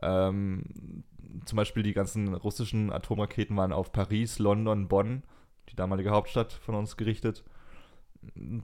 Ähm, 0.00 1.04
zum 1.44 1.56
Beispiel 1.56 1.82
die 1.82 1.94
ganzen 1.94 2.34
russischen 2.34 2.92
Atomraketen 2.92 3.56
waren 3.56 3.72
auf 3.72 3.92
Paris, 3.92 4.38
London, 4.38 4.88
Bonn, 4.88 5.22
die 5.68 5.76
damalige 5.76 6.10
Hauptstadt 6.10 6.52
von 6.52 6.74
uns 6.74 6.96
gerichtet. 6.96 7.44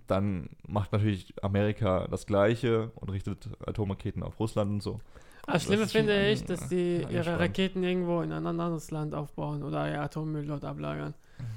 Dann 0.06 0.50
macht 0.66 0.92
natürlich 0.92 1.34
Amerika 1.42 2.06
das 2.08 2.26
Gleiche 2.26 2.92
und 2.94 3.10
richtet 3.10 3.48
Atomraketen 3.66 4.22
auf 4.22 4.38
Russland 4.38 4.70
und 4.70 4.82
so. 4.82 5.00
Das 5.46 5.54
Das 5.54 5.64
Schlimme 5.64 5.86
finde 5.86 6.30
ich, 6.30 6.44
dass 6.44 6.68
die 6.68 7.06
ihre. 7.10 7.38
Raketen 7.38 7.82
irgendwo 7.82 8.20
in 8.20 8.32
ein 8.32 8.46
anderes 8.46 8.90
Land 8.90 9.14
aufbauen 9.14 9.62
oder 9.62 9.90
ihr 9.90 10.00
Atommüll 10.02 10.46
dort 10.46 10.64
ablagern. 10.64 11.14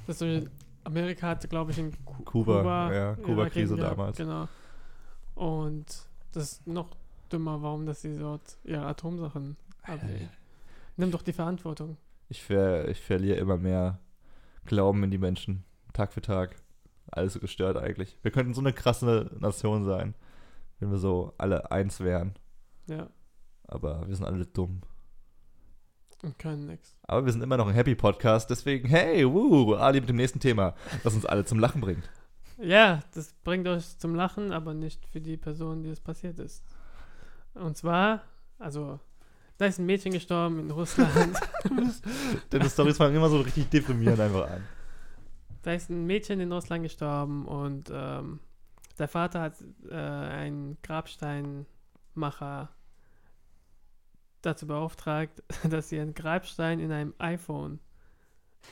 Das 0.08 0.22
ist 0.22 0.44
so, 0.44 0.50
Amerika 0.84 1.28
hatte, 1.28 1.48
glaube 1.48 1.72
ich, 1.72 1.78
in 1.78 1.92
Ku- 2.06 2.24
Kuba, 2.24 2.92
ja, 2.94 3.12
ihre 3.14 3.22
Kuba-Krise 3.22 3.76
damals. 3.76 4.18
Genau. 4.18 4.48
Und 5.36 5.86
das 6.34 6.44
ist 6.54 6.68
noch 6.68 6.90
dümmer, 7.32 7.62
warum, 7.62 7.86
dass 7.86 8.02
sie 8.02 8.18
dort 8.18 8.58
ihre 8.64 8.86
Atomsachen 8.86 9.58
ablegen. 9.84 10.30
Nimm 10.98 11.12
doch 11.12 11.22
die 11.22 11.34
Verantwortung. 11.34 11.98
Ich, 12.30 12.44
ver 12.44 12.88
ich 12.88 13.00
verliere 13.02 13.38
immer 13.38 13.58
mehr 13.58 14.00
Glauben 14.66 15.04
in 15.04 15.12
die 15.12 15.18
Menschen. 15.18 15.64
Tag 15.94 16.14
für 16.14 16.22
Tag. 16.22 16.56
Alles 17.12 17.34
so 17.34 17.40
gestört 17.40 17.78
eigentlich. 17.78 18.18
Wir 18.22 18.32
könnten 18.32 18.54
so 18.54 18.62
eine 18.62 18.74
krasse 18.74 19.30
Nation 19.40 19.84
sein, 19.84 20.14
wenn 20.80 20.92
wir 20.92 20.98
so 20.98 21.34
alle 21.38 21.72
eins 21.72 22.00
wären. 22.00 22.36
Ja, 22.88 23.10
Aber 23.68 24.08
wir 24.08 24.16
sind 24.16 24.26
alle 24.26 24.46
dumm. 24.46 24.82
Und 26.24 26.38
können 26.40 26.68
nix. 26.68 26.96
Aber 27.04 27.26
wir 27.26 27.32
sind 27.32 27.42
immer 27.42 27.58
noch 27.58 27.68
ein 27.68 27.74
Happy 27.74 27.96
Podcast, 27.96 28.50
deswegen, 28.50 28.88
hey, 28.88 29.26
wuh, 29.26 29.76
Ali 29.76 30.00
mit 30.00 30.10
dem 30.10 30.16
nächsten 30.16 30.40
Thema, 30.40 30.76
das 31.04 31.14
uns 31.14 31.26
alle 31.26 31.46
zum 31.46 31.60
Lachen 31.60 31.82
bringt. 31.82 32.10
Ja, 32.58 33.02
das 33.14 33.34
bringt 33.44 33.68
euch 33.68 33.98
zum 33.98 34.14
Lachen, 34.16 34.52
aber 34.52 34.74
nicht 34.74 35.06
für 35.08 35.20
die 35.20 35.38
Person, 35.38 35.84
die 35.84 35.90
es 35.90 36.00
passiert 36.00 36.40
ist. 36.40 36.64
Und 37.56 37.76
zwar, 37.76 38.22
also, 38.60 39.00
da 39.58 39.66
ist 39.66 39.80
ein 39.80 39.86
Mädchen 39.86 40.14
gestorben 40.14 40.60
in 40.60 40.72
Russland. 40.72 41.40
Denn 42.52 42.62
die 42.62 42.70
Storys 42.70 42.98
fangen 42.98 43.16
immer 43.16 43.30
so 43.30 43.42
richtig 43.42 43.70
deprimierend 43.70 44.20
einfach 44.20 44.50
an. 44.50 44.64
Da 45.64 45.74
ist 45.74 45.90
ein 45.90 46.06
Mädchen 46.06 46.40
in 46.40 46.52
Russland 46.52 46.84
gestorben 46.84 47.48
und 47.48 47.92
ähm, 47.94 48.40
der 48.98 49.08
Vater 49.08 49.42
hat 49.42 49.56
äh, 49.90 49.96
einen 49.96 50.78
Grabsteinmacher 50.82 52.70
dazu 54.42 54.68
beauftragt, 54.68 55.44
dass 55.70 55.90
sie 55.90 56.00
einen 56.00 56.14
Grabstein 56.14 56.80
in 56.80 56.92
einem 56.92 57.14
iPhone 57.20 57.80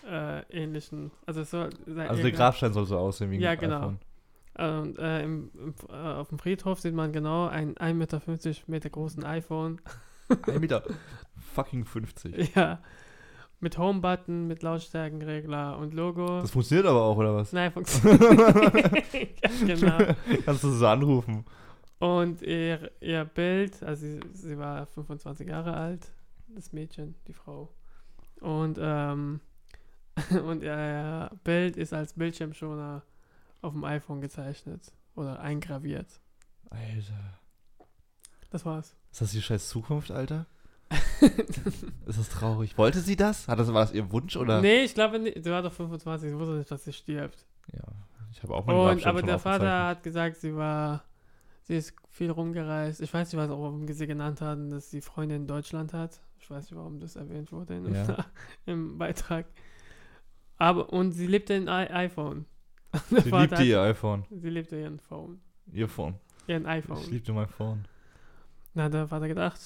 äh, 0.07 0.41
ähnlichen, 0.51 1.11
also 1.25 1.41
es 1.41 1.51
soll 1.51 1.69
sei 1.87 2.07
Also 2.07 2.21
der 2.21 2.31
Grabstein 2.31 2.73
soll 2.73 2.85
so 2.85 2.97
aussehen 2.97 3.31
wie 3.31 3.35
ein 3.35 3.41
Ja, 3.41 3.55
genau. 3.55 3.77
iPhone. 3.77 3.99
Und 4.57 4.99
äh, 4.99 5.23
im, 5.23 5.51
im, 5.55 5.73
äh, 5.89 5.93
auf 5.95 6.29
dem 6.29 6.37
Friedhof 6.37 6.79
sieht 6.81 6.93
man 6.93 7.13
genau 7.13 7.47
einen 7.47 7.75
1,50 7.75 7.93
Meter, 7.93 8.21
Meter 8.67 8.89
großen 8.89 9.23
iPhone. 9.23 9.79
Ein 10.47 10.59
Meter 10.59 10.83
fucking 11.53 11.85
50. 11.85 12.55
ja. 12.55 12.79
Mit 13.61 13.77
Home-Button, 13.77 14.47
mit 14.47 14.63
Lautstärkenregler 14.63 15.77
und 15.77 15.93
Logo. 15.93 16.39
Das 16.39 16.51
funktioniert 16.51 16.87
aber 16.87 17.01
auch, 17.01 17.17
oder 17.17 17.35
was? 17.35 17.51
Nein, 17.51 17.71
funktioniert 17.73 18.21
nicht. 19.13 19.65
genau. 19.65 19.97
Kannst 20.45 20.63
du 20.63 20.69
so 20.71 20.87
anrufen. 20.87 21.43
Und 21.99 22.41
ihr, 22.41 22.91
ihr 23.01 23.25
Bild, 23.25 23.83
also 23.83 24.05
sie, 24.05 24.19
sie 24.33 24.57
war 24.57 24.85
25 24.87 25.47
Jahre 25.47 25.75
alt, 25.75 26.07
das 26.47 26.71
Mädchen, 26.71 27.15
die 27.27 27.33
Frau. 27.33 27.73
Und, 28.39 28.77
ähm, 28.81 29.41
und 30.45 30.63
ihr 30.63 31.29
Bild 31.43 31.77
ist 31.77 31.93
als 31.93 32.13
Bildschirmschoner 32.13 33.03
auf 33.61 33.73
dem 33.73 33.83
iPhone 33.83 34.21
gezeichnet 34.21 34.93
oder 35.15 35.41
eingraviert. 35.41 36.07
Alter. 36.69 37.39
Das 38.49 38.65
war's. 38.65 38.95
Ist 39.11 39.21
das 39.21 39.31
die 39.31 39.41
scheiß 39.41 39.67
Zukunft, 39.67 40.11
Alter? 40.11 40.45
ist 42.05 42.17
das 42.17 42.29
traurig? 42.29 42.77
Wollte 42.77 43.01
sie 43.01 43.15
das? 43.15 43.47
Hat 43.47 43.59
das 43.59 43.71
war 43.73 43.81
das 43.81 43.93
ihr 43.93 44.11
Wunsch 44.11 44.35
oder? 44.37 44.61
Nee, 44.61 44.83
ich 44.83 44.93
glaube 44.93 45.19
nicht. 45.19 45.43
Sie 45.43 45.51
war 45.51 45.61
doch 45.61 45.73
25, 45.73 46.29
sie 46.29 46.37
wusste 46.37 46.55
nicht, 46.55 46.71
dass 46.71 46.83
sie 46.83 46.93
stirbt. 46.93 47.45
Ja, 47.71 47.83
ich 48.31 48.41
habe 48.41 48.55
auch 48.55 48.65
meinen 48.65 48.97
Und, 48.97 49.05
aber 49.05 49.21
der 49.21 49.37
Vater 49.37 49.87
hat 49.87 50.03
gesagt, 50.03 50.37
sie 50.37 50.55
war, 50.55 51.03
sie 51.69 51.75
ist 51.77 51.93
viel 52.09 52.31
rumgereist. 52.31 52.99
Ich 52.99 53.13
weiß 53.13 53.31
nicht, 53.31 53.39
was 53.39 53.49
warum 53.49 53.87
sie 53.87 54.07
genannt 54.07 54.41
hatten, 54.41 54.69
dass 54.71 54.89
sie 54.91 54.99
Freunde 55.01 55.35
in 55.35 55.47
Deutschland 55.47 55.93
hat. 55.93 56.19
Ich 56.39 56.49
weiß 56.49 56.65
nicht, 56.65 56.75
warum 56.75 56.99
das 56.99 57.15
erwähnt 57.15 57.51
wurde 57.51 57.75
in, 57.77 57.93
Ja. 57.93 58.25
im 58.65 58.97
Beitrag. 58.97 59.45
Aber, 60.57 60.91
und 60.91 61.11
sie 61.11 61.27
lebte 61.27 61.53
in 61.53 61.67
I 61.67 61.87
iPhone. 61.89 62.45
Der 63.11 63.21
Sie 63.21 63.29
Vater 63.29 63.41
liebte 63.43 63.55
hat- 63.57 63.65
ihr 63.65 63.81
iPhone. 63.81 64.25
Sie 64.31 64.49
liebte 64.49 64.79
ihren 64.81 64.99
Phone. 64.99 65.39
Ihr 65.71 65.87
Phone. 65.87 66.15
Ihren 66.47 66.63
Ich 66.63 66.67
iPhone. 66.69 67.11
liebte 67.11 67.31
mein 67.33 67.47
Phone. 67.47 67.85
Dann 68.73 68.85
hat 68.85 68.93
der 68.93 69.07
Vater 69.07 69.27
gedacht, 69.27 69.59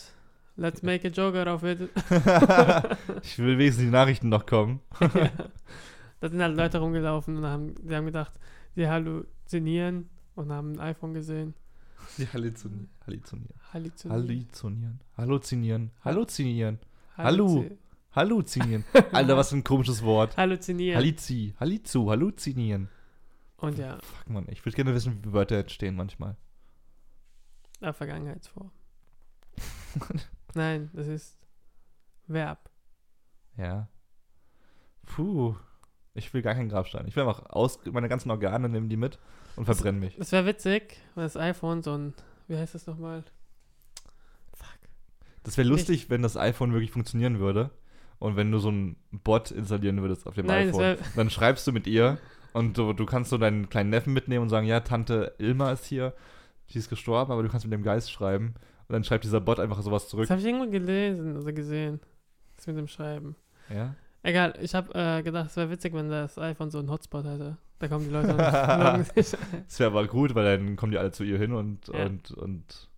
let's 0.57 0.81
make 0.83 1.07
a 1.07 1.11
joke 1.11 1.39
out 1.39 1.47
of 1.47 1.63
it. 1.63 1.89
ich 3.23 3.39
will 3.39 3.57
die 3.57 3.85
Nachrichten 3.85 4.27
noch 4.29 4.45
kommen. 4.45 4.81
ja. 4.99 5.29
Da 6.19 6.29
sind 6.29 6.41
halt 6.41 6.55
Leute 6.57 6.79
rumgelaufen 6.79 7.37
und 7.37 7.45
haben, 7.45 7.75
die 7.81 7.95
haben 7.95 8.05
gedacht, 8.05 8.33
sie 8.75 8.87
halluzinieren 8.87 10.09
und 10.35 10.51
haben 10.51 10.73
ein 10.73 10.79
iPhone 10.81 11.13
gesehen. 11.13 11.53
Die 12.17 12.27
halluzinieren. 12.33 12.89
Halluzinieren. 13.05 13.55
Halluzinieren. 13.73 14.11
Halluzinieren. 14.13 14.99
Halluzinieren. 15.17 15.91
Halluzinieren. 16.05 16.79
Hallo. 17.17 17.47
Halluzi- 17.47 17.77
Halluzinieren. 18.15 18.83
Alter, 19.11 19.37
was 19.37 19.49
für 19.49 19.55
ein 19.57 19.63
komisches 19.63 20.03
Wort. 20.03 20.37
Halluzinieren. 20.37 20.97
Hallizi. 20.97 21.53
Hallizu. 21.59 22.09
Halluzinieren. 22.11 22.89
und 23.57 23.77
ja, 23.77 23.97
Fuck, 24.01 24.29
Mann. 24.29 24.45
Ich 24.49 24.63
würde 24.65 24.75
gerne 24.75 24.93
wissen, 24.93 25.23
wie 25.23 25.33
Wörter 25.33 25.57
entstehen 25.57 25.95
manchmal. 25.95 26.35
äh, 27.81 27.91
Vergangenheitsform. 27.93 28.71
Nein, 30.55 30.89
das 30.93 31.07
ist 31.07 31.37
Verb. 32.27 32.69
Ja. 33.57 33.87
Puh. 35.05 35.55
Ich 36.15 36.31
will 36.33 36.43
gar 36.43 36.53
keinen 36.53 36.69
Grabstein. 36.69 37.07
Ich 37.07 37.15
will 37.15 37.23
einfach 37.23 37.47
aus, 37.49 37.79
meine 37.91 38.07
ganzen 38.09 38.29
Organe 38.29 38.69
nehmen 38.69 38.89
die 38.89 38.97
mit 38.97 39.17
und 39.55 39.65
verbrenne 39.65 39.99
mich. 39.99 40.15
Das 40.17 40.31
wäre 40.31 40.45
witzig, 40.45 40.97
wenn 41.15 41.23
das 41.23 41.37
iPhone 41.37 41.83
so 41.83 41.97
ein, 41.97 42.13
wie 42.47 42.57
heißt 42.57 42.75
das 42.75 42.87
nochmal? 42.87 43.23
Fuck. 44.55 44.79
Das 45.43 45.57
wäre 45.57 45.67
lustig, 45.67 46.09
wenn 46.09 46.21
das 46.21 46.37
iPhone 46.37 46.73
wirklich 46.73 46.91
funktionieren 46.91 47.39
würde 47.39 47.71
und 48.19 48.35
wenn 48.35 48.51
du 48.51 48.59
so 48.59 48.69
einen 48.69 48.95
Bot 49.11 49.51
installieren 49.51 50.01
würdest 50.01 50.27
auf 50.27 50.35
dem 50.35 50.45
Nein, 50.45 50.69
iPhone. 50.69 50.97
Dann 51.15 51.29
schreibst 51.29 51.67
du 51.67 51.71
mit 51.71 51.87
ihr 51.87 52.19
und 52.53 52.77
du, 52.77 52.93
du 52.93 53.05
kannst 53.05 53.29
so 53.29 53.37
deinen 53.37 53.69
kleinen 53.69 53.89
Neffen 53.89 54.13
mitnehmen 54.13 54.43
und 54.43 54.49
sagen, 54.49 54.67
ja, 54.67 54.79
Tante 54.79 55.35
Ilma 55.39 55.71
ist 55.71 55.85
hier, 55.85 56.13
die 56.69 56.77
ist 56.77 56.89
gestorben, 56.89 57.31
aber 57.31 57.43
du 57.43 57.49
kannst 57.49 57.65
mit 57.65 57.73
dem 57.73 57.83
Geist 57.83 58.11
schreiben. 58.11 58.53
Und 58.87 58.93
dann 58.93 59.03
schreibt 59.03 59.23
dieser 59.23 59.41
Bot 59.41 59.59
einfach 59.59 59.81
sowas 59.81 60.07
zurück. 60.07 60.23
das 60.23 60.31
habe 60.31 60.41
ich 60.41 60.47
irgendwo 60.47 60.69
gelesen 60.69 61.37
oder 61.37 61.51
gesehen. 61.51 61.99
Das 62.55 62.67
mit 62.67 62.77
dem 62.77 62.87
Schreiben. 62.87 63.35
Ja? 63.73 63.95
Egal, 64.21 64.53
ich 64.61 64.73
habe 64.73 64.93
äh, 64.93 65.21
gedacht, 65.21 65.49
es 65.49 65.57
wäre 65.57 65.69
witzig, 65.69 65.93
wenn 65.93 66.09
das 66.09 66.37
iPhone 66.37 66.71
so 66.71 66.79
einen 66.79 66.89
Hotspot 66.89 67.25
hätte. 67.25 67.57
Da 67.83 67.89
kommen 67.89 68.05
die 68.05 68.11
Leute 68.11 68.29
ein. 68.29 69.05
Das 69.13 69.33
wäre 69.79 69.91
aber 69.91 70.07
gut, 70.07 70.33
weil 70.35 70.57
dann 70.57 70.77
kommen 70.77 70.93
die 70.93 70.97
alle 70.97 71.11
zu 71.11 71.25
ihr 71.25 71.37
hin 71.37 71.51
und, 71.51 71.89
Ja. 71.89 72.05
und, 72.05 72.31
und 72.31 72.89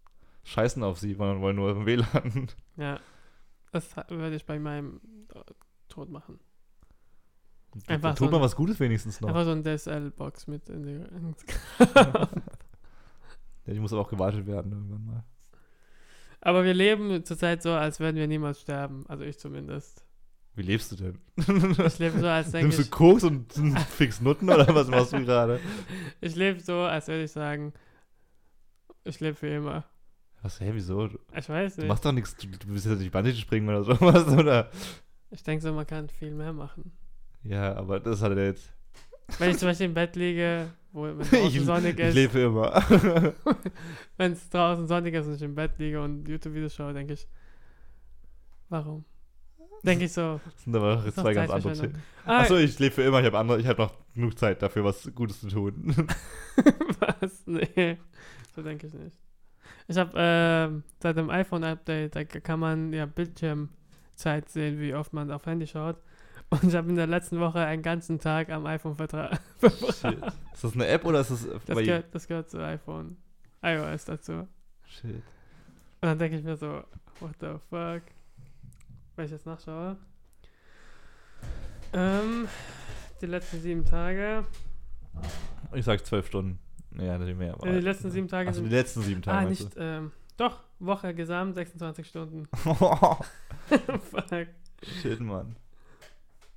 scheißen 0.43 0.83
auf 0.83 0.99
sie, 0.99 1.17
weil 1.17 1.41
wollen 1.41 1.55
nur 1.55 1.71
im 1.71 1.87
WLAN. 1.87 2.49
Ja, 2.77 2.99
das 3.71 3.95
würde 4.09 4.35
ich 4.35 4.45
bei 4.45 4.59
meinem 4.59 5.01
äh, 5.33 5.39
Tod 5.89 6.11
machen. 6.11 6.39
Einfach 7.87 8.15
so 8.15 8.25
tut 8.25 8.31
man 8.31 8.41
ein- 8.41 8.43
was 8.45 8.55
Gutes 8.55 8.79
wenigstens 8.79 9.19
noch. 9.21 9.29
Einfach 9.29 9.45
so 9.45 9.51
ein 9.53 9.63
DSL-Box 9.63 10.45
mit 10.45 10.69
in 10.69 10.83
die. 10.83 11.03
Ja, 13.65 13.73
die 13.73 13.79
muss 13.79 13.91
aber 13.91 14.03
auch 14.03 14.09
gewartet 14.09 14.45
werden 14.45 14.71
irgendwann 14.71 15.05
mal. 15.05 15.23
Aber 16.41 16.63
wir 16.63 16.75
leben 16.75 17.25
zurzeit 17.25 17.63
so, 17.63 17.71
als 17.71 17.99
würden 17.99 18.17
wir 18.17 18.27
niemals 18.27 18.61
sterben. 18.61 19.03
Also 19.07 19.23
ich 19.23 19.39
zumindest. 19.39 20.04
Wie 20.55 20.61
lebst 20.61 20.91
du 20.91 20.95
denn? 20.95 21.19
Ich 21.85 21.99
lebe 21.99 22.17
so, 22.19 22.27
als 22.27 22.47
denke 22.51 22.67
Nimmst 22.67 22.79
du 22.79 22.83
ich. 22.83 22.91
Koks 22.91 23.23
und 23.23 23.51
fix 23.89 24.21
Nutten 24.21 24.49
oder 24.49 24.73
was 24.73 24.87
machst 24.87 25.13
du 25.13 25.23
gerade? 25.25 25.59
Ich 26.21 26.35
lebe 26.35 26.59
so, 26.59 26.79
als 26.81 27.07
würde 27.07 27.23
ich 27.23 27.31
sagen, 27.31 27.73
ich 29.03 29.19
lebe 29.19 29.35
für 29.35 29.47
immer. 29.47 29.85
Was, 30.41 30.59
hä, 30.61 30.69
wieso? 30.73 31.09
Ich 31.35 31.49
weiß 31.49 31.75
du 31.75 31.81
nicht. 31.81 31.89
machst 31.89 32.05
doch 32.05 32.11
nichts, 32.11 32.35
du, 32.37 32.47
du 32.47 32.67
willst 32.69 32.85
jetzt 32.85 32.99
nicht 32.99 33.11
Bungee 33.11 33.33
springen 33.33 33.67
oder 33.67 33.83
sowas, 33.83 34.27
oder? 34.27 34.69
Ich 35.31 35.43
denke 35.43 35.61
so, 35.63 35.73
man 35.73 35.85
kann 35.87 36.07
viel 36.07 36.31
mehr 36.33 36.53
machen. 36.53 36.91
Ja, 37.43 37.75
aber 37.75 37.99
das 37.99 38.21
hat 38.21 38.31
er 38.31 38.45
jetzt. 38.45 38.71
Wenn 39.39 39.49
ich 39.51 39.57
zum 39.57 39.67
Beispiel 39.67 39.87
im 39.87 39.93
Bett 39.93 40.15
liege, 40.15 40.69
wo 40.91 41.03
wenn 41.03 41.19
Ich, 41.21 41.29
draußen 41.29 41.65
sonnig 41.65 41.99
ich 41.99 42.05
ist, 42.05 42.13
lebe 42.15 42.39
immer. 42.39 42.71
wenn 44.17 44.31
es 44.33 44.49
draußen 44.49 44.87
sonnig 44.87 45.13
ist 45.15 45.25
und 45.27 45.35
ich 45.35 45.41
im 45.41 45.55
Bett 45.55 45.77
liege 45.79 46.01
und 46.01 46.27
YouTube-Videos 46.27 46.73
schaue, 46.75 46.93
denke 46.93 47.13
ich, 47.13 47.27
warum? 48.69 49.03
Denke 49.85 50.05
ich 50.05 50.13
so, 50.13 50.39
Das 50.43 50.63
sind 50.63 50.75
aber 50.75 50.95
doch 50.97 51.13
zwei 51.13 51.33
ganz 51.33 51.51
andere. 51.51 51.73
Themen. 51.73 52.01
ah, 52.25 52.39
Achso, 52.39 52.57
ich 52.57 52.77
lebe 52.79 52.95
für 52.95 53.03
immer, 53.03 53.19
ich 53.19 53.25
habe 53.25 53.37
andere, 53.37 53.59
ich 53.59 53.67
habe 53.67 53.81
noch 53.83 53.93
genug 54.13 54.37
Zeit 54.37 54.61
dafür, 54.61 54.83
was 54.83 55.09
Gutes 55.13 55.41
zu 55.41 55.47
tun. 55.47 56.07
was? 56.99 57.43
Nee, 57.45 57.97
so 58.55 58.61
denke 58.61 58.87
ich 58.87 58.93
nicht. 58.93 59.17
Ich 59.87 59.97
habe 59.97 60.11
ähm, 60.15 60.83
seit 61.01 61.17
dem 61.17 61.29
iPhone-Update, 61.29 62.15
da 62.15 62.23
kann 62.23 62.59
man 62.59 62.91
ja 62.93 63.05
Bildschirmzeit 63.05 64.49
sehen, 64.49 64.79
wie 64.79 64.95
oft 64.95 65.13
man 65.13 65.31
auf 65.31 65.45
Handy 65.45 65.67
schaut. 65.67 65.97
Und 66.49 66.63
ich 66.63 66.75
habe 66.75 66.89
in 66.89 66.95
der 66.95 67.07
letzten 67.07 67.39
Woche 67.39 67.59
einen 67.59 67.81
ganzen 67.81 68.19
Tag 68.19 68.49
am 68.49 68.65
iPhone 68.65 68.95
Shit. 68.97 70.23
Ist 70.53 70.63
das 70.63 70.73
eine 70.73 70.87
App 70.87 71.05
oder 71.05 71.21
ist 71.21 71.31
das 71.31 71.43
Das 71.47 71.75
bei 71.75 71.83
gehört, 71.83 72.13
das 72.13 72.27
gehört 72.27 72.49
zu 72.49 72.59
iPhone. 72.63 73.17
iOS 73.63 74.05
dazu. 74.05 74.33
Und 74.33 74.47
Shit. 74.87 75.23
dann 76.01 76.19
denke 76.19 76.37
ich 76.37 76.43
mir 76.43 76.55
so, 76.55 76.83
what 77.19 77.35
the 77.39 77.47
fuck? 77.69 78.01
Wenn 79.15 79.25
ich 79.25 79.31
jetzt 79.31 79.45
nachschaue. 79.45 79.97
Ähm, 81.93 82.47
die 83.21 83.25
letzten 83.27 83.61
sieben 83.61 83.85
Tage. 83.85 84.45
Ich 85.73 85.85
sag 85.85 86.05
zwölf 86.05 86.27
Stunden. 86.27 86.59
Ja, 86.97 87.17
nicht 87.17 87.37
mehr. 87.37 87.55
Äh, 87.63 87.73
die 87.73 87.79
letzten 87.79 88.11
sieben 88.11 88.27
Tage 88.27 88.49
Also 88.49 88.61
die 88.61 88.69
letzten 88.69 89.01
sieben 89.01 89.21
Tage. 89.21 89.47
Ah, 89.47 89.49
nicht, 89.49 89.71
ähm, 89.77 90.11
doch, 90.37 90.63
Woche 90.79 91.13
gesamt 91.13 91.55
26 91.55 92.07
Stunden. 92.07 92.47
fuck. 92.55 93.27
Shit, 95.01 95.19
Mann. 95.21 95.55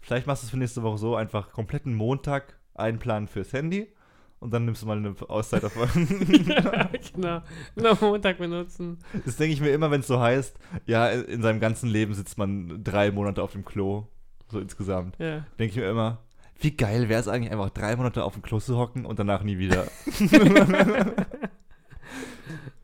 Vielleicht 0.00 0.26
machst 0.26 0.42
du 0.42 0.46
es 0.46 0.50
für 0.50 0.56
nächste 0.56 0.82
Woche 0.82 0.98
so, 0.98 1.14
einfach 1.14 1.52
kompletten 1.52 1.94
Montag 1.94 2.59
einplanen 2.74 3.28
fürs 3.28 3.52
Handy 3.52 3.92
und 4.41 4.53
dann 4.53 4.64
nimmst 4.64 4.82
du 4.82 4.86
mal 4.86 4.97
eine 4.97 5.14
Auszeit 5.28 5.62
davon. 5.62 5.89
ja, 6.47 6.91
genau. 7.14 7.43
Nur 7.74 7.91
am 7.91 7.99
Montag 8.01 8.39
benutzen. 8.39 8.99
Das 9.24 9.36
denke 9.36 9.53
ich 9.53 9.61
mir 9.61 9.70
immer, 9.70 9.91
wenn 9.91 10.01
es 10.01 10.07
so 10.07 10.20
heißt, 10.20 10.57
ja, 10.86 11.09
in 11.09 11.43
seinem 11.43 11.61
ganzen 11.61 11.89
Leben 11.89 12.14
sitzt 12.14 12.39
man 12.39 12.82
drei 12.84 13.11
Monate 13.11 13.43
auf 13.43 13.53
dem 13.53 13.64
Klo, 13.64 14.07
so 14.49 14.61
insgesamt. 14.61 15.16
Ja. 15.18 15.45
Denke 15.59 15.72
ich 15.72 15.76
mir 15.76 15.91
immer, 15.91 16.18
wie 16.61 16.76
geil 16.76 17.09
wäre 17.09 17.20
es 17.20 17.28
eigentlich, 17.28 17.53
einfach 17.53 17.70
drei 17.70 17.97
Monate 17.97 18.24
auf 18.24 18.34
dem 18.34 18.43
Klo 18.43 18.59
zu 18.59 18.76
hocken 18.76 19.07
und 19.07 19.18
danach 19.18 19.43
nie 19.43 19.59
wieder. 19.59 19.86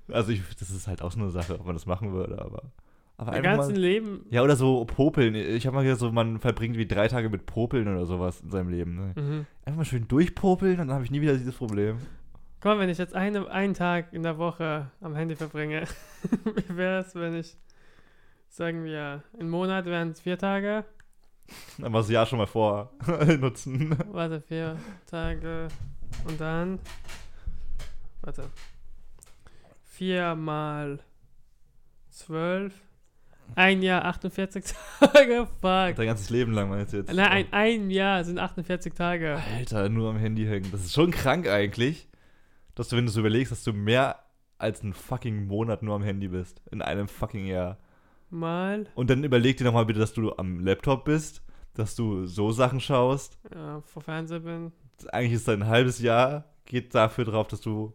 also 0.08 0.32
ich, 0.32 0.42
das 0.58 0.70
ist 0.70 0.86
halt 0.86 1.02
auch 1.02 1.12
so 1.12 1.20
eine 1.20 1.30
Sache, 1.30 1.58
ob 1.58 1.66
man 1.66 1.74
das 1.74 1.86
machen 1.86 2.12
würde, 2.12 2.40
aber, 2.40 2.62
aber 3.16 3.32
einfach 3.32 3.56
ganzen 3.56 3.72
mal, 3.74 3.80
Leben. 3.80 4.26
Ja, 4.30 4.42
oder 4.42 4.56
so 4.56 4.84
Popeln. 4.84 5.34
Ich 5.34 5.66
habe 5.66 5.76
mal 5.76 5.82
gehört, 5.82 6.00
so, 6.00 6.10
man 6.10 6.40
verbringt 6.40 6.76
wie 6.76 6.86
drei 6.86 7.08
Tage 7.08 7.28
mit 7.28 7.46
Popeln 7.46 7.86
oder 7.88 8.06
sowas 8.06 8.40
in 8.40 8.50
seinem 8.50 8.68
Leben. 8.70 8.96
Ne? 8.96 9.12
Mhm. 9.20 9.46
Einfach 9.64 9.78
mal 9.78 9.84
schön 9.84 10.08
durchpopeln 10.08 10.80
und 10.80 10.88
dann 10.88 10.94
habe 10.94 11.04
ich 11.04 11.10
nie 11.10 11.20
wieder 11.20 11.34
dieses 11.36 11.54
Problem. 11.54 11.98
Mal, 12.64 12.78
wenn 12.78 12.88
ich 12.88 12.96
jetzt 12.98 13.14
eine, 13.14 13.50
einen 13.50 13.74
Tag 13.74 14.12
in 14.12 14.22
der 14.22 14.38
Woche 14.38 14.90
am 15.02 15.14
Handy 15.14 15.36
verbringe, 15.36 15.84
wie 16.44 16.76
wäre 16.76 17.00
es, 17.02 17.14
wenn 17.14 17.34
ich, 17.34 17.56
sagen 18.48 18.84
wir, 18.84 19.22
im 19.38 19.50
Monat 19.50 19.84
wären 19.84 20.10
es 20.10 20.20
vier 20.20 20.38
Tage, 20.38 20.84
Dann 21.78 21.92
war 21.92 22.00
das 22.00 22.08
Jahr 22.10 22.24
schon 22.24 22.38
mal 22.38 22.46
vor 22.46 22.90
nutzen. 23.38 23.96
warte, 24.10 24.40
vier 24.40 24.78
Tage 25.06 25.68
und 26.26 26.40
dann, 26.40 26.78
warte, 28.22 28.44
vier 29.82 30.34
mal 30.34 31.00
zwölf, 32.08 32.72
ein 33.54 33.82
Jahr 33.82 34.04
48 34.04 34.64
Tage, 35.00 35.46
fuck. 35.60 35.96
Dein 35.96 36.06
ganzes 36.06 36.30
Leben 36.30 36.52
lang 36.52 36.68
meinst 36.68 36.92
du 36.92 36.98
jetzt. 36.98 37.12
Nein, 37.12 37.30
ein, 37.30 37.52
ein 37.52 37.90
Jahr 37.90 38.24
sind 38.24 38.38
48 38.38 38.94
Tage. 38.94 39.40
Alter, 39.56 39.88
nur 39.88 40.10
am 40.10 40.16
Handy 40.16 40.44
hängen. 40.44 40.70
Das 40.72 40.84
ist 40.84 40.92
schon 40.92 41.10
krank 41.10 41.48
eigentlich, 41.48 42.08
dass 42.74 42.88
du, 42.88 42.96
wenn 42.96 43.06
du 43.06 43.12
so 43.12 43.20
überlegst, 43.20 43.52
dass 43.52 43.64
du 43.64 43.72
mehr 43.72 44.20
als 44.58 44.82
einen 44.82 44.92
fucking 44.92 45.46
Monat 45.46 45.82
nur 45.82 45.94
am 45.94 46.02
Handy 46.02 46.28
bist. 46.28 46.62
In 46.70 46.82
einem 46.82 47.08
fucking 47.08 47.46
Jahr. 47.46 47.78
Mal. 48.30 48.86
Und 48.94 49.10
dann 49.10 49.22
überleg 49.22 49.56
dir 49.56 49.64
nochmal 49.64 49.86
bitte, 49.86 50.00
dass 50.00 50.12
du 50.12 50.32
am 50.36 50.58
Laptop 50.60 51.04
bist, 51.04 51.42
dass 51.74 51.94
du 51.94 52.26
so 52.26 52.50
Sachen 52.50 52.80
schaust. 52.80 53.38
Ja, 53.54 53.80
vor 53.82 54.02
Fernseher 54.02 54.40
bin. 54.40 54.72
Eigentlich 55.12 55.34
ist 55.34 55.48
dein 55.48 55.66
halbes 55.66 56.00
Jahr 56.00 56.44
geht 56.64 56.94
dafür 56.94 57.24
drauf, 57.24 57.48
dass 57.48 57.60
du 57.60 57.92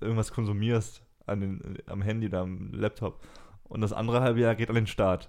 irgendwas 0.00 0.32
konsumierst 0.32 1.02
an 1.26 1.40
den, 1.40 1.78
am 1.86 2.02
Handy 2.02 2.26
oder 2.26 2.40
am 2.40 2.72
Laptop. 2.72 3.20
Und 3.74 3.80
das 3.80 3.92
andere 3.92 4.20
halbe 4.20 4.40
Jahr 4.40 4.54
geht 4.54 4.68
an 4.68 4.76
den 4.76 4.86
Start. 4.86 5.28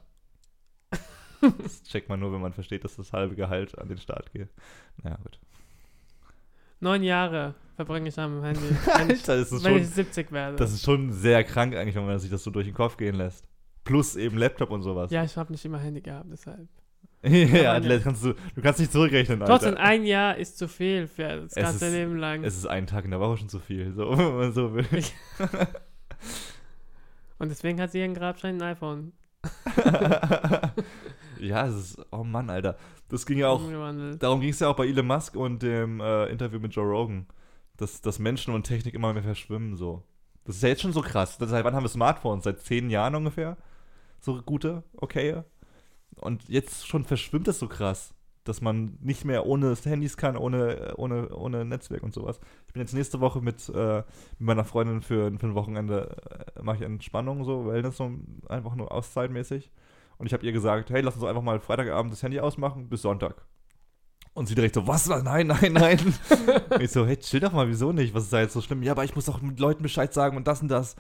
das 1.41 1.81
checkt 1.81 2.09
man 2.09 2.19
nur, 2.19 2.31
wenn 2.31 2.41
man 2.41 2.53
versteht, 2.53 2.83
dass 2.83 2.95
das 2.95 3.11
halbe 3.11 3.35
Gehalt 3.35 3.75
an 3.79 3.89
den 3.89 3.97
Start 3.97 4.31
geht. 4.33 4.49
Naja, 5.01 5.17
gut. 5.23 5.39
Neun 6.79 7.01
Jahre 7.01 7.55
verbringe 7.75 8.07
ich 8.07 8.19
am 8.19 8.43
Handy. 8.43 8.61
Wenn, 8.61 9.09
ich, 9.09 9.27
Alter, 9.27 9.37
das 9.37 9.51
ist 9.51 9.63
wenn 9.63 9.73
schon, 9.73 9.81
ich 9.81 9.89
70 9.89 10.31
werde. 10.31 10.57
das 10.57 10.73
ist 10.73 10.85
schon 10.85 11.11
sehr 11.11 11.43
krank 11.43 11.75
eigentlich, 11.75 11.95
wenn 11.95 12.05
man 12.05 12.19
sich 12.19 12.29
das 12.29 12.43
so 12.43 12.51
durch 12.51 12.67
den 12.67 12.75
Kopf 12.75 12.97
gehen 12.97 13.15
lässt. 13.15 13.47
Plus 13.83 14.15
eben 14.15 14.37
Laptop 14.37 14.69
und 14.69 14.83
sowas. 14.83 15.09
ja, 15.09 15.23
ich 15.23 15.35
habe 15.37 15.51
nicht 15.51 15.65
immer 15.65 15.79
Handy 15.79 16.01
gehabt, 16.01 16.27
deshalb. 16.31 16.67
ja, 17.23 17.79
ja. 17.79 17.99
kannst 17.99 18.23
du, 18.23 18.33
du 18.53 18.61
kannst 18.61 18.79
nicht 18.79 18.91
zurückrechnen, 18.91 19.39
Trotzdem, 19.39 19.75
ein 19.77 20.05
Jahr 20.05 20.37
ist 20.37 20.59
zu 20.59 20.67
viel 20.67 21.07
für 21.07 21.41
das 21.41 21.55
ganze 21.55 21.87
ist- 21.87 21.93
Leben 21.93 22.17
lang. 22.17 22.43
Es 22.43 22.55
ist 22.55 22.67
ein 22.67 22.85
Tag 22.85 23.05
in 23.05 23.11
der 23.11 23.19
Woche 23.19 23.37
schon 23.37 23.49
zu 23.49 23.57
viel, 23.57 23.91
so, 23.93 24.15
wenn 24.15 24.35
man 24.35 24.53
so 24.53 24.75
will. 24.75 24.85
Und 27.37 27.49
deswegen 27.49 27.81
hat 27.81 27.91
sie 27.91 27.99
ihren 27.99 28.13
Grabstein 28.13 28.61
ein 28.61 28.71
iPhone 28.73 29.13
ja, 31.39 31.67
es 31.67 31.75
ist, 31.75 32.05
oh 32.11 32.23
Mann, 32.23 32.49
Alter. 32.49 32.77
Das 33.09 33.25
ging 33.25 33.37
ja 33.37 33.49
auch, 33.49 33.61
darum 34.19 34.41
ging 34.41 34.49
es 34.49 34.59
ja 34.59 34.69
auch 34.69 34.75
bei 34.75 34.87
Elon 34.87 35.05
Musk 35.05 35.35
und 35.35 35.61
dem 35.61 35.99
äh, 35.99 36.25
Interview 36.27 36.59
mit 36.59 36.73
Joe 36.73 36.85
Rogan, 36.85 37.27
dass, 37.77 38.01
dass 38.01 38.19
Menschen 38.19 38.53
und 38.53 38.63
Technik 38.63 38.93
immer 38.93 39.13
mehr 39.13 39.23
verschwimmen, 39.23 39.75
so. 39.75 40.03
Das 40.43 40.55
ist 40.55 40.63
ja 40.63 40.69
jetzt 40.69 40.81
schon 40.81 40.93
so 40.93 41.01
krass. 41.01 41.37
Das, 41.37 41.49
seit 41.49 41.63
wann 41.63 41.75
haben 41.75 41.83
wir 41.83 41.89
Smartphones? 41.89 42.43
Seit 42.43 42.61
zehn 42.61 42.89
Jahren 42.89 43.15
ungefähr? 43.15 43.57
So 44.19 44.41
gute, 44.41 44.83
okay. 44.97 45.41
Und 46.17 46.47
jetzt 46.47 46.87
schon 46.87 47.03
verschwimmt 47.03 47.47
es 47.47 47.59
so 47.59 47.67
krass, 47.67 48.13
dass 48.45 48.61
man 48.61 48.97
nicht 49.01 49.25
mehr 49.25 49.45
ohne 49.45 49.75
Handys 49.83 50.15
kann, 50.15 50.37
ohne, 50.37 50.93
ohne, 50.95 51.35
ohne 51.35 51.65
Netzwerk 51.65 52.03
und 52.03 52.13
sowas. 52.13 52.39
Ich 52.67 52.73
bin 52.73 52.81
jetzt 52.81 52.93
nächste 52.93 53.19
Woche 53.19 53.41
mit, 53.41 53.67
äh, 53.69 53.97
mit 54.39 54.47
meiner 54.47 54.63
Freundin 54.63 55.01
für, 55.01 55.31
für 55.37 55.47
ein 55.47 55.55
Wochenende, 55.55 56.15
äh, 56.55 56.61
mache 56.63 56.77
ich 56.77 56.81
Entspannung, 56.83 57.43
so 57.43 57.65
Wellness, 57.67 57.97
so 57.97 58.11
einfach 58.47 58.75
nur 58.75 58.91
auszeitmäßig. 58.91 59.71
Und 60.17 60.27
ich 60.27 60.33
habe 60.33 60.45
ihr 60.45 60.53
gesagt, 60.53 60.89
hey, 60.91 61.01
lass 61.01 61.15
uns 61.15 61.25
einfach 61.25 61.41
mal 61.41 61.59
Freitagabend 61.59 62.13
das 62.13 62.23
Handy 62.23 62.39
ausmachen 62.39 62.87
bis 62.87 63.01
Sonntag. 63.01 63.45
Und 64.33 64.47
sie 64.47 64.55
direkt 64.55 64.75
so, 64.75 64.85
was? 64.87 65.07
Nein, 65.07 65.47
nein, 65.47 65.73
nein. 65.73 65.99
und 66.69 66.81
ich 66.81 66.91
so, 66.91 67.05
hey, 67.05 67.17
chill 67.17 67.39
doch 67.39 67.51
mal, 67.53 67.67
wieso 67.67 67.91
nicht? 67.91 68.13
Was 68.13 68.23
ist 68.25 68.33
da 68.33 68.41
jetzt 68.41 68.53
so 68.53 68.61
schlimm? 68.61 68.83
Ja, 68.83 68.91
aber 68.91 69.03
ich 69.05 69.15
muss 69.15 69.25
doch 69.25 69.41
mit 69.41 69.59
Leuten 69.59 69.81
Bescheid 69.83 70.13
sagen 70.13 70.37
und 70.37 70.47
das 70.47 70.61
und 70.61 70.67
das. 70.69 70.95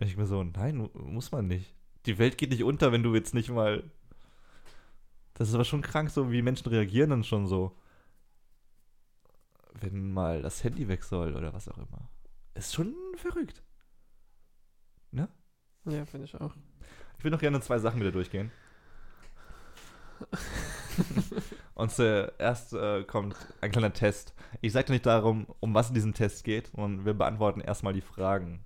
Und 0.00 0.06
ich 0.06 0.16
mir 0.16 0.26
so, 0.26 0.42
nein, 0.42 0.76
mu- 0.76 0.88
muss 0.94 1.30
man 1.32 1.46
nicht. 1.46 1.74
Die 2.06 2.18
Welt 2.18 2.38
geht 2.38 2.50
nicht 2.50 2.62
unter, 2.64 2.92
wenn 2.92 3.02
du 3.02 3.14
jetzt 3.14 3.34
nicht 3.34 3.50
mal. 3.50 3.82
Das 5.36 5.48
ist 5.48 5.54
aber 5.54 5.64
schon 5.64 5.82
krank, 5.82 6.10
so 6.10 6.32
wie 6.32 6.42
Menschen 6.42 6.68
reagieren 6.68 7.10
dann 7.10 7.24
schon 7.24 7.46
so. 7.46 7.76
Wenn 9.74 10.12
mal 10.12 10.42
das 10.42 10.64
Handy 10.64 10.88
weg 10.88 11.04
soll 11.04 11.36
oder 11.36 11.52
was 11.52 11.68
auch 11.68 11.76
immer. 11.76 12.08
Ist 12.54 12.74
schon 12.74 12.94
verrückt. 13.16 13.62
Ja, 15.84 16.04
finde 16.04 16.24
ich 16.24 16.34
auch. 16.40 16.54
Ich 17.18 17.24
will 17.24 17.30
noch 17.30 17.40
gerne 17.40 17.60
zwei 17.60 17.78
Sachen 17.78 18.00
wieder 18.00 18.12
durchgehen. 18.12 18.50
Und 21.74 21.92
zuerst 21.92 22.72
äh, 22.72 23.04
kommt 23.04 23.36
ein 23.60 23.70
kleiner 23.70 23.92
Test. 23.92 24.34
Ich 24.62 24.72
sage 24.72 24.86
dir 24.86 24.94
nicht 24.94 25.04
darum, 25.06 25.46
um 25.60 25.74
was 25.74 25.88
in 25.88 25.94
diesem 25.94 26.14
Test 26.14 26.44
geht, 26.44 26.68
sondern 26.74 27.04
wir 27.04 27.12
beantworten 27.14 27.60
erstmal 27.60 27.92
die 27.92 28.00
Fragen 28.00 28.64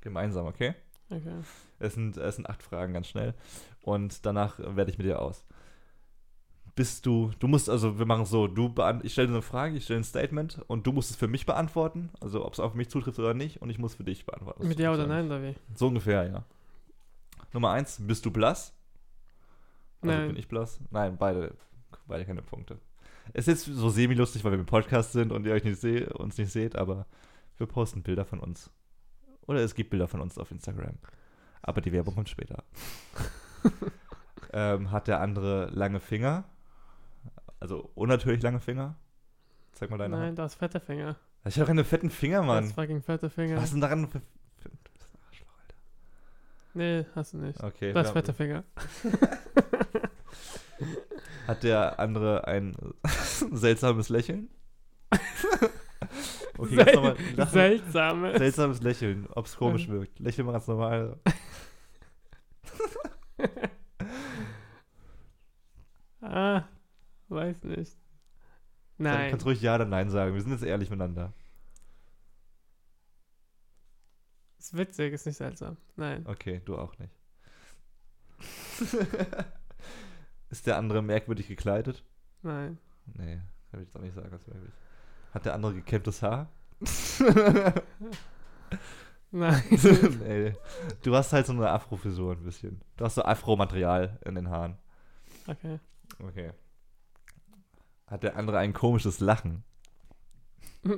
gemeinsam, 0.00 0.46
okay? 0.46 0.74
Okay. 1.10 1.42
Es 1.78 1.94
sind, 1.94 2.16
es 2.16 2.36
sind 2.36 2.48
acht 2.48 2.62
Fragen 2.62 2.94
ganz 2.94 3.08
schnell. 3.08 3.34
Und 3.82 4.24
danach 4.26 4.58
werde 4.58 4.90
ich 4.90 4.98
mit 4.98 5.06
dir 5.06 5.20
aus. 5.20 5.44
Bist 6.78 7.06
du, 7.06 7.32
du 7.40 7.48
musst, 7.48 7.68
also 7.68 7.98
wir 7.98 8.06
machen 8.06 8.24
so, 8.24 8.46
du 8.46 8.72
ich 9.02 9.10
stelle 9.10 9.26
eine 9.26 9.42
Frage, 9.42 9.76
ich 9.76 9.82
stelle 9.82 9.98
ein 9.98 10.04
Statement 10.04 10.62
und 10.68 10.86
du 10.86 10.92
musst 10.92 11.10
es 11.10 11.16
für 11.16 11.26
mich 11.26 11.44
beantworten, 11.44 12.10
also 12.20 12.46
ob 12.46 12.52
es 12.52 12.60
auf 12.60 12.74
mich 12.74 12.88
zutrifft 12.88 13.18
oder 13.18 13.34
nicht, 13.34 13.60
und 13.60 13.68
ich 13.68 13.80
muss 13.80 13.96
für 13.96 14.04
dich 14.04 14.24
beantworten. 14.24 14.68
Mit 14.68 14.78
Ja 14.78 14.94
oder 14.94 15.08
Nein 15.08 15.26
oder 15.26 15.42
wie? 15.42 15.56
So 15.74 15.88
ungefähr, 15.88 16.30
ja. 16.30 16.44
Nummer 17.52 17.70
eins, 17.70 17.98
bist 18.00 18.24
du 18.24 18.30
blass? 18.30 18.72
Also 20.02 20.14
Nein. 20.14 20.28
bin 20.28 20.36
ich 20.36 20.46
blass? 20.46 20.78
Nein, 20.92 21.16
beide, 21.18 21.56
beide 22.06 22.24
keine 22.24 22.42
Punkte. 22.42 22.78
Es 23.32 23.48
ist 23.48 23.66
jetzt 23.66 23.76
so 23.76 23.90
semi-lustig, 23.90 24.44
weil 24.44 24.52
wir 24.52 24.60
im 24.60 24.66
Podcast 24.66 25.10
sind 25.10 25.32
und 25.32 25.46
ihr 25.46 25.54
euch 25.54 25.64
nicht 25.64 25.80
seh, 25.80 26.04
uns 26.04 26.38
nicht 26.38 26.52
seht, 26.52 26.76
aber 26.76 27.06
wir 27.56 27.66
posten 27.66 28.04
Bilder 28.04 28.24
von 28.24 28.38
uns. 28.38 28.70
Oder 29.48 29.64
es 29.64 29.74
gibt 29.74 29.90
Bilder 29.90 30.06
von 30.06 30.20
uns 30.20 30.38
auf 30.38 30.52
Instagram. 30.52 30.94
Aber 31.60 31.80
die 31.80 31.90
Werbung 31.90 32.14
kommt 32.14 32.28
später. 32.28 32.62
ähm, 34.52 34.92
hat 34.92 35.08
der 35.08 35.20
andere 35.20 35.70
lange 35.70 35.98
Finger? 35.98 36.44
Also 37.60 37.90
unnatürlich 37.94 38.42
lange 38.42 38.60
Finger? 38.60 38.94
Zeig 39.72 39.90
mal 39.90 39.98
deine 39.98 40.16
Nein, 40.16 40.26
Hand. 40.28 40.38
du 40.38 40.42
hast 40.42 40.54
fette 40.54 40.80
Finger. 40.80 41.16
Ich 41.44 41.56
habe 41.58 41.66
keine 41.66 41.84
fetten 41.84 42.10
Finger, 42.10 42.40
Du 42.40 42.46
Mann. 42.46 42.64
hast 42.64 42.72
fucking 42.74 43.02
fette 43.02 43.30
Finger. 43.30 43.56
Was 43.56 43.64
ist 43.64 43.72
denn 43.72 43.80
daran 43.80 44.08
für... 44.08 44.18
du 44.20 44.24
bist 44.94 45.14
ein 45.14 45.20
Arschloch, 45.28 45.46
Alter. 45.60 45.74
Nee, 46.74 47.04
hast 47.14 47.32
du 47.32 47.38
nicht. 47.38 47.62
Okay. 47.62 47.92
Du 47.92 47.98
hast 47.98 48.10
fette 48.10 48.32
Finger. 48.32 48.64
Hat 51.46 51.62
der 51.62 51.98
andere 51.98 52.46
ein 52.46 52.76
seltsames 53.52 54.08
Lächeln? 54.10 54.50
okay, 56.58 56.74
Sel 56.76 56.94
nochmal. 56.94 57.16
lach- 57.36 57.48
Seltsame. 57.50 58.38
Seltsames 58.38 58.82
Lächeln, 58.82 59.26
ob 59.34 59.46
es 59.46 59.56
komisch 59.56 59.88
wirkt. 59.88 60.18
Lächeln 60.18 60.46
wir 60.46 60.52
ganz 60.52 60.66
normal. 60.68 61.18
ah, 66.22 66.62
weiß 67.28 67.64
nicht. 67.64 67.96
Du 68.98 69.04
Nein. 69.04 69.30
kannst 69.30 69.46
ruhig 69.46 69.62
Ja 69.62 69.76
oder 69.76 69.84
Nein 69.84 70.10
sagen. 70.10 70.34
Wir 70.34 70.42
sind 70.42 70.52
jetzt 70.52 70.64
ehrlich 70.64 70.90
miteinander. 70.90 71.32
Ist 74.58 74.76
witzig, 74.76 75.12
ist 75.12 75.26
nicht 75.26 75.36
seltsam. 75.36 75.76
Nein. 75.96 76.26
Okay, 76.26 76.60
du 76.64 76.76
auch 76.76 76.98
nicht. 76.98 77.14
Ist 80.50 80.66
der 80.66 80.76
andere 80.76 81.02
merkwürdig 81.02 81.46
gekleidet? 81.48 82.02
Nein. 82.42 82.78
Nee, 83.14 83.40
kann 83.70 83.80
ich 83.80 83.86
jetzt 83.86 83.96
auch 83.96 84.00
nicht 84.00 84.14
sagen, 84.14 84.32
als 84.32 84.46
merkwürdig. 84.46 84.74
Hat 85.32 85.44
der 85.44 85.54
andere 85.54 85.74
gekämmtes 85.74 86.22
Haar? 86.22 86.48
Nein. 89.30 89.62
nee. 90.20 90.54
Du 91.02 91.14
hast 91.14 91.32
halt 91.32 91.46
so 91.46 91.52
eine 91.52 91.68
Afro-Frisur 91.70 92.32
ein 92.32 92.44
bisschen. 92.44 92.80
Du 92.96 93.04
hast 93.04 93.16
so 93.16 93.22
Afro-Material 93.22 94.18
in 94.24 94.34
den 94.36 94.48
Haaren. 94.48 94.78
Okay. 95.46 95.78
Okay. 96.22 96.52
Hat 98.08 98.22
der 98.22 98.36
andere 98.36 98.58
ein 98.58 98.72
komisches 98.72 99.20
Lachen? 99.20 99.64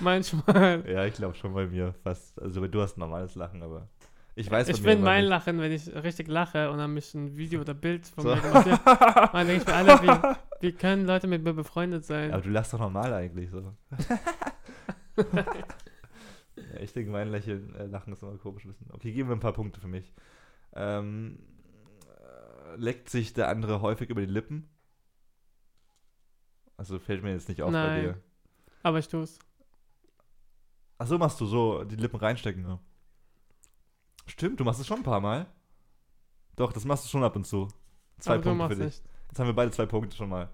Manchmal. 0.00 0.84
Ja, 0.88 1.04
ich 1.04 1.14
glaube 1.14 1.34
schon 1.34 1.54
bei 1.54 1.66
mir 1.66 1.94
fast. 2.02 2.40
Also 2.40 2.66
du 2.66 2.80
hast 2.82 2.96
ein 2.96 3.00
normales 3.00 3.34
Lachen, 3.34 3.62
aber 3.62 3.88
ich 4.34 4.50
weiß 4.50 4.68
Ich 4.68 4.84
immer 4.84 4.96
mein 4.96 5.22
nicht. 5.22 5.30
Lachen, 5.30 5.58
wenn 5.60 5.72
ich 5.72 5.92
richtig 5.94 6.28
lache 6.28 6.70
und 6.70 6.78
dann 6.78 6.94
mich 6.94 7.12
ein 7.14 7.36
Video 7.36 7.60
oder 7.60 7.74
Bild 7.74 8.06
von 8.06 8.24
So. 8.24 8.34
mir 8.34 8.40
gemacht 8.40 8.66
wird, 8.66 8.80
dann 8.86 9.46
denke 9.46 9.62
ich 9.62 9.66
mir 9.66 9.74
alle, 9.74 10.02
wie, 10.02 10.66
wie 10.68 10.72
können 10.72 11.06
Leute 11.06 11.26
mit 11.26 11.42
mir 11.42 11.54
befreundet 11.54 12.04
sein? 12.04 12.32
Aber 12.32 12.42
du 12.42 12.50
lachst 12.50 12.72
doch 12.72 12.78
normal 12.78 13.12
eigentlich 13.12 13.50
so. 13.50 13.74
ja, 15.34 16.80
ich 16.80 16.92
denke, 16.92 17.10
mein 17.10 17.28
Lächeln, 17.28 17.74
äh, 17.74 17.86
Lachen 17.86 18.12
ist 18.12 18.22
immer 18.22 18.36
komisch 18.38 18.64
ein 18.64 18.68
bisschen. 18.68 18.90
Okay, 18.92 19.12
geben 19.12 19.28
wir 19.28 19.36
ein 19.36 19.40
paar 19.40 19.52
Punkte 19.52 19.80
für 19.80 19.88
mich. 19.88 20.12
Ähm, 20.74 21.38
äh, 22.06 22.76
leckt 22.76 23.08
sich 23.10 23.32
der 23.32 23.48
andere 23.48 23.80
häufig 23.80 24.10
über 24.10 24.20
die 24.20 24.26
Lippen? 24.32 24.68
Also 26.78 26.98
fällt 26.98 27.22
mir 27.22 27.32
jetzt 27.32 27.48
nicht 27.48 27.60
auf 27.60 27.72
bei 27.72 27.86
Nein. 27.86 28.02
dir. 28.02 28.22
Aber 28.82 28.98
ich 29.00 29.08
tu's. 29.08 29.38
Ach 30.96 31.06
so 31.06 31.18
machst 31.18 31.40
du 31.40 31.46
so, 31.46 31.84
die 31.84 31.96
Lippen 31.96 32.18
reinstecken. 32.18 32.62
Ne? 32.62 32.78
Stimmt, 34.26 34.60
du 34.60 34.64
machst 34.64 34.80
es 34.80 34.86
schon 34.86 34.98
ein 34.98 35.04
paar 35.04 35.20
Mal. 35.20 35.46
Doch, 36.56 36.72
das 36.72 36.84
machst 36.84 37.04
du 37.04 37.08
schon 37.08 37.24
ab 37.24 37.36
und 37.36 37.46
zu. 37.46 37.68
Zwei 38.18 38.34
aber 38.34 38.42
Punkte 38.42 38.68
für 38.68 38.76
dich. 38.76 38.84
nicht. 38.84 39.02
Jetzt 39.28 39.38
haben 39.38 39.48
wir 39.48 39.54
beide 39.54 39.72
zwei 39.72 39.86
Punkte 39.86 40.16
schon 40.16 40.28
mal. 40.28 40.48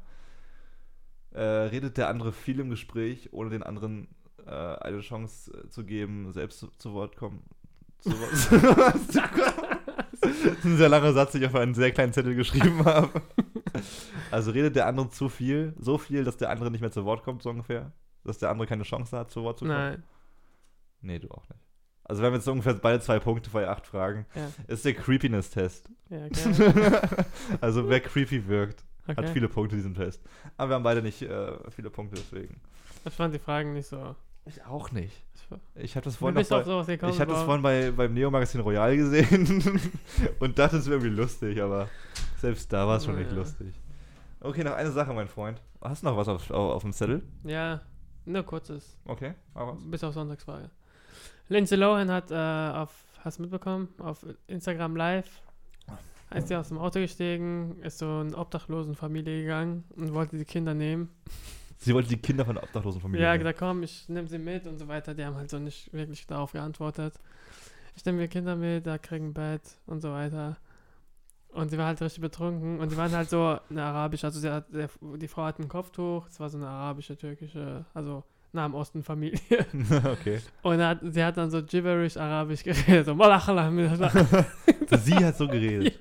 Äh, 1.30 1.42
redet 1.42 1.98
der 1.98 2.08
andere 2.08 2.32
viel 2.32 2.58
im 2.58 2.70
Gespräch, 2.70 3.32
ohne 3.32 3.50
den 3.50 3.62
anderen 3.62 4.08
äh, 4.46 4.50
eine 4.50 5.00
Chance 5.00 5.52
äh, 5.52 5.68
zu 5.68 5.84
geben, 5.84 6.32
selbst 6.32 6.58
zu, 6.58 6.68
zu 6.78 6.94
Wort 6.94 7.16
kommen? 7.16 7.42
Zu 7.98 8.12
Wort. 8.12 8.32
das 10.20 10.30
ist 10.30 10.64
ein 10.64 10.76
sehr 10.78 10.88
langer 10.88 11.12
Satz, 11.12 11.32
den 11.32 11.42
ich 11.42 11.48
auf 11.48 11.54
einen 11.54 11.74
sehr 11.74 11.92
kleinen 11.92 12.12
Zettel 12.12 12.34
geschrieben 12.34 12.84
habe. 12.84 13.22
Also 14.30 14.50
redet 14.52 14.76
der 14.76 14.86
andere 14.86 15.10
zu 15.10 15.28
viel, 15.28 15.74
so 15.78 15.98
viel, 15.98 16.24
dass 16.24 16.36
der 16.36 16.50
andere 16.50 16.70
nicht 16.70 16.80
mehr 16.80 16.90
zu 16.92 17.04
Wort 17.04 17.22
kommt, 17.24 17.42
so 17.42 17.50
ungefähr? 17.50 17.92
Dass 18.24 18.38
der 18.38 18.50
andere 18.50 18.66
keine 18.66 18.84
Chance 18.84 19.16
hat, 19.16 19.30
zu 19.30 19.42
Wort 19.42 19.58
zu 19.58 19.64
kommen? 19.64 19.76
Nein. 19.76 20.02
Nee, 21.00 21.18
du 21.18 21.30
auch 21.30 21.48
nicht. 21.48 21.60
Also 22.04 22.22
wir 22.22 22.26
haben 22.26 22.34
jetzt 22.34 22.46
ungefähr 22.48 22.74
beide 22.74 23.00
zwei 23.00 23.18
Punkte 23.18 23.50
bei 23.50 23.68
acht 23.68 23.86
Fragen. 23.86 24.26
Ja. 24.34 24.50
Ist 24.68 24.84
der 24.84 24.94
Creepiness-Test. 24.94 25.90
Ja, 26.10 26.28
gerne. 26.28 27.26
also 27.60 27.88
wer 27.88 28.00
creepy 28.00 28.46
wirkt, 28.46 28.84
hat 29.06 29.18
Okay. 29.18 29.30
viele 29.32 29.48
Punkte 29.48 29.74
in 29.76 29.78
diesem 29.80 29.94
Test. 29.94 30.22
Aber 30.56 30.70
wir 30.70 30.74
haben 30.76 30.82
beide 30.82 31.02
nicht 31.02 31.22
äh, 31.22 31.52
viele 31.70 31.90
Punkte, 31.90 32.16
deswegen. 32.16 32.60
Ich 33.06 33.12
fand 33.14 33.34
die 33.34 33.38
Fragen 33.38 33.72
nicht 33.72 33.86
so 33.86 34.14
Ich 34.46 34.64
auch 34.64 34.92
nicht. 34.92 35.24
Ich, 35.74 35.94
hatte 35.96 36.06
das 36.06 36.16
vorhin, 36.16 36.34
bei, 36.34 36.42
gekommen. 36.42 37.12
ich 37.12 37.20
hatte 37.20 37.32
das 37.32 37.42
vorhin 37.42 37.62
bei, 37.62 37.90
beim 37.90 38.14
Neo-Magazin 38.14 38.60
Royal 38.60 38.96
gesehen 38.96 39.80
und 40.40 40.58
dachte, 40.58 40.78
es 40.78 40.86
wäre 40.86 40.96
irgendwie 40.96 41.14
lustig, 41.16 41.62
aber 41.62 41.88
selbst 42.44 42.70
da 42.72 42.86
war 42.86 42.98
es 42.98 43.04
schon 43.06 43.14
Oh, 43.14 43.18
nicht 43.18 43.30
ja. 43.30 43.36
lustig. 43.38 43.74
Okay, 44.40 44.62
noch 44.64 44.74
eine 44.74 44.90
Sache, 44.90 45.14
mein 45.14 45.28
Freund. 45.28 45.62
Hast 45.80 46.02
du 46.02 46.06
noch 46.08 46.16
was 46.18 46.28
auf, 46.28 46.50
auf, 46.50 46.74
auf 46.74 46.82
dem 46.82 46.92
Zettel? 46.92 47.22
Ja, 47.44 47.80
nur 48.26 48.42
kurzes. 48.42 48.98
Okay, 49.06 49.32
mach 49.54 49.68
was. 49.68 49.76
Bis 49.90 50.04
auf 50.04 50.12
Sonntagsfrage. 50.12 50.70
Lindsay 51.48 51.76
Lohan 51.78 52.10
hat 52.10 52.30
äh, 52.30 52.34
auf, 52.34 52.90
hast 53.20 53.38
du 53.38 53.42
mitbekommen, 53.42 53.88
auf 53.98 54.26
Instagram 54.46 54.94
Live, 54.96 55.40
ist 56.34 56.48
sie 56.48 56.56
aus 56.56 56.68
dem 56.68 56.76
Auto 56.78 57.00
gestiegen, 57.00 57.78
ist 57.82 57.98
so 57.98 58.20
in 58.20 58.26
eine 58.28 58.36
Obdachlosenfamilie 58.36 59.42
gegangen 59.42 59.84
und 59.96 60.12
wollte 60.12 60.36
die 60.36 60.44
Kinder 60.44 60.74
nehmen. 60.74 61.08
Sie 61.78 61.94
wollte 61.94 62.08
die 62.10 62.16
Kinder 62.18 62.44
von 62.44 62.56
der 62.56 62.64
obdachlosen 62.64 63.00
Familie. 63.00 63.24
Ja, 63.24 63.36
gesagt, 63.36 63.58
komm, 63.58 63.82
ich 63.82 64.08
nehme 64.08 64.28
sie 64.28 64.38
mit 64.38 64.66
und 64.66 64.78
so 64.78 64.88
weiter. 64.88 65.14
Die 65.14 65.24
haben 65.24 65.36
halt 65.36 65.48
so 65.50 65.58
nicht 65.58 65.92
wirklich 65.92 66.26
darauf 66.26 66.52
geantwortet. 66.52 67.14
Ich 67.96 68.04
nehme 68.04 68.18
mir 68.18 68.28
Kinder 68.28 68.56
mit, 68.56 68.86
da 68.86 68.98
kriegen 68.98 69.28
ein 69.28 69.34
Bett 69.34 69.62
und 69.86 70.00
so 70.02 70.10
weiter. 70.12 70.56
Und 71.54 71.70
sie 71.70 71.78
war 71.78 71.86
halt 71.86 72.02
richtig 72.02 72.20
betrunken 72.20 72.80
und 72.80 72.90
die 72.90 72.96
waren 72.96 73.12
halt 73.12 73.30
so 73.30 73.56
eine 73.70 73.82
arabische, 73.84 74.26
also 74.26 74.40
sie 74.40 74.50
hat, 74.50 74.64
der, 74.74 74.88
die 75.00 75.28
Frau 75.28 75.44
hat 75.44 75.60
ein 75.60 75.68
Kopftuch, 75.68 76.26
es 76.26 76.40
war 76.40 76.48
so 76.48 76.58
eine 76.58 76.66
arabische, 76.66 77.16
türkische, 77.16 77.84
also 77.94 78.24
Nahen 78.52 78.74
Osten 78.74 79.04
Familie. 79.04 79.38
okay. 80.04 80.40
Und 80.62 80.82
hat, 80.82 80.98
sie 81.02 81.22
hat 81.22 81.36
dann 81.36 81.50
so 81.50 81.62
gibberish 81.62 82.16
arabisch 82.16 82.64
geredet, 82.64 83.06
so 83.06 83.14
Malachala, 83.14 83.70
Sie 84.98 85.14
hat 85.14 85.36
so 85.36 85.46
geredet. 85.46 85.96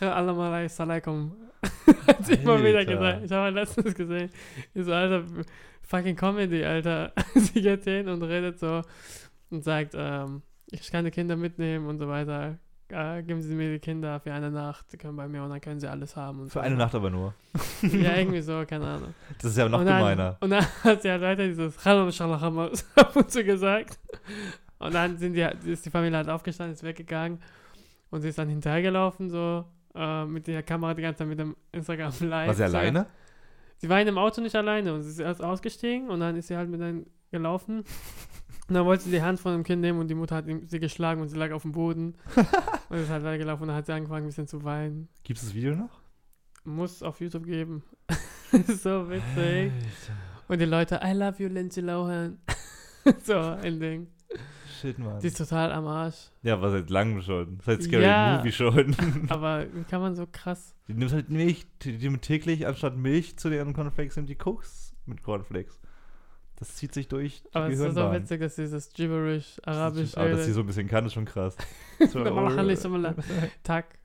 ja. 0.00 0.68
Salaikum. 0.68 1.32
hat 2.06 2.24
sie 2.24 2.34
immer 2.34 2.62
wieder 2.64 2.84
gesagt. 2.86 3.24
Ich 3.24 3.32
habe 3.32 3.50
letztens 3.50 3.94
gesehen, 3.94 4.30
ich 4.72 4.84
so, 4.84 4.92
Alter, 4.94 5.24
fucking 5.82 6.16
Comedy, 6.16 6.64
Alter. 6.64 7.12
sie 7.34 7.60
geht 7.60 7.84
hin 7.84 8.08
und 8.08 8.22
redet 8.22 8.58
so 8.58 8.80
und 9.50 9.62
sagt, 9.62 9.92
ähm, 9.94 10.40
ich 10.70 10.90
kann 10.90 11.04
die 11.04 11.10
Kinder 11.10 11.36
mitnehmen 11.36 11.86
und 11.88 11.98
so 11.98 12.08
weiter. 12.08 12.58
Äh, 12.92 13.22
geben 13.22 13.40
Sie 13.40 13.54
mir 13.54 13.72
die 13.72 13.78
Kinder 13.78 14.18
für 14.20 14.32
eine 14.32 14.50
Nacht, 14.50 14.92
die 14.92 14.96
können 14.96 15.16
bei 15.16 15.28
mir 15.28 15.42
und 15.42 15.50
dann 15.50 15.60
können 15.60 15.80
sie 15.80 15.88
alles 15.88 16.16
haben. 16.16 16.48
Für 16.48 16.54
so. 16.54 16.60
eine 16.60 16.76
Nacht 16.76 16.94
aber 16.94 17.10
nur. 17.10 17.34
Ja, 17.82 18.16
irgendwie 18.16 18.40
so, 18.40 18.64
keine 18.66 18.86
Ahnung. 18.86 19.14
Das 19.40 19.52
ist 19.52 19.58
ja 19.58 19.68
noch 19.68 19.80
und 19.80 19.86
dann, 19.86 19.98
gemeiner. 19.98 20.36
Und 20.40 20.50
dann 20.50 20.64
hat 20.84 21.02
sie 21.02 21.10
halt 21.10 21.22
weiter 21.22 21.46
dieses 21.46 21.76
Khalam 21.76 22.10
Shalacham 22.10 22.58
ab 22.96 23.16
und 23.16 23.30
zu 23.30 23.44
gesagt. 23.44 23.98
Und 24.78 24.94
dann 24.94 25.18
sind 25.18 25.34
die, 25.34 25.46
ist 25.70 25.86
die 25.86 25.90
Familie 25.90 26.18
halt 26.18 26.28
aufgestanden, 26.28 26.74
ist 26.74 26.82
weggegangen. 26.82 27.40
Und 28.10 28.22
sie 28.22 28.28
ist 28.28 28.38
dann 28.38 28.48
hinterhergelaufen, 28.48 29.30
so 29.30 29.64
äh, 29.94 30.24
mit 30.24 30.46
der 30.46 30.62
Kamera 30.62 30.94
die 30.94 31.02
ganze 31.02 31.18
Zeit 31.18 31.28
mit 31.28 31.38
dem 31.38 31.56
Instagram 31.72 32.12
live. 32.20 32.48
War 32.48 32.54
sie 32.54 32.64
alleine? 32.64 33.06
Sie 33.78 33.88
war 33.88 34.00
in 34.00 34.06
dem 34.06 34.18
Auto 34.18 34.40
nicht 34.40 34.54
alleine 34.54 34.92
und 34.92 35.02
sie 35.02 35.10
ist 35.10 35.20
erst 35.20 35.42
ausgestiegen 35.42 36.10
und 36.10 36.20
dann 36.20 36.36
ist 36.36 36.48
sie 36.48 36.56
halt 36.56 36.68
mit 36.68 36.82
einem 36.82 37.06
gelaufen. 37.30 37.84
Und 38.70 38.74
dann 38.74 38.86
wollte 38.86 39.02
sie 39.02 39.10
die 39.10 39.20
Hand 39.20 39.40
von 39.40 39.50
dem 39.50 39.64
Kind 39.64 39.80
nehmen 39.80 39.98
und 39.98 40.06
die 40.06 40.14
Mutter 40.14 40.36
hat 40.36 40.44
sie 40.68 40.78
geschlagen 40.78 41.20
und 41.20 41.28
sie 41.28 41.36
lag 41.36 41.50
auf 41.50 41.62
dem 41.62 41.72
Boden. 41.72 42.14
und 42.88 42.98
ist 42.98 43.10
halt 43.10 43.24
weitergelaufen 43.24 43.62
und 43.62 43.68
dann 43.68 43.76
hat 43.76 43.86
sie 43.86 43.92
angefangen, 43.92 44.26
ein 44.26 44.28
bisschen 44.28 44.46
zu 44.46 44.62
weinen. 44.62 45.08
Gibt 45.24 45.40
es 45.40 45.46
das 45.46 45.54
Video 45.54 45.74
noch? 45.74 46.00
Muss 46.62 47.02
auf 47.02 47.20
YouTube 47.20 47.46
geben. 47.46 47.82
so 48.68 49.10
witzig. 49.10 49.72
Und 50.46 50.60
die 50.60 50.66
Leute, 50.66 51.00
I 51.02 51.14
love 51.14 51.42
you, 51.42 51.48
Lindsay 51.48 51.80
Lohan. 51.80 52.38
so 53.24 53.38
ein 53.38 53.80
Ding. 53.80 54.06
Shit, 54.80 55.00
Mann. 55.00 55.18
Die 55.18 55.26
ist 55.26 55.38
total 55.38 55.72
am 55.72 55.88
Arsch. 55.88 56.30
Ja, 56.42 56.54
aber 56.54 56.70
seit 56.70 56.90
langem 56.90 57.22
schon. 57.22 57.58
Seit 57.64 57.82
Scary 57.82 58.04
Ja. 58.04 58.36
Movie 58.36 58.52
schon. 58.52 58.94
Aber 59.30 59.66
wie 59.74 59.82
kann 59.82 60.00
man 60.00 60.14
so 60.14 60.28
krass. 60.30 60.76
Die 60.86 60.94
nimmt 60.94 61.12
halt 61.12 61.28
Milch, 61.28 61.66
die, 61.82 61.98
die 61.98 62.08
nimmt 62.08 62.22
täglich 62.22 62.68
anstatt 62.68 62.96
Milch 62.96 63.36
zu 63.36 63.50
den 63.50 63.72
Cornflakes 63.72 64.14
nimmt 64.14 64.28
die 64.28 64.36
Koks 64.36 64.94
mit 65.06 65.24
Cornflakes. 65.24 65.80
Das 66.60 66.76
zieht 66.76 66.92
sich 66.92 67.08
durch 67.08 67.42
die 67.42 67.54
Aber 67.54 67.68
es 67.70 67.80
ist 67.80 67.94
so 67.94 68.12
witzig, 68.12 68.40
dass 68.40 68.54
dieses 68.54 68.92
Gibberish, 68.92 69.60
Arabisch, 69.64 70.14
Aber 70.16 70.28
dass 70.28 70.44
sie 70.44 70.52
so 70.52 70.60
ein 70.60 70.66
bisschen 70.66 70.88
kann, 70.88 71.06
ist 71.06 71.14
schon 71.14 71.24
krass. 71.24 71.56
So, 71.98 72.22
Tag. 73.62 73.98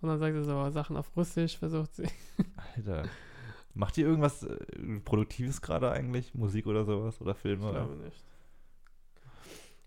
Und 0.00 0.08
dann 0.08 0.18
sagt 0.18 0.34
sie 0.34 0.44
so 0.44 0.70
Sachen 0.70 0.96
auf 0.96 1.14
Russisch, 1.16 1.58
versucht 1.58 1.94
sie. 1.94 2.08
Alter. 2.74 3.04
Macht 3.74 3.96
ihr 3.98 4.06
irgendwas 4.06 4.42
äh, 4.44 4.56
Produktives 5.04 5.60
gerade 5.60 5.90
eigentlich? 5.90 6.34
Musik 6.34 6.66
oder 6.66 6.84
sowas? 6.84 7.20
Oder 7.20 7.32
Ich 7.32 7.38
Filme? 7.38 7.68
Oder? 7.68 7.84
glaube 7.84 7.96
nicht. 7.96 8.24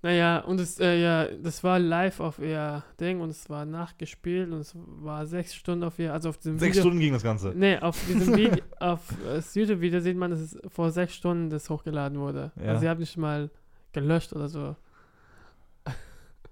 Naja, 0.04 0.40
und 0.40 0.60
es, 0.60 0.80
äh, 0.80 1.00
ja, 1.00 1.26
das 1.28 1.64
war 1.64 1.78
live 1.78 2.20
auf 2.22 2.40
ihr 2.40 2.84
Ding 3.00 3.22
und 3.22 3.30
es 3.30 3.50
war 3.52 3.66
nachgespielt 3.66 4.52
und 4.52 4.60
es 4.60 4.74
war 4.76 5.28
sechs 5.28 5.54
Stunden 5.54 5.84
auf 5.84 6.00
ihr, 6.00 6.12
also 6.12 6.30
auf 6.30 6.38
diesem 6.38 6.58
Sechs 6.58 6.78
Video. 6.78 6.82
Stunden 6.84 7.00
ging 7.00 7.14
das 7.14 7.22
Ganze. 7.22 7.54
Nee, 7.56 7.78
auf 7.78 8.04
diesem 8.08 8.36
Video, 8.36 8.64
auf 8.80 9.12
äh, 9.12 9.36
das 9.36 9.54
YouTube-Video 9.54 10.00
sieht 10.00 10.18
man, 10.18 10.32
dass 10.32 10.40
es 10.40 10.58
vor 10.70 10.90
sechs 10.92 11.14
Stunden 11.14 11.52
das 11.52 11.70
hochgeladen 11.70 12.18
wurde. 12.18 12.52
Ja. 12.56 12.70
Also 12.70 12.82
sie 12.82 12.90
haben 12.90 13.00
nicht 13.00 13.16
mal 13.18 13.52
gelöscht 13.94 14.34
oder 14.34 14.50
so. 14.50 14.76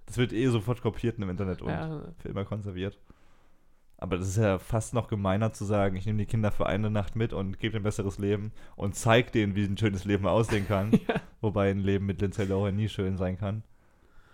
Das 0.06 0.18
wird 0.18 0.34
eh 0.34 0.48
sofort 0.48 0.82
kopiert 0.82 1.18
im 1.20 1.30
Internet 1.30 1.62
und 1.62 1.70
Ja, 1.70 2.02
für 2.18 2.30
immer 2.30 2.46
konserviert. 2.46 3.00
Aber 4.02 4.18
das 4.18 4.30
ist 4.30 4.38
ja 4.38 4.60
fast 4.60 4.94
noch 4.94 5.10
gemeiner 5.10 5.52
zu 5.52 5.66
sagen, 5.66 5.98
ich 5.98 6.06
nehme 6.06 6.20
die 6.20 6.26
Kinder 6.26 6.52
für 6.52 6.66
eine 6.66 6.90
Nacht 6.90 7.18
mit 7.18 7.34
und 7.34 7.60
gebe 7.60 7.74
ihnen 7.76 7.82
ein 7.82 7.84
besseres 7.84 8.18
Leben 8.18 8.54
und 8.78 8.96
zeige 8.96 9.30
denen, 9.30 9.56
wie 9.56 9.66
ein 9.66 9.78
schönes 9.78 10.06
Leben 10.06 10.26
aussehen 10.26 10.68
kann. 10.68 10.92
Ja. 11.08 11.22
Wobei 11.42 11.72
ein 11.72 11.80
Leben 11.80 12.06
mit 12.06 12.22
Lindsay 12.22 12.46
Lohan 12.46 12.76
nie 12.76 12.90
schön 12.90 13.18
sein 13.18 13.38
kann. 13.38 13.64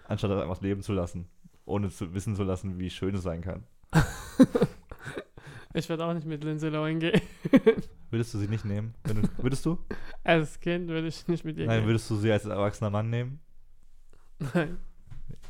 Anstatt 0.08 0.32
das 0.32 0.42
einfach 0.42 0.62
leben 0.62 0.82
zu 0.82 0.94
lassen. 0.94 1.28
Ohne 1.66 1.90
zu 1.90 2.14
wissen 2.14 2.36
zu 2.36 2.44
lassen, 2.44 2.80
wie 2.80 2.90
schön 2.90 3.16
es 3.16 3.24
sein 3.24 3.42
kann. 3.42 3.64
ich 5.74 5.88
würde 5.90 6.06
auch 6.06 6.14
nicht 6.14 6.26
mit 6.26 6.44
Lindsay 6.44 6.70
Lohan 6.70 7.00
gehen. 7.00 7.22
Würdest 8.12 8.34
du 8.34 8.38
sie 8.38 8.48
nicht 8.48 8.66
nehmen? 8.66 8.94
Du, 9.04 9.14
würdest 9.44 9.66
du? 9.66 9.78
Als 10.24 10.60
Kind 10.60 10.90
würde 10.90 11.08
ich 11.08 11.28
nicht 11.28 11.44
mit 11.44 11.58
ihr 11.58 11.66
Nein, 11.66 11.82
gehen. 11.82 11.88
würdest 11.88 12.10
du 12.10 12.16
sie 12.16 12.32
als 12.32 12.46
erwachsener 12.46 12.90
Mann 12.90 13.10
nehmen? 13.10 13.40
Nein. 14.54 14.78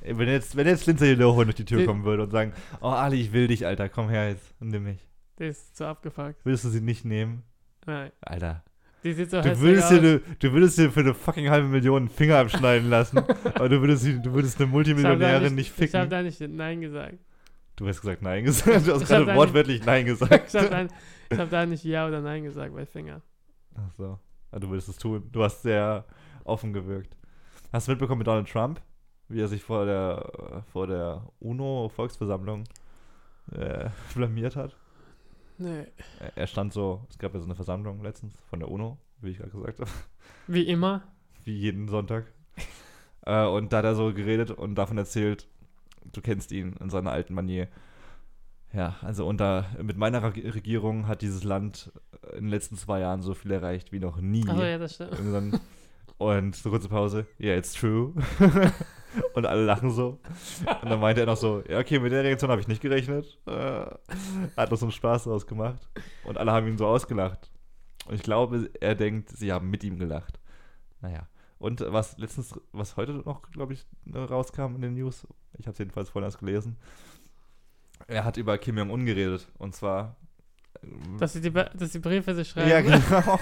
Wenn 0.01 0.27
jetzt, 0.27 0.55
wenn 0.55 0.67
jetzt 0.67 0.85
Lindsay 0.85 1.13
Lohan 1.15 1.45
durch 1.45 1.55
die 1.55 1.65
Tür 1.65 1.79
Die- 1.79 1.85
kommen 1.85 2.03
würde 2.03 2.23
und 2.23 2.31
sagen, 2.31 2.53
oh 2.81 2.87
Ali, 2.89 3.19
ich 3.21 3.33
will 3.33 3.47
dich, 3.47 3.65
Alter, 3.65 3.89
komm 3.89 4.09
her 4.09 4.29
jetzt 4.29 4.53
und 4.59 4.69
nimm 4.69 4.83
mich. 4.83 4.99
Die 5.39 5.45
ist 5.45 5.75
zu 5.75 5.85
abgefuckt. 5.85 6.45
Würdest 6.45 6.63
du 6.65 6.69
sie 6.69 6.81
nicht 6.81 7.05
nehmen? 7.05 7.43
Nein. 7.85 8.11
Alter. 8.21 8.63
Die 9.03 9.13
sieht 9.13 9.29
so 9.29 9.41
Du 9.41 9.59
würdest, 9.59 9.85
aus. 9.91 9.99
dir 9.99 10.19
du 10.39 10.51
würdest 10.53 10.77
dir 10.77 10.91
für 10.91 11.01
eine 11.01 11.13
fucking 11.13 11.49
halbe 11.49 11.67
Million 11.67 12.03
einen 12.03 12.09
Finger 12.09 12.37
abschneiden 12.39 12.89
lassen, 12.89 13.17
aber 13.53 13.69
du 13.69 13.79
würdest, 13.81 14.05
du 14.05 14.33
würdest 14.33 14.55
eine 14.57 14.65
Ich 14.65 14.67
hab 14.67 14.73
Multimillionärin 14.73 15.53
nicht, 15.55 15.67
Ich 15.67 15.73
habe 15.73 15.91
ficken. 15.91 16.09
da 16.09 16.21
nicht 16.23 16.39
Nein 16.41 16.81
gesagt. 16.81 17.17
Du 17.75 17.87
hast 17.87 18.01
gesagt 18.01 18.21
Nein 18.21 18.43
gesagt. 18.45 18.67
Du 18.67 18.73
hast 18.73 18.85
Ich 18.87 18.91
hab 18.93 19.07
gerade 19.07 19.25
da 19.25 19.31
nicht- 19.33 19.35
wortwörtlich 19.39 19.85
Nein 19.85 20.07
Ich 20.07 20.19
gesagt. 20.19 20.53
habe 20.55 20.69
da, 20.69 20.87
ich 21.29 21.37
hab 21.39 21.49
da 21.49 21.65
nicht 21.65 21.83
Ja 21.83 22.07
oder 22.07 22.21
Nein 22.21 22.43
gesagt 22.43 22.73
bei 22.73 22.85
Finger. 22.85 23.21
Ach 23.75 23.91
so. 23.95 24.19
Ah, 24.51 24.59
Du 24.59 24.69
würdest 24.69 24.87
es 24.89 24.97
tun. 24.97 25.27
Du 25.31 25.43
hast 25.43 25.61
sehr 25.61 26.05
offen 26.43 26.71
gewirkt. 26.73 27.15
Hast 27.73 27.87
du 27.87 27.91
mitbekommen 27.91 28.19
mit 28.19 28.27
Donald 28.27 28.47
Trump, 28.49 28.81
wie 29.29 29.41
er 29.41 29.47
sich 29.47 29.63
vor 29.63 29.85
der, 29.85 30.63
vor 30.71 30.87
der 30.87 31.23
UNO-Volksversammlung 31.39 32.63
äh, 33.51 33.89
blamiert 34.15 34.55
hat? 34.55 34.75
Nee. 35.57 35.85
Er- 36.35 36.47
stand 36.47 36.73
so, 36.73 37.05
es 37.09 37.17
gab 37.17 37.33
ja 37.33 37.39
so 37.39 37.45
eine 37.45 37.55
Versammlung 37.55 38.01
letztens 38.03 38.35
von 38.49 38.59
der 38.59 38.69
UNO, 38.69 38.97
wie 39.21 39.31
ich 39.31 39.37
gerade 39.37 39.51
gesagt 39.51 39.79
habe, 39.79 39.89
Wie 40.47 40.63
immer. 40.67 41.03
wie 41.43 41.55
jeden 41.57 41.87
Sonntag. 41.87 42.25
äh, 43.25 43.45
und 43.45 43.71
da 43.73 43.77
hat 43.77 43.85
er 43.85 43.95
so 43.95 44.13
geredet 44.13 44.51
und 44.51 44.75
davon 44.75 44.97
erzählt, 44.97 45.47
du 46.11 46.21
kennst 46.21 46.51
ihn 46.51 46.73
in 46.79 46.89
seiner 46.89 47.11
alten 47.11 47.33
Manier. 47.33 47.67
Ja, 48.73 48.95
also 49.01 49.25
unter, 49.25 49.65
mit 49.81 49.95
meiner 49.95 50.21
Reg- 50.21 50.53
Regierung 50.53 51.07
hat 51.07 51.21
dieses 51.21 51.45
Land 51.45 51.91
in 52.33 52.43
den 52.45 52.49
letzten 52.49 52.75
zwei 52.75 52.99
Jahren 52.99 53.21
so 53.21 53.33
viel 53.33 53.51
erreicht 53.51 53.93
wie 53.93 53.99
noch 53.99 54.17
nie. 54.19 54.45
Achso, 54.49 54.63
ja, 54.63 54.77
das 54.77 54.95
stimmt. 54.95 55.61
Und 56.17 56.55
so 56.55 56.69
kurze 56.69 56.87
Pause, 56.87 57.27
yeah, 57.39 57.57
it's 57.57 57.73
true. 57.73 58.13
und 59.33 59.45
alle 59.45 59.65
lachen 59.65 59.91
so. 59.91 60.19
Und 60.81 60.89
dann 60.89 60.99
meinte 60.99 61.21
er 61.21 61.27
noch 61.27 61.37
so, 61.37 61.61
ja, 61.67 61.79
okay, 61.79 61.99
mit 61.99 62.11
der 62.11 62.23
Reaktion 62.23 62.49
habe 62.51 62.61
ich 62.61 62.67
nicht 62.67 62.81
gerechnet. 62.81 63.39
Äh, 63.45 63.85
hat 64.55 64.71
noch 64.71 64.77
so 64.77 64.85
einen 64.85 64.91
Spaß 64.91 65.25
draus 65.25 65.45
gemacht. 65.45 65.89
Und 66.23 66.37
alle 66.37 66.51
haben 66.51 66.67
ihn 66.67 66.77
so 66.77 66.87
ausgelacht. 66.87 67.51
Und 68.07 68.15
ich 68.15 68.23
glaube, 68.23 68.69
er 68.79 68.95
denkt, 68.95 69.29
sie 69.29 69.51
haben 69.51 69.69
mit 69.69 69.83
ihm 69.83 69.97
gelacht. 69.97 70.39
Naja. 71.01 71.27
Und 71.57 71.81
was 71.81 72.17
letztens, 72.17 72.59
was 72.71 72.97
heute 72.97 73.13
noch, 73.13 73.41
glaube 73.51 73.73
ich, 73.73 73.85
rauskam 74.13 74.75
in 74.75 74.81
den 74.81 74.93
News, 74.93 75.27
ich 75.57 75.65
habe 75.65 75.71
es 75.71 75.79
jedenfalls 75.79 76.09
vorhin 76.09 76.27
erst 76.27 76.39
gelesen, 76.39 76.77
er 78.07 78.23
hat 78.23 78.37
über 78.37 78.57
Kim 78.57 78.77
Jong-un 78.77 79.05
geredet. 79.05 79.47
Und 79.57 79.75
zwar. 79.75 80.15
Dass 81.19 81.33
sie 81.33 81.41
die, 81.41 81.51
dass 81.51 81.91
die 81.91 81.99
Briefe 81.99 82.35
sich 82.35 82.49
schreiben. 82.49 82.69
ja, 82.69 82.81
genau. 82.81 83.39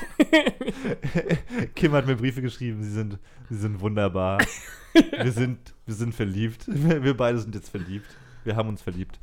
Kim 1.75 1.91
hat 1.93 2.05
mir 2.05 2.15
Briefe 2.15 2.41
geschrieben, 2.41 2.83
sie 2.83 2.91
sind, 2.91 3.19
sie 3.49 3.57
sind 3.57 3.79
wunderbar. 3.79 4.39
Wir 4.93 5.31
sind, 5.31 5.73
wir 5.85 5.95
sind 5.95 6.13
verliebt. 6.13 6.65
Wir 6.67 7.15
beide 7.17 7.39
sind 7.39 7.55
jetzt 7.55 7.69
verliebt. 7.69 8.07
Wir 8.43 8.55
haben 8.55 8.69
uns 8.69 8.81
verliebt. 8.81 9.19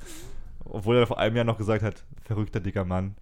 Obwohl 0.65 0.97
er 0.97 1.07
vor 1.07 1.19
einem 1.19 1.37
Jahr 1.37 1.45
noch 1.45 1.59
gesagt 1.59 1.83
hat, 1.83 2.05
verrückter 2.23 2.61
dicker 2.61 2.85
Mann. 2.85 3.17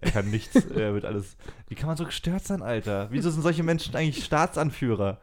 Er 0.00 0.10
kann 0.10 0.30
nichts, 0.30 0.54
er 0.74 0.94
wird 0.94 1.04
alles. 1.04 1.36
Wie 1.68 1.74
kann 1.74 1.86
man 1.86 1.96
so 1.96 2.04
gestört 2.04 2.44
sein, 2.44 2.62
Alter? 2.62 3.08
Wieso 3.10 3.30
sind 3.30 3.42
solche 3.42 3.62
Menschen 3.62 3.94
eigentlich 3.94 4.24
Staatsanführer? 4.24 5.20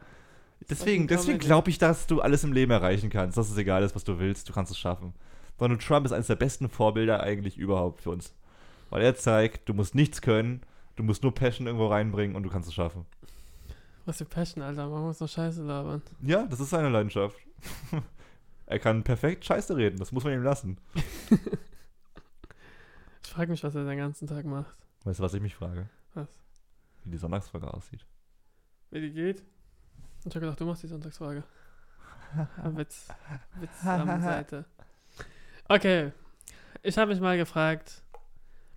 Deswegen, 0.70 1.08
deswegen 1.08 1.38
glaube 1.38 1.70
ich, 1.70 1.78
dass 1.78 2.06
du 2.06 2.20
alles 2.20 2.44
im 2.44 2.52
Leben 2.52 2.70
erreichen 2.70 3.10
kannst. 3.10 3.36
Dass 3.36 3.50
es 3.50 3.56
egal 3.56 3.82
ist, 3.82 3.94
was 3.94 4.04
du 4.04 4.18
willst, 4.18 4.48
du 4.48 4.52
kannst 4.52 4.70
es 4.70 4.78
schaffen. 4.78 5.12
Donald 5.58 5.82
Trump 5.82 6.06
ist 6.06 6.12
eines 6.12 6.28
der 6.28 6.36
besten 6.36 6.68
Vorbilder 6.68 7.22
eigentlich 7.22 7.58
überhaupt 7.58 8.00
für 8.00 8.10
uns. 8.10 8.34
Weil 8.92 9.00
er 9.04 9.14
zeigt, 9.14 9.70
du 9.70 9.72
musst 9.72 9.94
nichts 9.94 10.20
können, 10.20 10.60
du 10.96 11.02
musst 11.02 11.22
nur 11.22 11.34
Passion 11.34 11.66
irgendwo 11.66 11.86
reinbringen 11.86 12.36
und 12.36 12.42
du 12.42 12.50
kannst 12.50 12.68
es 12.68 12.74
schaffen. 12.74 13.06
Was 14.04 14.18
für 14.18 14.26
Passion, 14.26 14.62
Alter. 14.62 14.86
Man 14.86 15.00
muss 15.00 15.18
noch 15.18 15.30
Scheiße 15.30 15.62
labern. 15.62 16.02
Ja, 16.20 16.44
das 16.44 16.60
ist 16.60 16.68
seine 16.68 16.90
Leidenschaft. 16.90 17.38
er 18.66 18.78
kann 18.78 19.02
perfekt 19.02 19.46
Scheiße 19.46 19.74
reden, 19.78 19.98
das 19.98 20.12
muss 20.12 20.24
man 20.24 20.34
ihm 20.34 20.42
lassen. 20.42 20.78
Ich 23.24 23.30
frage 23.30 23.50
mich, 23.50 23.64
was 23.64 23.74
er 23.74 23.86
den 23.86 23.96
ganzen 23.96 24.26
Tag 24.26 24.44
macht. 24.44 24.76
Weißt 25.04 25.18
du, 25.18 25.22
was 25.22 25.32
ich 25.32 25.40
mich 25.40 25.54
frage? 25.54 25.88
Was? 26.12 26.28
Wie 27.02 27.12
die 27.12 27.16
Sonntagsfolge 27.16 27.72
aussieht. 27.72 28.04
Wie 28.90 29.00
die 29.00 29.10
geht? 29.10 29.42
Ich 30.26 30.34
hab 30.34 30.42
gedacht, 30.42 30.60
du 30.60 30.66
machst 30.66 30.82
die 30.82 30.88
Sonntagsfrage. 30.88 31.42
Witz. 32.76 33.08
Witz 33.58 33.86
am 33.86 34.20
Seite. 34.20 34.66
Okay. 35.66 36.12
Ich 36.82 36.98
habe 36.98 37.12
mich 37.12 37.22
mal 37.22 37.38
gefragt, 37.38 38.02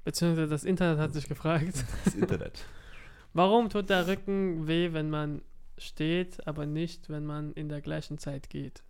beziehungsweise 0.05 0.47
das 0.47 0.63
Internet 0.63 0.99
hat 0.99 1.13
sich 1.13 1.27
gefragt, 1.27 1.83
Das 2.05 2.15
Internet. 2.15 2.63
warum 3.33 3.69
tut 3.69 3.89
der 3.89 4.07
Rücken 4.07 4.67
weh, 4.67 4.93
wenn 4.93 5.09
man 5.09 5.41
steht, 5.77 6.47
aber 6.47 6.65
nicht, 6.65 7.09
wenn 7.09 7.25
man 7.25 7.51
in 7.51 7.67
der 7.67 7.81
gleichen 7.81 8.17
Zeit 8.17 8.49
geht? 8.49 8.81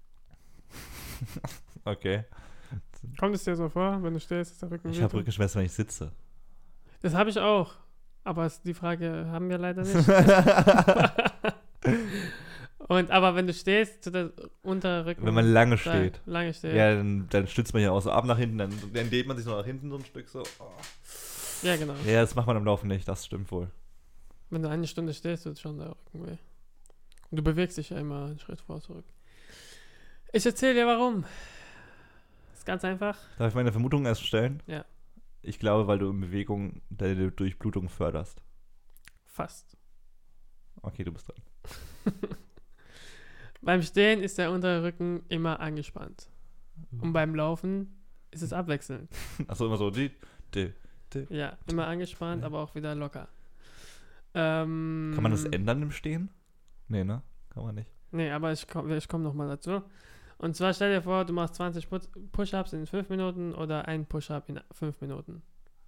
Okay. 1.87 2.23
Kommt 3.19 3.35
es 3.35 3.43
dir 3.43 3.55
so 3.55 3.69
vor, 3.69 4.01
wenn 4.01 4.13
du 4.15 4.19
stehst, 4.19 4.53
ist 4.53 4.61
der 4.63 4.71
Rücken 4.71 4.89
Ich 4.89 4.97
weh 4.97 5.03
habe 5.03 5.11
tut? 5.11 5.19
Rückenschmerzen, 5.19 5.59
wenn 5.59 5.65
ich 5.67 5.71
sitze. 5.71 6.11
Das 7.01 7.13
habe 7.13 7.29
ich 7.29 7.39
auch. 7.39 7.75
Aber 8.23 8.45
es, 8.45 8.59
die 8.63 8.73
Frage 8.73 9.27
haben 9.29 9.47
wir 9.49 9.59
leider 9.59 9.83
nicht. 9.83 9.93
Und 12.87 13.09
aber 13.09 13.35
wenn 13.35 13.47
du 13.47 13.53
stehst, 13.53 14.03
tut 14.03 14.13
der 14.13 14.31
Unterrücken. 14.61 15.25
wenn 15.25 15.33
man 15.33 15.51
lange 15.51 15.71
da- 15.71 15.77
steht. 15.77 16.21
Lange 16.25 16.53
steht. 16.53 16.75
Ja, 16.75 16.95
dann, 16.95 17.27
dann 17.29 17.47
stützt 17.47 17.73
man 17.73 17.81
ja 17.81 17.91
auch 17.91 18.01
so 18.01 18.11
ab 18.11 18.25
nach 18.25 18.37
hinten, 18.37 18.59
dann, 18.59 18.71
dann 18.93 19.09
dehnt 19.09 19.27
man 19.27 19.37
sich 19.37 19.45
so 19.45 19.51
nach 19.51 19.65
hinten 19.65 19.89
so 19.89 19.97
ein 19.97 20.05
Stück 20.05 20.29
so. 20.29 20.43
Oh. 20.59 20.71
ja, 21.63 21.75
genau. 21.77 21.95
Ja, 22.05 22.21
das 22.21 22.35
macht 22.35 22.45
man 22.47 22.57
am 22.57 22.65
Laufen 22.65 22.87
nicht, 22.87 23.07
das 23.07 23.25
stimmt 23.25 23.51
wohl. 23.51 23.71
Wenn 24.51 24.61
du 24.61 24.69
eine 24.69 24.85
Stunde 24.85 25.13
stehst, 25.13 25.43
tut 25.45 25.57
schon 25.57 25.79
der 25.79 25.89
Rücken 25.89 26.27
weh. 26.27 26.37
Und 27.31 27.37
du 27.37 27.41
bewegst 27.43 27.77
dich 27.77 27.89
ja 27.89 27.97
immer 27.97 28.25
einen 28.25 28.39
Schritt 28.39 28.61
vor 28.61 28.79
zurück. 28.79 29.05
Ich 30.31 30.45
erzähle 30.45 30.75
dir 30.75 30.85
warum. 30.85 31.25
Ist 32.53 32.65
ganz 32.65 32.85
einfach. 32.85 33.17
Darf 33.39 33.49
ich 33.49 33.55
meine 33.55 33.71
Vermutung 33.71 34.05
erst 34.05 34.25
stellen? 34.25 34.61
Ja. 34.67 34.85
Ich 35.41 35.59
glaube, 35.59 35.87
weil 35.87 35.97
du 35.97 36.09
in 36.09 36.21
Bewegung 36.21 36.81
deine 36.89 37.31
Durchblutung 37.31 37.89
förderst. 37.89 38.41
Fast. 39.25 39.75
Okay, 40.81 41.03
du 41.03 41.11
bist 41.11 41.27
dran. 41.27 41.41
Beim 43.65 43.81
Stehen 43.81 44.21
ist 44.21 44.37
der 44.37 44.51
untere 44.51 44.83
Rücken 44.83 45.23
immer 45.27 45.59
angespannt. 45.59 46.29
Und 47.01 47.13
beim 47.13 47.35
Laufen 47.35 47.93
ist 48.31 48.41
es 48.41 48.53
abwechselnd. 48.53 49.09
Achso, 49.47 49.65
immer 49.65 49.77
so, 49.77 49.89
die, 49.91 50.11
die. 50.53 50.71
Ja, 51.29 51.57
immer 51.69 51.87
angespannt, 51.87 52.43
aber 52.43 52.59
auch 52.59 52.75
wieder 52.75 52.93
locker. 52.95 53.27
Ähm, 54.33 55.11
Kann 55.13 55.23
man 55.23 55.31
das 55.31 55.45
ändern 55.45 55.81
im 55.81 55.91
Stehen? 55.91 56.29
Nee, 56.87 57.03
ne? 57.03 57.21
Kann 57.49 57.63
man 57.63 57.75
nicht. 57.75 57.89
Nee, 58.11 58.31
aber 58.31 58.51
ich 58.51 58.67
komme 58.67 58.95
ich 58.97 59.07
komm 59.07 59.23
nochmal 59.23 59.47
dazu. 59.47 59.81
Und 60.37 60.55
zwar 60.55 60.73
stell 60.73 60.93
dir 60.93 61.01
vor, 61.01 61.23
du 61.23 61.31
machst 61.33 61.55
20 61.55 61.87
Pu- 61.87 62.07
Push-Ups 62.33 62.73
in 62.73 62.85
5 62.85 63.09
Minuten 63.09 63.53
oder 63.55 63.87
ein 63.87 64.05
Push-Up 64.05 64.49
in 64.49 64.59
5 64.71 64.99
Minuten. 65.01 65.41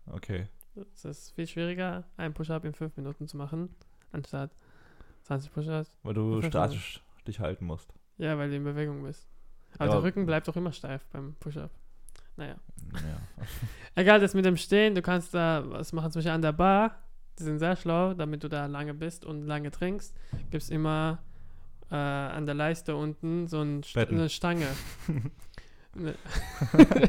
Okay. 0.05 0.47
Es 0.93 1.03
ist 1.03 1.32
viel 1.32 1.47
schwieriger, 1.47 2.05
ein 2.15 2.34
Push-Up 2.34 2.63
in 2.63 2.73
5 2.73 2.95
Minuten 2.95 3.28
zu 3.28 3.36
machen, 3.36 3.69
anstatt 4.13 4.51
20 5.23 5.51
Push-Ups. 5.51 5.93
Weil 6.03 6.13
du 6.13 6.41
statisch 6.41 7.03
dich 7.28 7.39
halten 7.39 7.65
musst. 7.65 7.93
Ja, 8.17 8.38
weil 8.38 8.49
du 8.49 8.55
in 8.55 8.63
Bewegung 8.63 9.03
bist. 9.03 9.28
Aber 9.78 9.86
Ja, 9.86 9.91
der 9.95 10.03
Rücken 10.03 10.25
bleibt 10.25 10.47
doch 10.47 10.55
immer 10.55 10.71
steif 10.71 11.05
beim 11.11 11.36
Push-Up. 11.39 11.71
Naja. 12.36 12.55
Ja. 12.93 13.45
Egal, 13.95 14.19
das 14.19 14.34
mit 14.34 14.45
dem 14.45 14.57
Stehen, 14.57 14.95
du 14.95 15.01
kannst 15.01 15.34
da 15.34 15.63
was 15.67 15.91
machen, 15.93 16.11
zum 16.11 16.19
Beispiel 16.19 16.32
an 16.34 16.41
der 16.41 16.51
Bar. 16.53 16.95
Die 17.39 17.43
sind 17.43 17.59
sehr 17.59 17.75
schlau, 17.75 18.13
damit 18.13 18.43
du 18.43 18.47
da 18.49 18.65
lange 18.65 18.93
bist 18.93 19.23
und 19.25 19.43
lange 19.45 19.69
trinkst. 19.71 20.15
Gibt 20.49 20.63
es 20.63 20.69
immer 20.69 21.19
äh, 21.91 21.95
an 21.95 22.45
der 22.45 22.55
Leiste 22.55 22.95
unten 22.95 23.47
so 23.47 23.61
ein 23.61 23.84
St 23.84 23.97
eine 23.97 24.30
Stange. 24.30 24.67
eine 25.95 26.15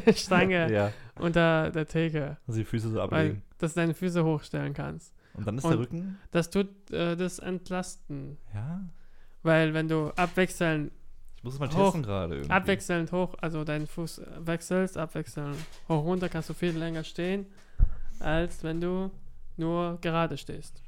Stange 0.15 0.71
ja. 0.73 0.93
unter 1.19 1.71
der 1.71 1.87
Theke, 1.87 2.37
Also 2.47 2.59
die 2.61 2.65
Füße 2.65 2.89
so 2.91 2.97
weil 2.97 3.03
ablegen. 3.05 3.43
dass 3.59 3.75
du 3.75 3.81
deine 3.81 3.95
Füße 3.95 4.25
hochstellen 4.25 4.75
kannst. 4.75 5.15
Und 5.35 5.47
dann 5.47 5.57
ist 5.59 5.65
und- 5.65 5.71
der 5.73 5.79
Rücken. 5.81 6.19
Das 6.31 6.51
tut 6.51 6.69
äh, 6.91 7.17
das 7.17 7.39
entlasten, 7.39 8.39
Ja. 8.55 8.81
Weil 9.49 9.75
wenn 9.75 9.89
du 9.89 10.11
abwechselnd, 10.17 10.93
Ich 11.37 11.43
muss 11.45 11.55
es 11.55 11.61
mal 11.61 11.69
Hoch. 11.71 11.85
testen 11.87 12.03
gerade 12.03 12.35
irgendwie. 12.37 12.51
abwechselnd 12.53 13.11
hoch, 13.13 13.35
also 13.41 13.65
deinen 13.65 13.87
Fuß 13.87 14.19
äh, 14.19 14.47
wechselst, 14.47 14.97
abwechselnd 14.97 15.57
hoch 15.89 16.05
runter, 16.05 16.29
kannst 16.29 16.49
du 16.51 16.55
viel 16.55 16.77
länger 16.77 17.03
stehen, 17.05 17.47
als 18.21 18.63
wenn 18.63 18.81
du 18.81 19.11
nur 19.57 19.99
gerade 20.01 20.37
stehst. 20.39 20.83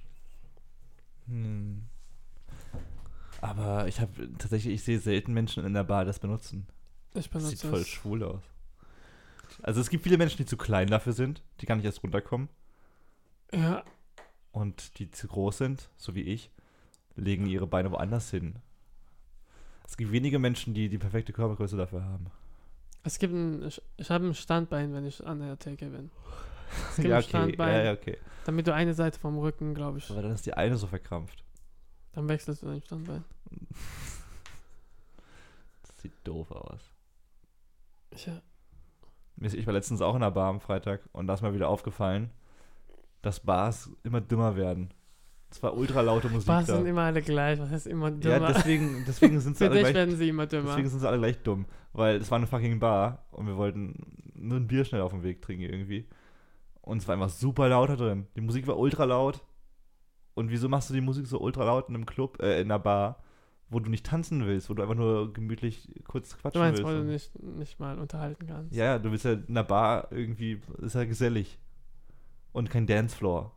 Hm. 1.27 1.83
Aber 3.41 3.89
ich 3.89 4.01
habe 4.01 4.29
tatsächlich, 4.39 4.75
ich 4.75 4.83
sehe 4.85 4.99
selten 4.99 5.33
Menschen 5.33 5.65
in 5.65 5.73
der 5.73 5.85
Bar 5.85 6.05
das 6.05 6.19
benutzen. 6.19 6.67
Ich 7.15 7.25
Das 7.25 7.29
benutze 7.29 7.51
sieht 7.57 7.61
voll 7.63 7.79
das. 7.81 7.89
schwul 7.89 8.23
aus. 8.23 8.43
Also 9.63 9.81
es 9.81 9.89
gibt 9.91 10.05
viele 10.05 10.19
Menschen, 10.19 10.37
die 10.37 10.47
zu 10.47 10.57
klein 10.57 10.89
dafür 10.89 11.13
sind, 11.13 11.43
die 11.61 11.67
gar 11.67 11.77
nicht 11.77 11.85
erst 11.85 12.03
runterkommen. 12.03 12.49
Ja, 13.53 13.83
Und 14.53 14.99
die 14.99 15.11
zu 15.11 15.27
groß 15.27 15.59
sind, 15.59 15.89
so 15.97 16.15
wie 16.15 16.23
ich, 16.23 16.51
legen 17.17 17.47
ihre 17.47 17.67
Beine 17.67 17.91
woanders 17.91 18.31
hin. 18.31 18.57
Es 19.87 19.97
gibt 19.97 20.13
wenige 20.13 20.39
Menschen, 20.39 20.73
die 20.75 20.89
die 20.89 20.99
perfekte 20.99 21.33
Körpergröße 21.33 21.77
dafür 21.77 22.05
haben. 22.05 22.27
es 23.03 23.19
gibt 23.19 23.35
ein, 23.35 23.63
ich, 23.67 23.83
ich 23.97 24.11
habe 24.11 24.27
ein 24.27 24.35
Standbein, 24.35 24.93
wenn 24.95 25.05
ich 25.07 25.25
an 25.27 25.41
der 25.41 25.59
Theke 25.59 25.87
bin. 25.87 26.11
Es 26.91 26.97
gibt 26.97 27.09
ja, 27.09 27.17
ein 27.17 27.23
okay. 27.23 27.29
Standbein, 27.29 27.75
Ja, 27.75 27.83
ja, 27.85 27.93
okay. 27.93 28.19
damit 28.45 28.67
du 28.67 28.75
eine 28.75 28.95
Seite 28.95 29.19
vom 29.19 29.39
Rücken, 29.39 29.75
glaube 29.75 29.99
ich, 29.99 30.09
Aber 30.11 30.23
dann 30.23 30.33
ist 30.33 30.47
die 30.47 30.55
eine 30.55 30.77
so 30.77 30.87
verkrampft. 30.87 31.45
dann 32.13 32.29
wechselst 32.29 32.63
du 32.63 32.67
dein 32.67 32.83
Standbein. 32.83 33.25
Das 35.83 35.99
sieht 36.03 36.13
doof 36.25 36.51
aus. 36.53 36.81
Ja, 38.25 38.41
Ich 39.41 39.67
war 39.67 39.73
letztens 39.75 40.01
auch 40.01 40.15
in 40.15 40.21
der 40.21 40.31
Bar 40.31 40.49
am 40.49 40.61
Freitag 40.61 41.01
und 41.13 41.27
da 41.27 41.35
ist 41.35 41.43
mir 41.43 41.55
wieder 41.55 41.69
aufgefallen, 41.69 42.31
dass 43.23 43.41
Bars 43.41 43.91
immer 44.03 44.21
dümmer 44.21 44.57
werden. 44.57 44.93
Es 45.51 45.63
war 45.63 45.77
ultra 45.77 46.01
laute 46.01 46.29
Musik 46.29 46.47
da. 46.47 46.63
sind 46.63 46.87
immer 46.87 47.03
alle 47.03 47.23
gleich, 47.23 47.59
was 47.59 47.71
heißt 47.71 47.87
immer 47.89 48.09
ja, 48.11 48.39
dümmer? 48.39 48.53
deswegen, 48.53 49.05
deswegen 49.07 49.41
sind 49.41 49.57
sie 49.57 49.65
alle 49.69 49.81
gleich, 49.81 49.95
werden 49.95 50.17
sie 50.17 50.29
immer 50.29 50.47
dümmer. 50.47 50.69
deswegen 50.71 50.89
sind 50.89 51.01
sie 51.01 51.09
alle 51.09 51.19
gleich 51.19 51.43
dumm. 51.43 51.67
Weil 51.93 52.17
es 52.17 52.31
war 52.31 52.39
eine 52.39 52.47
fucking 52.47 52.79
Bar 52.79 53.27
und 53.33 53.47
wir 53.47 53.57
wollten 53.57 53.95
nur 54.35 54.59
ein 54.59 54.69
Bier 54.69 54.85
schnell 54.85 55.01
auf 55.01 55.11
dem 55.11 55.23
Weg 55.25 55.43
trinken 55.43 55.65
irgendwie. 55.65 56.07
Und 56.83 56.99
es 56.99 57.09
war 57.09 57.15
einfach 57.15 57.29
super 57.31 57.69
laut 57.69 57.89
da 57.91 57.97
drin. 57.97 58.27
Die 58.37 58.41
Musik 58.41 58.67
war 58.67 58.79
ultra 58.79 59.05
laut. 59.05 59.43
Und 60.35 60.51
wieso 60.51 60.69
machst 60.69 60.89
du 60.89 60.95
die 60.95 61.01
Musik 61.01 61.27
so 61.27 61.41
ultra 61.41 61.65
laut 61.65 61.89
in 61.89 61.97
einem 61.97 62.07
Club, 62.07 62.41
äh, 62.41 62.61
in 62.61 62.71
einer 62.71 62.79
Bar, 62.79 63.23
wo 63.69 63.81
du 63.81 63.91
nicht 63.91 64.07
tanzen 64.07 64.47
willst, 64.47 64.71
wo 64.71 64.75
du 64.75 64.83
einfach 64.83 64.95
nur 64.95 65.33
gemütlich 65.33 65.89
kurz 66.07 66.31
Du 66.31 66.37
quatschen 66.39 66.61
meinst, 66.61 66.83
willst? 66.83 66.93
wo 66.93 66.97
du 66.97 67.05
nicht, 67.05 67.43
nicht 67.43 67.81
mal 67.81 67.99
unterhalten 67.99 68.47
kannst. 68.47 68.75
Ja, 68.75 68.85
ja, 68.85 68.99
du 68.99 69.11
bist 69.11 69.25
ja 69.25 69.33
in 69.33 69.45
einer 69.49 69.65
Bar 69.65 70.09
irgendwie, 70.11 70.61
ist 70.79 70.95
ja 70.95 71.05
gesellig. 71.05 71.59
Und 72.53 72.71
kein 72.71 72.87
Dancefloor. 72.87 73.53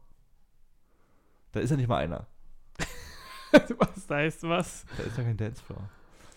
Da 1.54 1.60
ist 1.60 1.70
ja 1.70 1.78
nicht 1.78 1.88
mal 1.88 1.97
einer. 1.97 2.28
was 3.51 4.10
heißt 4.10 4.43
was? 4.43 4.86
Da 4.97 5.04
ist 5.04 5.18
ja 5.18 5.24
kein 5.24 5.38
Dancefloor. 5.38 5.88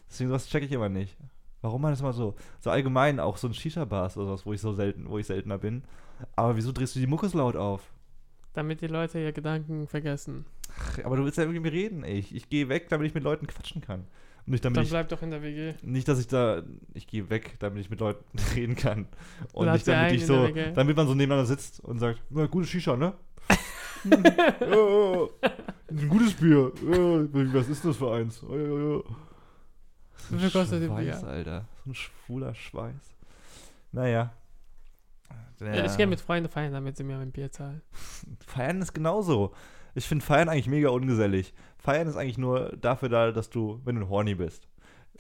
Deswegen 0.09 0.29
sowas 0.29 0.47
check 0.47 0.63
ich 0.63 0.73
immer 0.73 0.89
nicht. 0.89 1.17
Warum 1.63 1.83
man 1.83 1.91
das 1.91 2.03
mal 2.03 2.13
so, 2.13 2.37
so 2.61 2.71
allgemein, 2.71 3.19
auch 3.19 3.39
so 3.39 3.49
ein 3.49 3.55
Shisha-Bars 3.55 4.17
oder 4.17 4.27
sowas, 4.27 4.47
wo 4.47 4.53
ich 4.53 4.61
so 4.61 4.73
selten, 4.73 5.09
wo 5.09 5.19
ich 5.19 5.27
seltener 5.27 5.59
bin. 5.59 5.83
Aber 6.37 6.57
wieso 6.57 6.71
drehst 6.71 6.95
du 6.95 7.01
die 7.01 7.07
Mucke 7.07 7.29
so 7.29 7.39
laut 7.39 7.57
auf? 7.57 7.91
Damit 8.53 8.83
die 8.83 8.87
Leute 8.87 9.19
ihre 9.19 9.33
Gedanken 9.33 9.87
vergessen. 9.89 10.45
Ach, 10.79 10.99
aber 11.05 11.17
du 11.17 11.25
willst 11.25 11.39
ja 11.39 11.45
irgendwie 11.45 11.61
mit 11.61 11.73
mir 11.73 11.79
reden, 11.79 12.05
ey. 12.05 12.19
Ich, 12.19 12.35
ich 12.35 12.49
gehe 12.49 12.69
weg, 12.69 12.89
damit 12.91 13.07
ich 13.09 13.15
mit 13.15 13.25
Leuten 13.25 13.47
quatschen 13.47 13.81
kann. 13.81 14.01
Und 14.47 14.53
nicht 14.53 14.65
damit 14.65 14.77
Dann 14.77 14.85
ich, 14.85 14.91
bleib 14.91 15.09
doch 15.09 15.23
in 15.23 15.31
der 15.31 15.43
WG. 15.43 15.75
nicht, 15.83 16.07
dass 16.07 16.21
ich 16.21 16.29
da, 16.29 16.63
ich 16.95 17.07
gehe 17.07 17.29
weg, 17.31 17.57
damit 17.59 17.81
ich 17.81 17.91
mit 17.91 18.01
Leuten 18.01 18.25
reden 18.55 18.77
kann. 18.77 19.09
Und 19.53 19.67
Lass 19.67 19.77
nicht, 19.77 19.89
damit 19.89 20.13
ich 20.13 20.27
so, 20.27 20.49
damit 20.49 20.97
man 20.97 21.07
so 21.09 21.15
nebeneinander 21.15 21.47
sitzt 21.47 21.81
und 21.81 21.99
sagt, 21.99 22.23
na, 22.31 22.47
gute 22.47 22.67
Shisha, 22.67 22.97
ne? 22.97 23.15
ja, 24.11 24.67
ja, 24.67 25.29
ein 25.91 26.09
gutes 26.09 26.35
Bier. 26.35 26.73
Ja, 26.83 27.55
was 27.55 27.69
ist 27.69 27.85
das 27.85 27.97
für 27.97 28.13
eins? 28.13 28.43
Ja, 28.49 28.57
ja, 28.57 28.95
ja. 28.95 29.01
Wie 30.31 30.39
viel 30.39 30.51
kostet 30.51 30.85
Schweiß, 30.85 31.21
Bier? 31.21 31.29
Alter. 31.29 31.65
So 31.85 31.91
ein 31.91 31.95
schwuler 31.95 32.55
Schweiß. 32.55 33.15
Naja. 33.93 34.33
Ja. 35.61 35.85
Ich 35.85 35.97
gehe 35.97 36.07
mit 36.07 36.21
Freunden 36.21 36.51
feiern, 36.51 36.73
damit 36.73 36.97
sie 36.97 37.05
mir 37.05 37.17
mein 37.17 37.33
Bier 37.33 37.51
zahlen. 37.51 37.81
Feiern 38.47 38.83
ist 38.83 38.93
genauso. 38.93 39.55
Ich 39.95 40.07
finde 40.07 40.25
Feiern 40.25 40.49
eigentlich 40.49 40.69
mega 40.69 40.91
ungesellig. 40.91 41.55
Feiern 41.79 42.09
ist 42.09 42.17
eigentlich 42.17 42.39
nur 42.39 42.77
dafür 42.77 43.09
da, 43.09 43.33
dass 43.33 43.49
du, 43.49 43.81
wenn 43.85 43.99
du 43.99 44.09
horny 44.09 44.35
bist. 44.35 44.69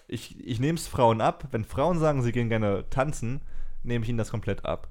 Ich, 0.09 0.39
ich 0.47 0.61
nehme 0.61 0.79
es 0.79 0.87
Frauen 0.87 1.21
ab. 1.21 1.49
Wenn 1.53 1.65
Frauen 1.65 1.99
sagen, 1.99 2.23
sie 2.23 2.33
gehen 2.33 2.51
gerne 2.51 2.85
tanzen, 2.91 3.41
nehme 3.83 4.05
ich 4.05 4.11
ihnen 4.11 4.19
das 4.19 4.31
komplett 4.31 4.65
ab. 4.67 4.89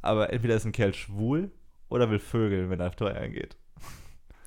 Aber 0.00 0.32
entweder 0.32 0.54
ist 0.54 0.64
ein 0.64 0.72
Kerl 0.72 0.94
schwul 0.94 1.50
oder 1.92 2.10
will 2.10 2.18
Vögeln, 2.18 2.70
wenn 2.70 2.80
er 2.80 2.88
auf 2.88 2.96
Teuer 2.96 3.14
eingeht. 3.14 3.56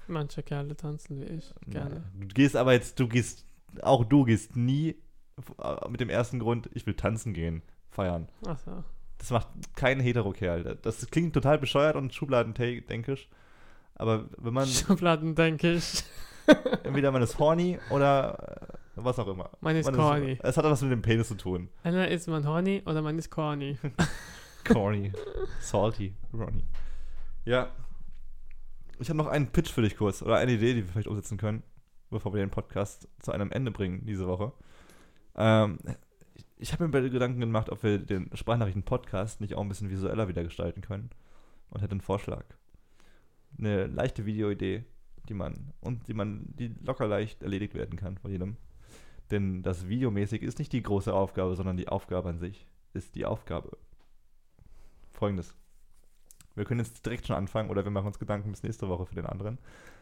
Manche 0.08 0.44
Kerle 0.44 0.76
tanzen 0.76 1.20
wie 1.20 1.26
ich. 1.26 1.54
Gerne. 1.68 2.04
Du 2.16 2.28
gehst 2.28 2.56
aber 2.56 2.74
jetzt, 2.74 3.00
du 3.00 3.08
gehst, 3.08 3.46
auch 3.82 4.04
du 4.04 4.24
gehst 4.24 4.56
nie 4.56 4.96
äh, 5.60 5.90
mit 5.90 6.00
dem 6.00 6.10
ersten 6.10 6.40
Grund, 6.40 6.70
ich 6.74 6.86
will 6.86 6.96
tanzen 6.96 7.34
gehen, 7.34 7.62
feiern. 7.90 8.28
Achso. 8.46 8.84
Das 9.18 9.30
macht 9.32 9.48
kein 9.76 10.00
Hetero-Kerl. 10.00 10.78
Das 10.82 11.08
klingt 11.10 11.34
total 11.34 11.58
bescheuert 11.58 11.96
und 11.96 12.14
schubladentänkisch. 12.14 13.30
Aber 13.96 14.26
wenn 14.38 14.54
man, 14.54 14.68
Schubladen, 14.68 15.36
denke 15.36 15.74
ich. 15.74 16.04
Entweder 16.84 17.12
man 17.12 17.22
ist 17.24 17.40
horny 17.40 17.80
oder 17.90 18.70
äh, 18.72 19.02
was 19.04 19.18
auch 19.18 19.28
immer. 19.28 19.50
Man 19.62 19.76
ist 19.76 19.86
Man 19.86 19.96
corny. 19.96 20.38
es 20.44 20.58
hat 20.58 20.66
was 20.66 20.82
mit 20.82 20.92
dem 20.92 21.02
Penis 21.02 21.28
zu 21.28 21.36
tun. 21.36 21.70
Entweder 21.84 22.08
ist 22.10 22.28
man 22.28 22.46
horny 22.48 22.84
oder 22.86 23.02
man 23.02 23.18
ist 23.18 23.30
corny. 23.30 23.78
Corny. 24.66 25.12
Salty. 25.62 26.16
Ronny. 26.34 26.66
Ja. 27.46 27.72
Ich 29.00 29.10
habe 29.10 29.18
noch 29.18 29.28
einen 29.28 29.48
Pitch 29.48 29.72
für 29.72 29.82
dich 29.82 29.98
kurz 29.98 30.22
oder 30.22 30.38
eine 30.38 30.54
Idee, 30.54 30.74
die 30.74 30.84
wir 30.84 30.92
vielleicht 30.92 31.08
umsetzen 31.08 31.38
können, 31.38 31.64
bevor 32.10 32.34
wir 32.34 32.40
den 32.40 32.50
Podcast 32.50 33.08
zu 33.20 33.32
einem 33.32 33.52
Ende 33.52 33.72
bringen 33.72 34.06
diese 34.06 34.26
Woche. 34.28 34.52
Ähm, 35.36 35.80
ich 36.58 36.74
habe 36.74 36.88
mir 36.88 37.10
Gedanken 37.10 37.40
gemacht, 37.40 37.70
ob 37.70 37.84
wir 37.84 38.00
den 38.00 38.30
Sprachnachrichten-Podcast 38.34 39.42
nicht 39.42 39.56
auch 39.56 39.62
ein 39.62 39.68
bisschen 39.68 39.90
visueller 39.90 40.28
wieder 40.28 40.44
gestalten 40.44 40.82
können 40.82 41.10
und 41.70 41.82
hätte 41.82 41.92
einen 41.92 42.02
Vorschlag. 42.02 42.46
Eine 43.60 43.88
leichte 43.88 44.26
Videoidee, 44.26 44.86
die 45.28 45.34
man 45.34 45.74
und 45.82 46.08
die 46.08 46.14
man, 46.14 46.46
die 46.58 46.74
locker 46.82 47.08
leicht 47.08 47.44
erledigt 47.44 47.74
werden 47.74 48.00
kann 48.00 48.18
von 48.18 48.32
jedem. 48.32 48.58
Denn 49.30 49.62
das 49.62 49.88
Videomäßig 49.88 50.42
ist 50.42 50.60
nicht 50.60 50.72
die 50.72 50.84
große 50.84 51.14
Aufgabe, 51.14 51.56
sondern 51.56 51.78
die 51.78 51.90
Aufgabe 51.90 52.30
an 52.30 52.40
sich 52.40 52.66
ist 52.94 53.16
die 53.16 53.26
Aufgabe. 53.26 53.78
Folgendes. 55.12 55.56
Wir 56.56 56.66
können 56.66 56.80
jetzt 56.80 57.06
direkt 57.06 57.28
schon 57.28 57.36
anfangen 57.36 57.70
oder 57.70 57.84
wir 57.84 57.92
machen 57.92 58.08
uns 58.08 58.20
Gedanken 58.20 58.52
bis 58.52 58.64
nächste 58.64 58.88
Woche 58.88 59.06
für 59.06 59.16
den 59.16 59.26
anderen. 59.26 59.60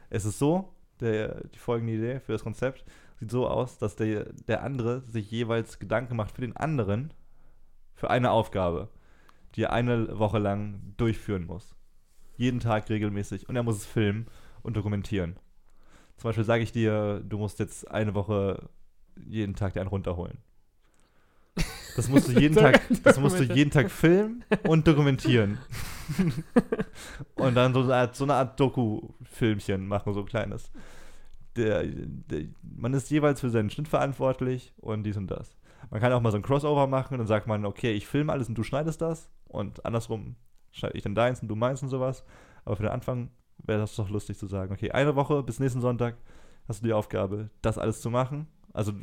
Es 0.09 0.25
ist 0.25 0.39
so, 0.39 0.73
der, 0.99 1.47
die 1.47 1.59
folgende 1.59 1.93
Idee 1.93 2.19
für 2.19 2.31
das 2.31 2.43
Konzept 2.43 2.85
sieht 3.19 3.31
so 3.31 3.47
aus, 3.47 3.77
dass 3.77 3.95
der, 3.95 4.31
der 4.47 4.63
andere 4.63 5.01
sich 5.01 5.29
jeweils 5.31 5.79
Gedanken 5.79 6.15
macht 6.15 6.35
für 6.35 6.41
den 6.41 6.55
anderen 6.55 7.13
für 7.95 8.09
eine 8.09 8.31
Aufgabe, 8.31 8.89
die 9.55 9.63
er 9.63 9.73
eine 9.73 10.19
Woche 10.19 10.39
lang 10.39 10.93
durchführen 10.97 11.45
muss. 11.45 11.75
Jeden 12.35 12.59
Tag 12.59 12.89
regelmäßig 12.89 13.49
und 13.49 13.55
er 13.55 13.63
muss 13.63 13.77
es 13.77 13.85
filmen 13.85 14.27
und 14.61 14.77
dokumentieren. 14.77 15.37
Zum 16.17 16.29
Beispiel 16.29 16.43
sage 16.43 16.63
ich 16.63 16.71
dir, 16.71 17.21
du 17.21 17.37
musst 17.37 17.59
jetzt 17.59 17.89
eine 17.89 18.13
Woche 18.13 18.69
jeden 19.15 19.55
Tag 19.55 19.73
dir 19.73 19.81
einen 19.81 19.89
runterholen. 19.89 20.37
Das 21.95 22.09
musst 22.09 22.27
du 22.27 22.39
jeden 22.39 22.55
Tag, 22.61 22.81
das 23.03 23.19
musst 23.19 23.39
du 23.39 23.43
jeden 23.43 23.71
Tag 23.71 23.91
filmen 23.91 24.43
und 24.67 24.87
dokumentieren. 24.87 25.59
und 27.35 27.55
dann 27.55 27.73
so 27.73 27.81
eine 27.81 27.95
Art, 27.95 28.15
so 28.15 28.23
eine 28.23 28.35
Art 28.35 28.59
Doku-Filmchen 28.59 29.87
machen, 29.87 30.13
so 30.13 30.21
ein 30.21 30.25
kleines. 30.25 30.71
Der, 31.55 31.83
der, 31.83 32.45
man 32.61 32.93
ist 32.93 33.11
jeweils 33.11 33.39
für 33.39 33.49
seinen 33.49 33.69
Schnitt 33.69 33.87
verantwortlich 33.87 34.73
und 34.77 35.03
dies 35.03 35.17
und 35.17 35.27
das. 35.27 35.55
Man 35.91 36.01
kann 36.01 36.11
auch 36.13 36.21
mal 36.21 36.31
so 36.31 36.37
ein 36.37 36.43
Crossover 36.43 36.87
machen 36.87 37.13
und 37.13 37.19
dann 37.19 37.27
sagt 37.27 37.47
man, 37.47 37.65
okay, 37.65 37.91
ich 37.93 38.07
filme 38.07 38.31
alles 38.31 38.49
und 38.49 38.55
du 38.55 38.63
schneidest 38.63 39.01
das 39.01 39.29
und 39.47 39.85
andersrum 39.85 40.35
schneide 40.71 40.97
ich 40.97 41.03
dann 41.03 41.13
deins 41.15 41.41
und 41.41 41.47
du 41.47 41.55
meins 41.55 41.83
und 41.83 41.89
sowas. 41.89 42.23
Aber 42.65 42.75
für 42.75 42.83
den 42.83 42.91
Anfang 42.91 43.29
wäre 43.59 43.79
das 43.79 43.95
doch 43.95 44.09
lustig 44.09 44.37
zu 44.37 44.47
sagen, 44.47 44.73
okay, 44.73 44.91
eine 44.91 45.15
Woche 45.15 45.43
bis 45.43 45.59
nächsten 45.59 45.81
Sonntag 45.81 46.17
hast 46.67 46.81
du 46.81 46.87
die 46.87 46.93
Aufgabe, 46.93 47.49
das 47.61 47.77
alles 47.77 48.01
zu 48.01 48.09
machen. 48.09 48.47
Also 48.73 48.93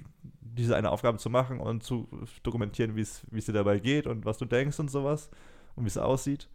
diese 0.41 0.77
eine 0.77 0.91
Aufgabe 0.91 1.19
zu 1.19 1.31
machen 1.31 1.61
und 1.61 1.83
zu 1.83 2.09
dokumentieren, 2.43 2.97
wie 2.97 3.01
es 3.01 3.23
dir 3.31 3.53
dabei 3.53 3.79
geht 3.79 4.07
und 4.07 4.25
was 4.25 4.39
du 4.39 4.45
denkst 4.45 4.79
und 4.81 4.91
sowas 4.91 5.31
und 5.77 5.85
wie 5.85 5.89
es 5.89 5.97
aussieht. 5.97 6.49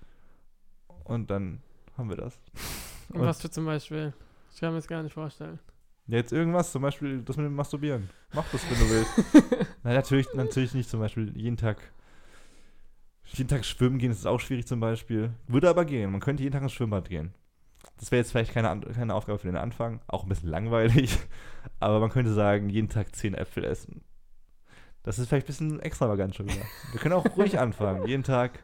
Und 1.05 1.31
dann 1.31 1.61
haben 1.97 2.09
wir 2.09 2.17
das. 2.17 2.39
Und 3.09 3.21
was 3.21 3.39
für 3.39 3.51
zum 3.51 3.65
Beispiel? 3.65 4.13
Ich 4.51 4.59
kann 4.59 4.71
mir 4.71 4.79
das 4.79 4.87
gar 4.87 5.03
nicht 5.03 5.13
vorstellen. 5.13 5.59
Ja, 6.07 6.17
jetzt 6.17 6.33
irgendwas, 6.33 6.71
zum 6.71 6.81
Beispiel 6.81 7.21
das 7.21 7.37
mit 7.37 7.45
dem 7.45 7.55
Masturbieren. 7.55 8.09
Mach 8.33 8.45
das, 8.51 8.67
wenn 8.69 8.79
du 8.79 8.89
willst. 8.89 9.11
Nein, 9.83 9.93
natürlich, 9.93 10.27
natürlich 10.33 10.73
nicht 10.73 10.89
zum 10.89 10.99
Beispiel 10.99 11.31
jeden 11.37 11.57
Tag. 11.57 11.77
Jeden 13.25 13.47
Tag 13.47 13.63
schwimmen 13.63 13.99
gehen, 13.99 14.09
das 14.09 14.19
ist 14.19 14.25
auch 14.25 14.39
schwierig 14.39 14.65
zum 14.65 14.79
Beispiel. 14.79 15.31
Würde 15.47 15.69
aber 15.69 15.85
gehen. 15.85 16.11
Man 16.11 16.19
könnte 16.19 16.43
jeden 16.43 16.53
Tag 16.53 16.63
ins 16.63 16.73
Schwimmbad 16.73 17.09
gehen. 17.09 17.33
Das 17.97 18.11
wäre 18.11 18.19
jetzt 18.21 18.31
vielleicht 18.31 18.53
keine, 18.53 18.81
keine 18.93 19.13
Aufgabe 19.13 19.39
für 19.39 19.47
den 19.47 19.55
Anfang. 19.55 20.01
Auch 20.07 20.23
ein 20.23 20.29
bisschen 20.29 20.49
langweilig. 20.49 21.17
Aber 21.79 21.99
man 21.99 22.09
könnte 22.09 22.33
sagen, 22.33 22.69
jeden 22.69 22.89
Tag 22.89 23.15
10 23.15 23.33
Äpfel 23.35 23.63
essen. 23.63 24.01
Das 25.03 25.19
ist 25.19 25.27
vielleicht 25.29 25.45
ein 25.45 25.47
bisschen 25.47 25.79
extravagant 25.81 26.35
schon 26.35 26.47
wieder. 26.47 26.61
Wir 26.91 26.99
können 26.99 27.13
auch 27.13 27.25
ruhig 27.37 27.59
anfangen. 27.59 28.07
Jeden 28.07 28.23
Tag. 28.23 28.63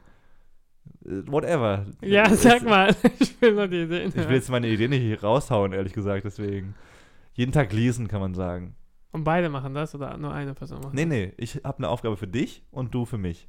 äh, 1.06 1.22
Whatever. 1.28 1.86
Ja, 2.02 2.34
sag 2.34 2.64
mal. 2.64 2.96
Ich 3.20 3.40
will 3.42 3.54
nur 3.54 3.68
die 3.68 3.84
Ideen. 3.84 4.10
Ich 4.10 4.16
will 4.16 4.36
jetzt 4.36 4.50
meine 4.50 4.68
Idee 4.68 4.88
nicht 4.88 5.24
raushauen, 5.24 5.72
ehrlich 5.74 5.94
gesagt, 5.94 6.26
deswegen. 6.26 6.76
Jeden 7.34 7.52
Tag 7.52 7.72
lesen, 7.74 8.08
kann 8.08 8.20
man 8.22 8.34
sagen. 8.34 8.76
Und 9.12 9.24
beide 9.24 9.50
machen 9.50 9.74
das 9.74 9.94
oder 9.96 10.18
nur 10.18 10.34
eine 10.34 10.54
Person 10.54 10.80
macht 10.82 10.94
Nee, 10.94 11.02
das? 11.06 11.10
nee, 11.10 11.34
ich 11.38 11.62
habe 11.64 11.78
eine 11.80 11.90
Aufgabe 11.90 12.18
für 12.18 12.28
dich 12.28 12.64
und 12.72 12.94
du 12.94 13.06
für 13.06 13.18
mich. 13.18 13.48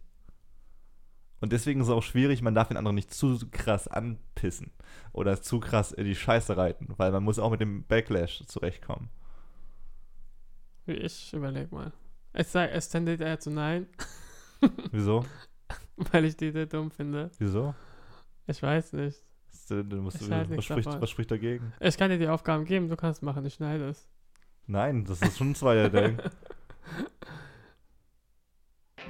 Und 1.43 1.53
deswegen 1.53 1.81
ist 1.81 1.89
es 1.89 1.93
auch 1.93 2.03
schwierig, 2.05 2.41
man 2.41 2.55
darf 2.55 2.69
den 2.69 2.77
anderen 2.79 2.95
nicht 2.95 3.13
zu 3.13 3.39
krass 3.51 3.89
anpissen 3.89 4.71
oder 5.13 5.43
zu 5.43 5.59
krass 5.61 5.91
in 5.93 6.05
die 6.05 6.15
Scheiße 6.15 6.57
reiten, 6.57 6.95
weil 6.97 7.11
man 7.13 7.25
muss 7.25 7.39
auch 7.41 7.51
mit 7.51 7.61
dem 7.61 7.85
Backlash 7.85 8.45
zurechtkommen. 8.47 9.11
Ich 10.87 11.33
überleg 11.33 11.71
mal. 11.73 11.93
Es, 12.33 12.53
sei, 12.53 12.69
es 12.69 12.89
tendiert 12.89 13.21
eher 13.21 13.39
zu 13.39 13.51
nein, 13.51 13.87
Wieso? 14.93 15.25
weil 15.97 16.25
ich 16.25 16.37
die 16.37 16.49
Idee 16.49 16.67
dumm 16.67 16.91
finde. 16.91 17.31
Wieso? 17.39 17.75
Ich 18.47 18.63
weiß 18.63 18.95
nicht. 18.95 19.19
Das- 19.51 19.67
Du 19.69 19.83
musst, 20.03 20.21
Ich 20.21 20.31
halte 20.31 20.57
was, 20.57 20.65
spricht, 20.65 21.01
was 21.01 21.09
spricht 21.11 21.31
dagegen? 21.31 21.73
Ich 21.81 21.97
kann 21.97 22.11
dir 22.11 22.19
die 22.19 22.29
Aufgaben 22.29 22.65
geben, 22.67 22.89
du 22.89 22.97
kannst 22.97 23.23
machen, 23.23 23.45
ich 23.47 23.55
schneide 23.55 23.89
es. 23.89 24.09
Nein, 24.67 25.05
das 25.05 25.23
ist 25.23 25.39
schon 25.39 25.51
ein 25.51 25.55
Zweier-Ding. 25.55 26.19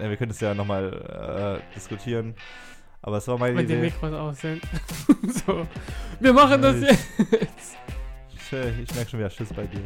ja, 0.03 0.09
wir 0.11 0.17
können 0.17 0.31
es 0.33 0.41
ja 0.41 0.55
nochmal 0.55 1.61
äh, 1.63 1.75
diskutieren. 1.75 2.35
Aber 3.03 3.17
es 3.19 3.27
war 3.29 3.39
meine 3.39 3.57
Wenn 3.57 3.67
die 3.67 3.73
Idee. 3.75 3.83
Mikros 3.83 4.13
aus 4.13 4.41
sind. 4.41 4.63
so. 5.47 5.67
Wir 6.21 6.33
machen 6.33 6.63
das 6.63 6.77
Ich- 6.77 6.83
jetzt. 7.31 7.77
Ich, 8.51 8.53
ich 8.53 8.95
merke 8.95 9.11
schon 9.11 9.19
wieder 9.21 9.31
Schiss 9.31 9.53
bei 9.53 9.65
dir. 9.67 9.81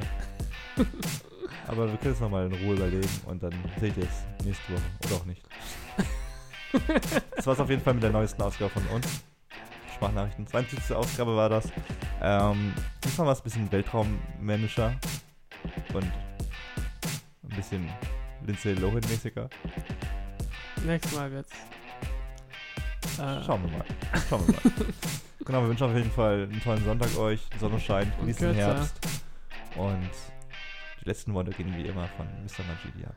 Aber 1.69 1.89
wir 1.91 1.97
können 1.99 2.15
es 2.15 2.21
nochmal 2.21 2.47
in 2.47 2.53
Ruhe 2.65 2.75
überlegen 2.77 3.09
und 3.27 3.43
dann 3.43 3.53
seht 3.81 3.97
ihr 3.97 4.05
es 4.05 4.45
nächste 4.45 4.73
Woche. 4.73 4.83
Oder 5.07 5.15
auch 5.17 5.25
nicht. 5.25 5.43
Das 7.35 7.47
war 7.47 7.55
es 7.55 7.61
auf 7.61 7.71
jeden 7.71 7.81
Fall 7.81 7.95
mit 7.95 8.03
der 8.03 8.11
neuesten 8.11 8.43
Ausgabe 8.43 8.71
von 8.71 8.85
uns. 8.89 9.07
Sprachnachrichten. 9.95 10.47
20. 10.47 10.95
Ausgabe 10.95 11.35
war 11.35 11.49
das. 11.49 11.69
Ähm, 12.21 12.75
diesmal 13.03 13.29
war 13.29 13.33
es 13.33 13.41
ein 13.41 13.45
bisschen 13.45 13.73
weltraummännischer 13.73 14.95
und 15.95 16.05
ein 16.05 17.57
bisschen 17.57 17.89
Lindsay 18.45 18.75
Lohan-mäßiger. 18.75 19.49
Nächstes 20.85 21.17
Mal 21.17 21.31
wird's. 21.31 21.53
Äh, 23.19 23.43
Schauen 23.45 23.63
wir 23.65 23.79
mal. 23.79 23.85
Schauen 24.29 24.47
wir 24.47 24.55
mal. 24.55 24.73
genau, 25.45 25.63
wir 25.63 25.69
wünschen 25.69 25.85
auf 25.85 25.97
jeden 25.97 26.11
Fall 26.11 26.43
einen 26.43 26.61
tollen 26.61 26.85
Sonntag 26.85 27.17
euch. 27.17 27.41
Die 27.55 27.59
Sonne 27.59 27.81
scheint, 27.81 28.13
kürzer. 28.19 28.53
Herbst. 28.53 28.95
Und 29.77 30.11
die 31.01 31.09
letzten 31.09 31.35
Worte 31.35 31.51
gehen 31.53 31.75
wie 31.77 31.87
immer 31.87 32.09
von 32.09 32.27
Mr. 32.27 32.65
Majidi 32.67 33.07
ab. 33.07 33.17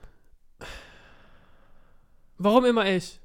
Warum 2.38 2.66
immer 2.66 2.86
ich? 2.86 3.20